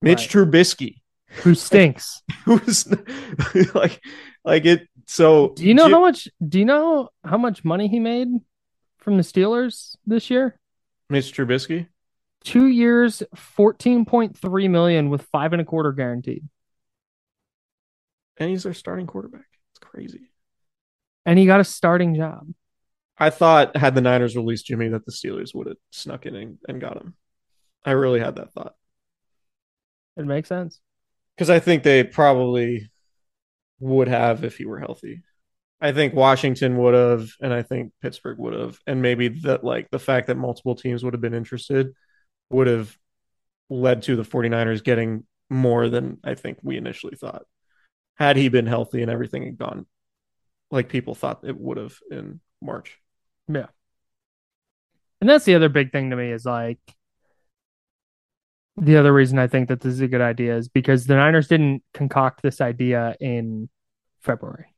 Mitch 0.00 0.34
Right. 0.34 0.46
Trubisky, 0.46 1.00
Who 1.42 1.54
stinks? 1.54 2.22
who's 2.44 2.86
like 3.74 4.00
like 4.44 4.64
it 4.64 4.88
so 5.06 5.48
Do 5.54 5.64
you 5.64 5.74
know 5.74 5.84
Jim- 5.84 5.92
how 5.92 6.00
much? 6.00 6.28
Do 6.46 6.58
you 6.58 6.64
know 6.64 7.10
how 7.24 7.38
much 7.38 7.64
money 7.64 7.88
he 7.88 7.98
made 8.00 8.28
from 8.98 9.16
the 9.16 9.22
Steelers 9.22 9.96
this 10.06 10.30
year? 10.30 10.58
Mr. 11.12 11.44
Trubisky? 11.46 11.88
Two 12.42 12.66
years, 12.66 13.22
fourteen 13.34 14.04
point 14.04 14.36
three 14.38 14.68
million 14.68 15.10
with 15.10 15.22
five 15.32 15.52
and 15.52 15.62
a 15.62 15.64
quarter 15.64 15.92
guaranteed, 15.92 16.46
And 18.36 18.50
he's 18.50 18.62
their 18.64 18.74
starting 18.74 19.06
quarterback. 19.06 19.46
It's 19.72 19.78
crazy. 19.80 20.30
and 21.26 21.38
he 21.38 21.46
got 21.46 21.60
a 21.60 21.64
starting 21.64 22.14
job. 22.14 22.46
I 23.16 23.30
thought 23.30 23.76
had 23.76 23.94
the 23.94 24.00
Niners 24.00 24.36
released 24.36 24.66
Jimmy 24.66 24.88
that 24.88 25.06
the 25.06 25.12
Steelers 25.12 25.54
would 25.54 25.68
have 25.68 25.76
snuck 25.90 26.26
in 26.26 26.34
and, 26.34 26.58
and 26.68 26.80
got 26.80 26.96
him. 27.00 27.14
I 27.84 27.92
really 27.92 28.20
had 28.20 28.36
that 28.36 28.52
thought. 28.52 28.74
It 30.16 30.26
makes 30.26 30.48
sense. 30.48 30.80
Because 31.36 31.50
I 31.50 31.58
think 31.58 31.82
they 31.82 32.04
probably 32.04 32.90
would 33.80 34.08
have 34.08 34.44
if 34.44 34.56
he 34.56 34.64
were 34.64 34.78
healthy. 34.78 35.22
I 35.80 35.92
think 35.92 36.14
Washington 36.14 36.76
would 36.78 36.94
have, 36.94 37.28
and 37.40 37.52
I 37.52 37.62
think 37.62 37.92
Pittsburgh 38.00 38.38
would 38.38 38.54
have, 38.54 38.78
and 38.86 39.02
maybe 39.02 39.28
that 39.40 39.64
like 39.64 39.90
the 39.90 39.98
fact 39.98 40.28
that 40.28 40.36
multiple 40.36 40.74
teams 40.74 41.04
would 41.04 41.12
have 41.12 41.20
been 41.20 41.34
interested 41.34 41.92
would 42.50 42.66
have 42.66 42.96
led 43.68 44.02
to 44.02 44.16
the 44.16 44.22
49ers 44.22 44.84
getting 44.84 45.26
more 45.50 45.88
than 45.88 46.18
I 46.24 46.34
think 46.34 46.58
we 46.62 46.76
initially 46.76 47.16
thought. 47.16 47.44
Had 48.14 48.36
he 48.36 48.48
been 48.48 48.66
healthy 48.66 49.02
and 49.02 49.10
everything 49.10 49.44
had 49.44 49.58
gone 49.58 49.86
like 50.70 50.88
people 50.88 51.14
thought 51.14 51.44
it 51.44 51.58
would 51.58 51.76
have 51.76 51.94
in 52.10 52.40
March. 52.60 52.98
Yeah. 53.48 53.66
And 55.20 55.30
that's 55.30 55.44
the 55.44 55.54
other 55.54 55.68
big 55.68 55.92
thing 55.92 56.10
to 56.10 56.16
me 56.16 56.30
is 56.30 56.44
like 56.44 56.80
the 58.76 58.96
other 58.96 59.12
reason 59.12 59.38
I 59.38 59.46
think 59.46 59.68
that 59.68 59.80
this 59.80 59.94
is 59.94 60.00
a 60.00 60.08
good 60.08 60.20
idea 60.20 60.56
is 60.56 60.68
because 60.68 61.06
the 61.06 61.14
Niners 61.14 61.48
didn't 61.48 61.82
concoct 61.92 62.42
this 62.42 62.60
idea 62.60 63.16
in 63.20 63.68
February. 64.20 64.74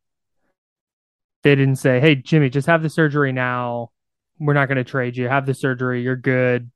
They 1.42 1.54
didn't 1.54 1.76
say, 1.76 2.00
"Hey 2.00 2.16
Jimmy, 2.16 2.50
just 2.50 2.66
have 2.66 2.82
the 2.82 2.90
surgery 2.90 3.32
now. 3.32 3.90
We're 4.38 4.54
not 4.54 4.68
going 4.68 4.76
to 4.76 4.84
trade 4.84 5.16
you. 5.16 5.28
Have 5.28 5.46
the 5.46 5.54
surgery. 5.54 6.02
You're 6.02 6.16
good. 6.16 6.70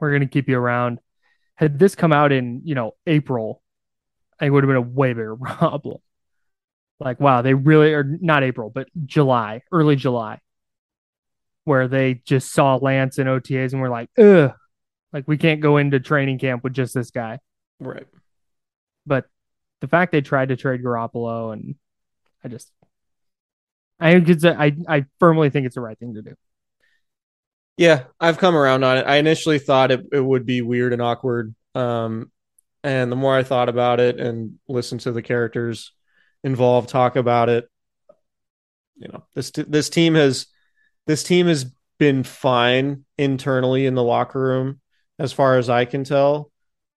We're 0.00 0.10
going 0.10 0.22
to 0.22 0.28
keep 0.28 0.48
you 0.48 0.58
around." 0.58 0.98
Had 1.54 1.78
this 1.78 1.94
come 1.94 2.12
out 2.12 2.32
in, 2.32 2.62
you 2.64 2.74
know, 2.74 2.92
April, 3.06 3.62
it 4.40 4.50
would 4.50 4.64
have 4.64 4.68
been 4.68 4.76
a 4.76 4.80
way 4.80 5.12
bigger 5.12 5.36
problem. 5.42 5.98
Like, 6.98 7.20
wow, 7.20 7.42
they 7.42 7.54
really 7.54 7.92
are 7.92 8.04
not 8.04 8.42
April, 8.42 8.70
but 8.70 8.88
July, 9.06 9.62
early 9.70 9.96
July 9.96 10.40
where 11.64 11.88
they 11.88 12.14
just 12.24 12.52
saw 12.52 12.76
Lance 12.76 13.18
in 13.18 13.26
OTAs 13.26 13.72
and 13.72 13.80
were 13.80 13.88
like, 13.88 14.10
ugh, 14.18 14.52
like 15.12 15.24
we 15.26 15.36
can't 15.36 15.60
go 15.60 15.76
into 15.76 16.00
training 16.00 16.38
camp 16.38 16.64
with 16.64 16.72
just 16.72 16.94
this 16.94 17.10
guy. 17.10 17.38
Right. 17.80 18.06
But 19.06 19.26
the 19.80 19.88
fact 19.88 20.12
they 20.12 20.20
tried 20.20 20.48
to 20.48 20.56
trade 20.56 20.82
Garoppolo 20.82 21.52
and 21.52 21.74
I 22.44 22.48
just, 22.48 22.70
I 24.00 24.12
think 24.12 24.28
it's 24.28 24.44
a, 24.44 24.58
I, 24.58 24.72
I 24.88 25.06
firmly 25.18 25.50
think 25.50 25.66
it's 25.66 25.74
the 25.74 25.80
right 25.80 25.98
thing 25.98 26.14
to 26.14 26.22
do. 26.22 26.34
Yeah, 27.76 28.04
I've 28.20 28.38
come 28.38 28.54
around 28.54 28.84
on 28.84 28.98
it. 28.98 29.06
I 29.06 29.16
initially 29.16 29.58
thought 29.58 29.90
it, 29.90 30.06
it 30.12 30.20
would 30.20 30.44
be 30.44 30.60
weird 30.60 30.92
and 30.92 31.02
awkward. 31.02 31.54
Um, 31.74 32.30
and 32.84 33.10
the 33.10 33.16
more 33.16 33.36
I 33.36 33.42
thought 33.42 33.68
about 33.68 34.00
it 34.00 34.20
and 34.20 34.58
listened 34.68 35.02
to 35.02 35.12
the 35.12 35.22
characters 35.22 35.92
involved 36.44 36.88
talk 36.90 37.16
about 37.16 37.48
it, 37.48 37.68
you 38.96 39.08
know, 39.08 39.24
this 39.34 39.50
this 39.50 39.88
team 39.88 40.14
has 40.14 40.46
this 41.06 41.22
team 41.24 41.46
has 41.46 41.72
been 41.98 42.22
fine 42.22 43.04
internally 43.16 43.86
in 43.86 43.94
the 43.94 44.02
locker 44.02 44.40
room 44.40 44.80
as 45.22 45.32
far 45.32 45.56
as 45.56 45.70
I 45.70 45.84
can 45.84 46.02
tell, 46.02 46.50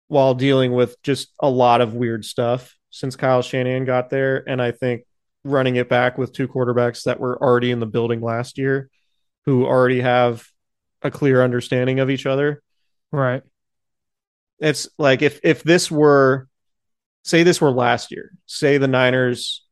while 0.08 0.34
dealing 0.34 0.72
with 0.72 1.00
just 1.02 1.28
a 1.40 1.48
lot 1.48 1.82
of 1.82 1.92
weird 1.92 2.24
stuff 2.24 2.74
since 2.88 3.16
Kyle 3.16 3.42
Shanahan 3.42 3.84
got 3.84 4.08
there. 4.08 4.48
And 4.48 4.62
I 4.62 4.70
think 4.70 5.02
running 5.44 5.76
it 5.76 5.90
back 5.90 6.16
with 6.16 6.32
two 6.32 6.48
quarterbacks 6.48 7.04
that 7.04 7.20
were 7.20 7.40
already 7.40 7.70
in 7.70 7.80
the 7.80 7.86
building 7.86 8.22
last 8.22 8.56
year, 8.56 8.88
who 9.44 9.66
already 9.66 10.00
have 10.00 10.42
a 11.02 11.10
clear 11.10 11.42
understanding 11.42 12.00
of 12.00 12.08
each 12.08 12.24
other. 12.24 12.62
Right. 13.12 13.42
It's 14.58 14.88
like 14.96 15.20
if 15.20 15.40
if 15.42 15.62
this 15.62 15.90
were 15.90 16.48
say 17.24 17.42
this 17.42 17.60
were 17.60 17.70
last 17.70 18.10
year, 18.10 18.32
say 18.46 18.78
the 18.78 18.88
Niners 18.88 19.66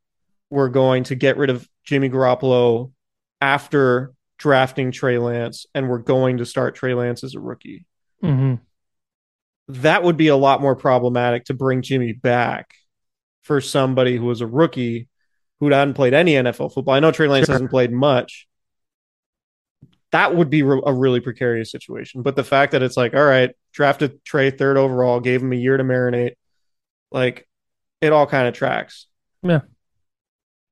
were 0.50 0.68
going 0.68 1.05
to 1.05 1.14
get 1.14 1.38
rid 1.38 1.48
of 1.48 1.66
Jimmy 1.84 2.11
Garoppolo 2.11 2.92
after 3.40 4.12
drafting 4.36 4.92
Trey 4.92 5.16
Lance 5.16 5.64
and 5.74 5.88
we're 5.88 5.98
going 5.98 6.38
to 6.38 6.44
start 6.44 6.74
Trey 6.74 6.92
Lance 6.92 7.24
as 7.24 7.34
a 7.34 7.40
rookie. 7.40 7.86
Mm-hmm. 8.22 8.54
That 9.68 10.02
would 10.02 10.16
be 10.16 10.28
a 10.28 10.36
lot 10.36 10.60
more 10.60 10.76
problematic 10.76 11.44
to 11.46 11.54
bring 11.54 11.82
Jimmy 11.82 12.12
back 12.12 12.74
for 13.42 13.60
somebody 13.60 14.16
who 14.16 14.26
was 14.26 14.40
a 14.40 14.46
rookie 14.46 15.08
who 15.60 15.70
hadn't 15.70 15.94
played 15.94 16.14
any 16.14 16.32
NFL 16.34 16.74
football. 16.74 16.94
I 16.94 17.00
know 17.00 17.12
Trey 17.12 17.28
Lance 17.28 17.46
Sure. 17.46 17.54
hasn't 17.54 17.70
played 17.70 17.92
much. 17.92 18.48
That 20.10 20.34
would 20.34 20.50
be 20.50 20.62
re- 20.62 20.82
a 20.84 20.92
really 20.92 21.20
precarious 21.20 21.70
situation. 21.70 22.22
But 22.22 22.36
the 22.36 22.44
fact 22.44 22.72
that 22.72 22.82
it's 22.82 22.96
like, 22.96 23.14
all 23.14 23.24
right, 23.24 23.50
drafted 23.72 24.24
Trey 24.24 24.50
third 24.50 24.76
overall, 24.76 25.20
gave 25.20 25.40
him 25.42 25.52
a 25.52 25.56
year 25.56 25.76
to 25.76 25.84
marinate, 25.84 26.34
like 27.10 27.48
it 28.00 28.12
all 28.12 28.26
kind 28.26 28.46
of 28.48 28.54
tracks. 28.54 29.06
Yeah. 29.42 29.60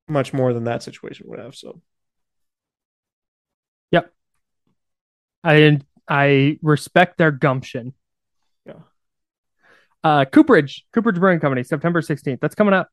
Much 0.07 0.33
more 0.33 0.53
than 0.53 0.65
that 0.65 0.83
situation 0.83 1.25
would 1.29 1.39
have. 1.39 1.55
So 1.55 1.81
Yep. 3.91 4.13
I, 5.43 5.79
I 6.11 6.59
respect 6.61 7.17
their 7.17 7.31
gumption. 7.31 7.93
Yeah. 8.65 8.73
Uh, 10.03 10.25
Cooperage, 10.25 10.85
Cooperage 10.93 11.15
Brewing 11.19 11.39
Company, 11.39 11.63
September 11.63 12.01
16th. 12.01 12.41
That's 12.41 12.55
coming 12.55 12.73
up 12.73 12.89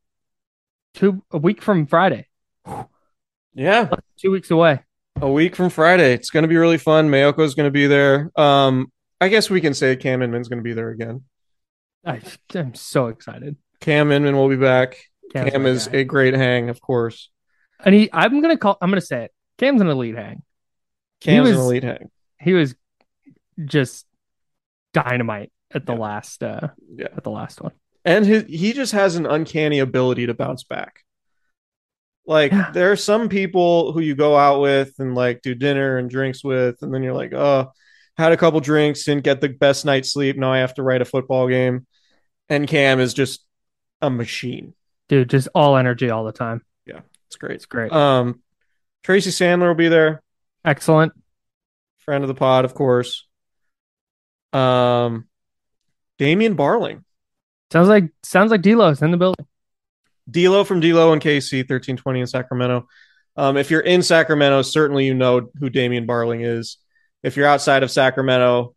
two, 0.95 1.25
a 1.33 1.39
week 1.39 1.61
from 1.63 1.87
Friday, 1.87 2.29
yeah, 3.55 3.89
two 4.19 4.31
weeks 4.31 4.51
away. 4.51 4.81
a 5.21 5.31
week 5.31 5.57
from 5.57 5.71
Friday. 5.71 6.13
It's 6.13 6.31
going 6.31 6.43
to 6.45 6.49
be 6.49 6.57
really 6.57 6.79
fun. 6.79 7.09
Maiocco's 7.09 7.55
going 7.55 7.67
to 7.67 7.73
be 7.73 7.87
there. 7.89 8.31
Um, 8.37 8.93
I 9.21 9.29
guess 9.29 9.51
we 9.51 9.61
can 9.61 9.75
say 9.75 9.97
Cam 9.97 10.23
Inman's 10.23 10.49
going 10.49 10.61
to 10.61 10.63
be 10.65 10.75
there 10.75 10.91
again. 10.91 11.25
I, 12.07 12.21
I'm 12.55 12.75
so 12.75 13.09
excited. 13.09 13.57
Cam 13.81 14.13
Inman 14.13 14.37
will 14.37 14.49
be 14.49 14.57
back. 14.57 14.97
Cam's 15.33 15.51
Cam 15.51 15.67
is 15.67 15.89
guy. 15.89 15.99
a 15.99 16.05
great 16.05 16.35
hang, 16.35 16.69
of 16.69 16.81
course. 16.81 17.31
and 17.85 17.95
he, 17.95 18.09
I'm 18.13 18.41
gonna 18.41 18.57
call. 18.57 18.79
I'm 18.81 18.91
gonna 18.91 19.01
say 19.01 19.25
it. 19.25 19.31
Cam's 19.59 19.81
an 19.83 19.89
elite 19.89 20.17
hang. 20.17 20.43
Cam's 21.21 21.49
was- 21.49 21.57
an 21.59 21.63
elite 21.65 21.83
hang. 21.83 22.11
He 22.41 22.53
was 22.55 22.75
just 23.65 24.07
dynamite 24.95 25.53
at 25.73 25.87
the 25.87 25.93
Yeah. 25.95 25.99
last, 25.99 26.43
uh, 26.43 26.69
Yeah. 26.97 27.09
at 27.17 27.25
the 27.25 27.31
last 27.31 27.61
one. 27.61 27.73
And 28.05 28.25
his, 28.25 28.45
he 28.45 28.73
just 28.73 28.93
has 28.93 29.17
an 29.17 29.27
uncanny 29.27 29.79
ability 29.81 30.27
to 30.27 30.35
bounce 30.35 30.65
back. 30.65 31.05
Like 32.27 32.53
Yeah. 32.53 32.71
there 32.73 32.93
are 32.93 32.97
some 32.97 33.29
people 33.29 33.93
who 33.93 34.01
you 34.01 34.15
go 34.15 34.37
out 34.37 34.61
with 34.61 34.95
and 34.99 35.15
like 35.15 35.43
do 35.43 35.55
dinner 35.55 35.97
and 35.99 36.09
drinks 36.11 36.45
with, 36.45 36.83
and 36.83 36.93
then 36.93 37.03
you're 37.03 37.15
like, 37.15 37.33
oh, 37.35 37.73
had 38.17 38.33
a 38.33 38.37
couple 38.37 38.61
drinks, 38.61 39.05
didn't 39.05 39.25
get 39.25 39.41
the 39.41 39.49
best 39.49 39.85
night's 39.85 40.13
sleep. 40.13 40.37
Now 40.37 40.53
I 40.53 40.59
have 40.59 40.75
to 40.75 40.83
write 40.83 41.03
a 41.03 41.07
football 41.07 41.49
game. 41.49 41.87
And 42.49 42.67
Cam 42.67 42.99
is 43.01 43.15
just 43.15 43.45
a 44.01 44.11
machine. 44.11 44.75
Dude, 45.09 45.31
just 45.31 45.49
all 45.55 45.77
energy 45.77 46.11
all 46.11 46.25
the 46.25 46.33
time. 46.33 46.65
Yeah, 46.87 47.01
it's 47.27 47.37
great. 47.37 47.57
It's 47.57 47.67
great. 47.67 47.93
Um, 47.93 48.43
Tracy 49.05 49.31
Sandler 49.31 49.69
will 49.69 49.75
be 49.75 49.89
there, 49.89 50.23
Excellent. 50.65 51.13
friend 51.99 52.25
of 52.25 52.29
the 52.29 52.35
pod, 52.35 52.65
of 52.65 52.75
course. 52.75 53.27
Um, 54.53 55.29
Damian 56.19 56.57
Barling, 56.57 57.05
Sounds 57.71 57.89
like 57.89 58.11
sounds 58.23 58.51
like 58.51 58.63
D'Lo's 58.63 59.03
in 59.03 59.11
the 59.11 59.17
building. 59.17 59.47
D'Lo 60.31 60.65
from 60.65 60.81
D'Lo 60.81 61.13
and 61.13 61.21
KC, 61.21 61.69
thirteen 61.69 61.97
twenty 61.97 62.21
in 62.21 62.27
Sacramento. 62.27 62.89
Um, 63.37 63.57
if 63.57 63.71
you're 63.71 63.81
in 63.81 64.03
Sacramento, 64.03 64.63
certainly 64.63 65.07
you 65.07 65.15
know 65.15 65.51
who 65.59 65.71
Damian 65.71 66.07
Barling 66.07 66.45
is. 66.45 66.79
If 67.23 67.37
you're 67.37 67.47
outside 67.47 67.83
of 67.83 67.91
Sacramento, 67.91 68.75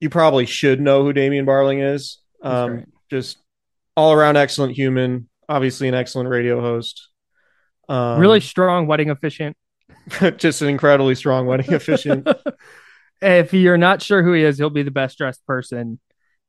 you 0.00 0.10
probably 0.10 0.46
should 0.46 0.80
know 0.80 1.02
who 1.02 1.12
Damian 1.12 1.46
Barling 1.46 1.94
is. 1.94 2.18
Um, 2.42 2.84
just 3.10 3.38
all 3.96 4.12
around 4.12 4.36
excellent 4.36 4.74
human, 4.74 5.28
obviously 5.48 5.88
an 5.88 5.94
excellent 5.94 6.28
radio 6.28 6.60
host. 6.60 7.08
Um, 7.88 8.20
really 8.20 8.40
strong 8.40 8.86
wedding 8.86 9.10
efficient. 9.10 9.56
just 10.36 10.62
an 10.62 10.68
incredibly 10.68 11.14
strong 11.14 11.46
wedding 11.46 11.72
efficient. 11.72 12.28
if 13.22 13.52
you're 13.52 13.78
not 13.78 14.02
sure 14.02 14.22
who 14.22 14.32
he 14.32 14.42
is, 14.44 14.58
he'll 14.58 14.70
be 14.70 14.82
the 14.82 14.90
best 14.90 15.18
dressed 15.18 15.44
person 15.46 16.00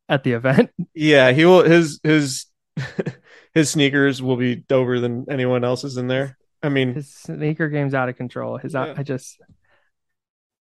at 0.09 0.23
the 0.23 0.33
event. 0.33 0.71
Yeah, 0.93 1.31
he 1.31 1.45
will. 1.45 1.63
His 1.63 1.99
his 2.03 2.45
his 3.53 3.69
sneakers 3.69 4.21
will 4.21 4.37
be 4.37 4.57
doper 4.57 4.99
than 5.01 5.25
anyone 5.29 5.63
else's 5.63 5.97
in 5.97 6.07
there. 6.07 6.37
I 6.63 6.69
mean, 6.69 6.93
His 6.93 7.13
sneaker 7.13 7.69
game's 7.69 7.93
out 7.93 8.09
of 8.09 8.17
control. 8.17 8.57
His 8.57 8.73
Yeah. 8.73 8.93
I 8.95 9.03
just 9.03 9.39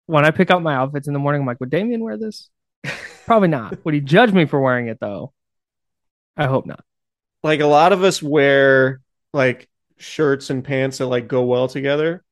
when 0.07 0.25
I 0.25 0.31
pick 0.31 0.51
out 0.51 0.63
my 0.63 0.75
outfits 0.75 1.07
in 1.07 1.13
the 1.13 1.19
morning, 1.19 1.43
I'm 1.43 1.47
like, 1.47 1.61
would 1.61 1.71
Damian 1.71 2.03
wear 2.03 2.17
this? 2.17 2.49
Probably 3.27 3.49
not. 3.49 3.77
Would 3.85 3.93
he 3.95 4.01
judge 4.01 4.33
me 4.33 4.47
for 4.47 4.59
wearing 4.59 4.89
it 4.89 4.99
though? 5.01 5.33
I 6.37 6.47
hope 6.47 6.65
not. 6.65 6.83
like 7.43 7.61
a 7.61 7.67
lot 7.67 7.93
of 7.93 8.03
us 8.03 8.23
wear 8.23 9.01
like 9.35 9.69
shirts 9.99 10.49
and 10.49 10.65
pants 10.65 10.99
that 10.99 11.07
like 11.07 11.29
go 11.29 11.43
well 11.43 11.69
together. 11.69 12.25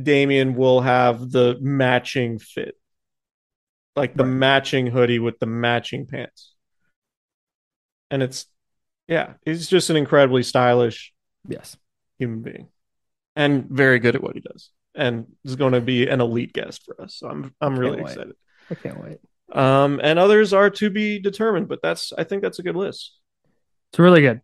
Damian 0.00 0.54
will 0.54 0.80
have 0.80 1.30
the 1.30 1.58
matching 1.60 2.38
fit, 2.38 2.76
like 3.96 4.14
the 4.14 4.24
Right. 4.24 4.30
matching 4.32 4.86
hoodie 4.86 5.18
with 5.18 5.38
the 5.38 5.46
matching 5.46 6.06
pants, 6.06 6.54
and 8.10 8.22
it's 8.22 8.46
yeah, 9.08 9.34
he's 9.44 9.68
just 9.68 9.90
an 9.90 9.96
incredibly 9.96 10.42
stylish 10.42 11.12
Yes. 11.48 11.76
human 12.18 12.42
being, 12.42 12.68
and 13.36 13.64
very 13.68 13.98
good 13.98 14.14
at 14.14 14.22
what 14.22 14.34
he 14.36 14.40
does, 14.40 14.70
and 14.94 15.26
is 15.44 15.56
going 15.56 15.72
to 15.72 15.80
be 15.80 16.06
an 16.06 16.20
elite 16.20 16.52
guest 16.52 16.84
for 16.84 17.00
us. 17.02 17.16
So 17.16 17.28
I'm 17.28 17.54
I'm 17.60 17.78
really 17.78 18.00
wait. 18.02 18.12
excited. 18.12 18.34
I 18.70 18.74
can't 18.76 19.02
wait. 19.02 19.18
Um, 19.52 20.00
and 20.02 20.18
others 20.18 20.52
are 20.52 20.70
to 20.70 20.90
be 20.90 21.18
determined, 21.18 21.66
but 21.68 21.80
that's 21.82 22.12
I 22.16 22.22
think 22.24 22.42
that's 22.42 22.60
a 22.60 22.62
good 22.62 22.76
list. 22.76 23.18
It's 23.92 23.98
really 23.98 24.20
good. 24.20 24.42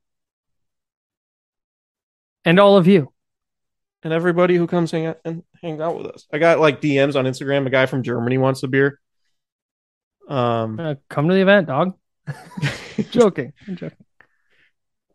And 2.45 2.59
all 2.61 2.77
of 2.77 2.87
you. 2.87 3.13
and 4.03 4.13
everybody 4.13 4.55
who 4.57 4.67
comes 4.69 4.91
hang 4.93 5.07
out 5.07 5.19
and 5.25 5.43
hang 5.63 5.81
out 5.81 5.97
with 5.97 6.07
us. 6.07 6.27
I 6.33 6.39
got 6.39 6.61
like 6.61 6.81
DMs 6.81 7.17
on 7.17 7.25
Instagram. 7.25 7.67
A 7.67 7.71
guy 7.71 7.87
from 7.87 8.03
Germany 8.05 8.39
wants 8.39 8.63
a 8.63 8.69
beer. 8.69 9.01
Um, 10.27 10.79
Uh, 10.81 10.95
come 11.09 11.29
to 11.29 11.35
the 11.35 11.41
event, 11.43 11.67
dog. 11.69 11.97
joking. 13.11 13.53
I'm 13.69 13.77
joking. 13.77 14.05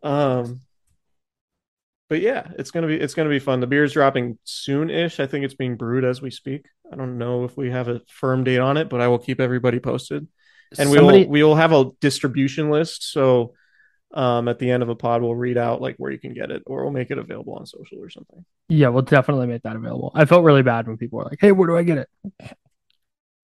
um, 0.02 0.60
but 2.08 2.20
yeah, 2.20 2.48
it's 2.58 2.70
gonna 2.70 2.86
be 2.86 2.96
it's 2.96 3.14
gonna 3.14 3.28
be 3.30 3.38
fun. 3.38 3.60
The 3.60 3.66
beer's 3.66 3.92
dropping 3.92 4.38
soon-ish. 4.44 5.20
I 5.20 5.26
think 5.26 5.44
it's 5.44 5.54
being 5.54 5.76
brewed 5.76 6.04
as 6.04 6.20
we 6.20 6.30
speak. 6.30 6.66
I 6.92 6.96
don't 6.96 7.16
know 7.16 7.44
if 7.44 7.56
we 7.56 7.70
have 7.70 7.88
a 7.88 8.00
firm 8.08 8.44
date 8.44 8.58
on 8.58 8.76
it, 8.76 8.88
but 8.90 9.00
I 9.00 9.08
will 9.08 9.18
keep 9.18 9.40
everybody 9.40 9.78
posted. 9.78 10.28
And 10.78 10.90
we 10.90 10.98
will 10.98 11.28
we 11.28 11.42
will 11.42 11.54
have 11.54 11.72
a 11.72 11.90
distribution 12.00 12.70
list. 12.70 13.10
So 13.12 13.54
um, 14.12 14.48
at 14.48 14.58
the 14.58 14.70
end 14.70 14.82
of 14.82 14.90
a 14.90 14.94
pod, 14.94 15.22
we'll 15.22 15.34
read 15.34 15.56
out 15.56 15.80
like 15.80 15.96
where 15.96 16.10
you 16.10 16.18
can 16.18 16.34
get 16.34 16.50
it, 16.50 16.62
or 16.66 16.82
we'll 16.82 16.92
make 16.92 17.10
it 17.10 17.16
available 17.18 17.54
on 17.54 17.64
social 17.66 17.98
or 17.98 18.10
something. 18.10 18.44
yeah, 18.68 18.88
we'll 18.88 19.02
definitely 19.02 19.46
make 19.46 19.62
that 19.62 19.76
available. 19.76 20.12
I 20.14 20.26
felt 20.26 20.44
really 20.44 20.62
bad 20.62 20.86
when 20.86 20.98
people 20.98 21.18
were 21.18 21.24
like, 21.24 21.38
"Hey, 21.40 21.52
where 21.52 21.66
do 21.68 21.76
I 21.76 21.82
get 21.82 21.98
it?" 21.98 22.08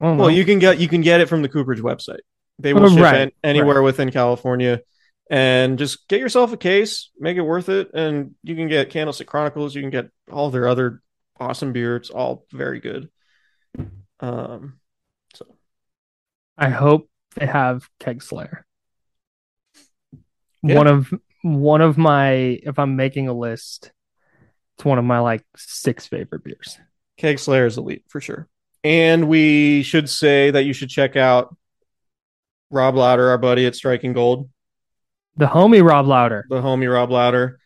Oh, 0.01 0.15
Well, 0.15 0.31
you 0.31 0.45
can 0.45 0.59
get 0.59 0.79
you 0.79 0.89
can 0.89 1.01
get 1.01 1.21
it 1.21 1.29
from 1.29 1.43
the 1.43 1.49
Cooperage 1.49 1.81
website. 1.81 2.21
They 2.59 2.75
will 2.75 2.89
ship 2.91 3.01
Right, 3.03 3.15
an- 3.21 3.33
anywhere 3.45 3.83
within 3.83 4.11
California, 4.11 4.81
and 5.31 5.79
just 5.79 6.09
get 6.09 6.21
yourself 6.21 6.53
a 6.53 6.57
case, 6.57 7.11
make 7.19 7.37
it 7.37 7.43
worth 7.43 7.69
it, 7.69 7.91
and 7.95 8.35
you 8.43 8.55
can 8.57 8.69
get 8.69 8.91
Candlestick 8.91 9.27
Chronicles. 9.27 9.75
You 9.75 9.83
can 9.83 9.91
get 9.91 10.11
all 10.31 10.51
their 10.51 10.69
other 10.69 11.03
awesome 11.39 11.73
beer. 11.73 11.97
It's 11.97 12.11
all 12.11 12.47
very 12.53 12.81
good. 12.81 13.09
Um, 14.21 14.81
so 15.35 15.47
I 16.57 16.69
hope 16.71 17.09
they 17.37 17.47
have 17.47 17.89
Keg 18.01 18.23
Slayer. 18.23 18.67
Yeah. 20.63 20.77
One 20.77 20.87
of 20.89 21.15
one 21.43 21.81
of 21.81 21.97
my 21.99 22.31
if 22.33 22.79
I'm 22.79 22.97
making 22.97 23.29
a 23.29 23.33
list, 23.33 23.93
it's 24.77 24.85
one 24.85 24.99
of 24.99 25.05
my 25.05 25.21
like 25.21 25.45
six 25.57 26.07
favorite 26.07 26.43
beers. 26.45 26.79
Keg 27.17 27.39
Slayer 27.39 27.67
is 27.67 27.79
elite 27.79 28.05
for 28.09 28.21
sure. 28.21 28.49
And 28.85 29.29
we 29.29 29.83
should 29.83 30.09
say 30.09 30.51
that 30.51 30.65
you 30.65 30.73
should 30.73 30.89
check 30.89 31.17
out 31.17 31.55
Rob 32.71 32.95
Lowder, 32.95 33.31
our 33.31 33.39
buddy 33.39 33.67
at 33.67 33.75
Striking 33.75 34.13
Gold, 34.13 34.49
The 35.37 35.47
homie 35.47 35.83
Rob 35.87 36.07
Lowder. 36.07 36.47
the 36.49 36.61
homie 36.61 36.93
Rob 36.93 37.11
Lowder, 37.11 37.59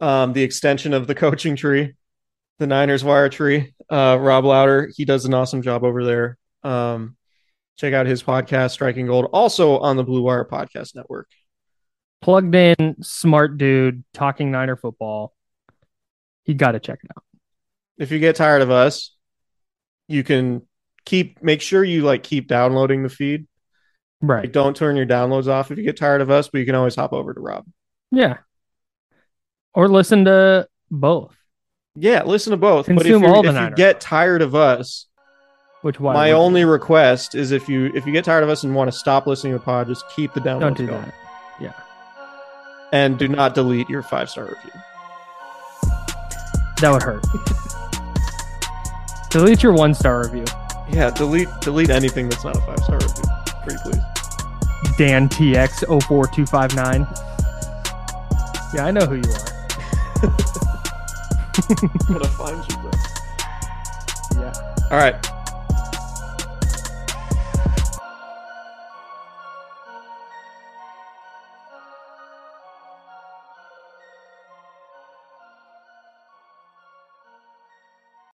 um, 0.00 0.32
the 0.32 0.42
extension 0.42 0.92
of 0.94 1.06
the 1.06 1.14
coaching 1.14 1.54
tree, 1.56 1.94
the 2.58 2.66
Niners 2.66 3.04
wire 3.04 3.28
tree. 3.28 3.74
Uh, 3.90 4.18
Rob 4.20 4.44
Lowder, 4.44 4.90
he 4.96 5.04
does 5.04 5.24
an 5.26 5.34
awesome 5.34 5.62
job 5.62 5.84
over 5.84 6.04
there. 6.04 6.38
Um, 6.64 7.16
check 7.76 7.92
out 7.92 8.06
his 8.06 8.22
podcast, 8.22 8.70
Striking 8.72 9.06
Gold, 9.06 9.26
also 9.32 9.78
on 9.78 9.96
the 9.96 10.04
Blue 10.04 10.22
Wire 10.22 10.44
Podcast 10.44 10.94
Network. 10.96 11.28
Plugged 12.20 12.54
in, 12.54 12.96
smart 13.02 13.58
dude, 13.58 14.04
talking 14.14 14.50
Niner 14.50 14.76
football. 14.76 15.34
You 16.46 16.54
got 16.54 16.72
to 16.72 16.80
check 16.80 17.00
it 17.02 17.10
out. 17.16 17.24
If 17.98 18.10
you 18.12 18.18
get 18.18 18.36
tired 18.36 18.62
of 18.62 18.70
us, 18.70 19.14
you 20.12 20.22
can 20.22 20.62
keep 21.04 21.42
make 21.42 21.60
sure 21.60 21.82
you 21.82 22.02
like 22.02 22.22
keep 22.22 22.46
downloading 22.48 23.02
the 23.02 23.08
feed. 23.08 23.46
Right. 24.20 24.44
Like, 24.44 24.52
don't 24.52 24.76
turn 24.76 24.94
your 24.96 25.06
downloads 25.06 25.48
off 25.48 25.70
if 25.72 25.78
you 25.78 25.84
get 25.84 25.96
tired 25.96 26.20
of 26.20 26.30
us, 26.30 26.48
but 26.48 26.58
you 26.58 26.66
can 26.66 26.76
always 26.76 26.94
hop 26.94 27.12
over 27.12 27.34
to 27.34 27.40
Rob. 27.40 27.66
Yeah. 28.12 28.38
Or 29.74 29.88
listen 29.88 30.26
to 30.26 30.68
both. 30.90 31.36
Yeah, 31.96 32.22
listen 32.22 32.52
to 32.52 32.56
both. 32.56 32.86
but 32.86 32.92
if, 32.92 33.02
Consume 33.02 33.22
you 33.24 33.28
all 33.28 33.42
the 33.42 33.48
if 33.48 33.70
you 33.70 33.76
get 33.76 34.00
tired 34.00 34.40
of 34.42 34.54
us, 34.54 35.06
Which 35.82 35.98
one? 35.98 36.14
my 36.14 36.30
only 36.32 36.64
request 36.64 37.34
is 37.34 37.50
if 37.52 37.68
you 37.68 37.90
if 37.94 38.06
you 38.06 38.12
get 38.12 38.24
tired 38.24 38.44
of 38.44 38.48
us 38.50 38.62
and 38.64 38.74
want 38.74 38.90
to 38.92 38.96
stop 38.96 39.26
listening 39.26 39.54
to 39.54 39.58
the 39.58 39.64
pod, 39.64 39.88
just 39.88 40.04
keep 40.14 40.32
the 40.34 40.40
downloads 40.40 40.60
don't 40.60 40.76
do 40.76 40.86
going. 40.86 41.02
that. 41.02 41.14
Yeah. 41.60 41.72
And 42.92 43.18
do 43.18 43.26
not 43.28 43.54
delete 43.54 43.88
your 43.90 44.02
five 44.02 44.30
star 44.30 44.44
review. 44.44 44.70
That 46.80 46.90
would 46.92 47.02
hurt. 47.02 47.24
Delete 49.32 49.62
your 49.62 49.72
one 49.72 49.94
star 49.94 50.24
review. 50.24 50.44
Yeah, 50.90 51.08
delete 51.08 51.48
delete 51.62 51.88
anything 51.88 52.28
that's 52.28 52.44
not 52.44 52.54
a 52.54 52.60
five 52.60 52.78
star 52.80 52.98
review. 52.98 53.24
Pretty 53.62 53.78
please. 53.82 54.02
Dan 54.98 55.26
TX 55.26 55.86
04259. 56.06 57.06
Yeah, 58.74 58.84
I 58.84 58.90
know 58.90 59.06
who 59.06 59.14
you 59.14 59.22
are. 59.22 59.52
I'm 62.08 62.12
gonna 62.12 62.28
find 62.28 62.62
you, 62.68 62.76
bro. 62.76 62.90
Yeah. 64.36 64.52
All 64.90 64.98
right. 64.98 65.41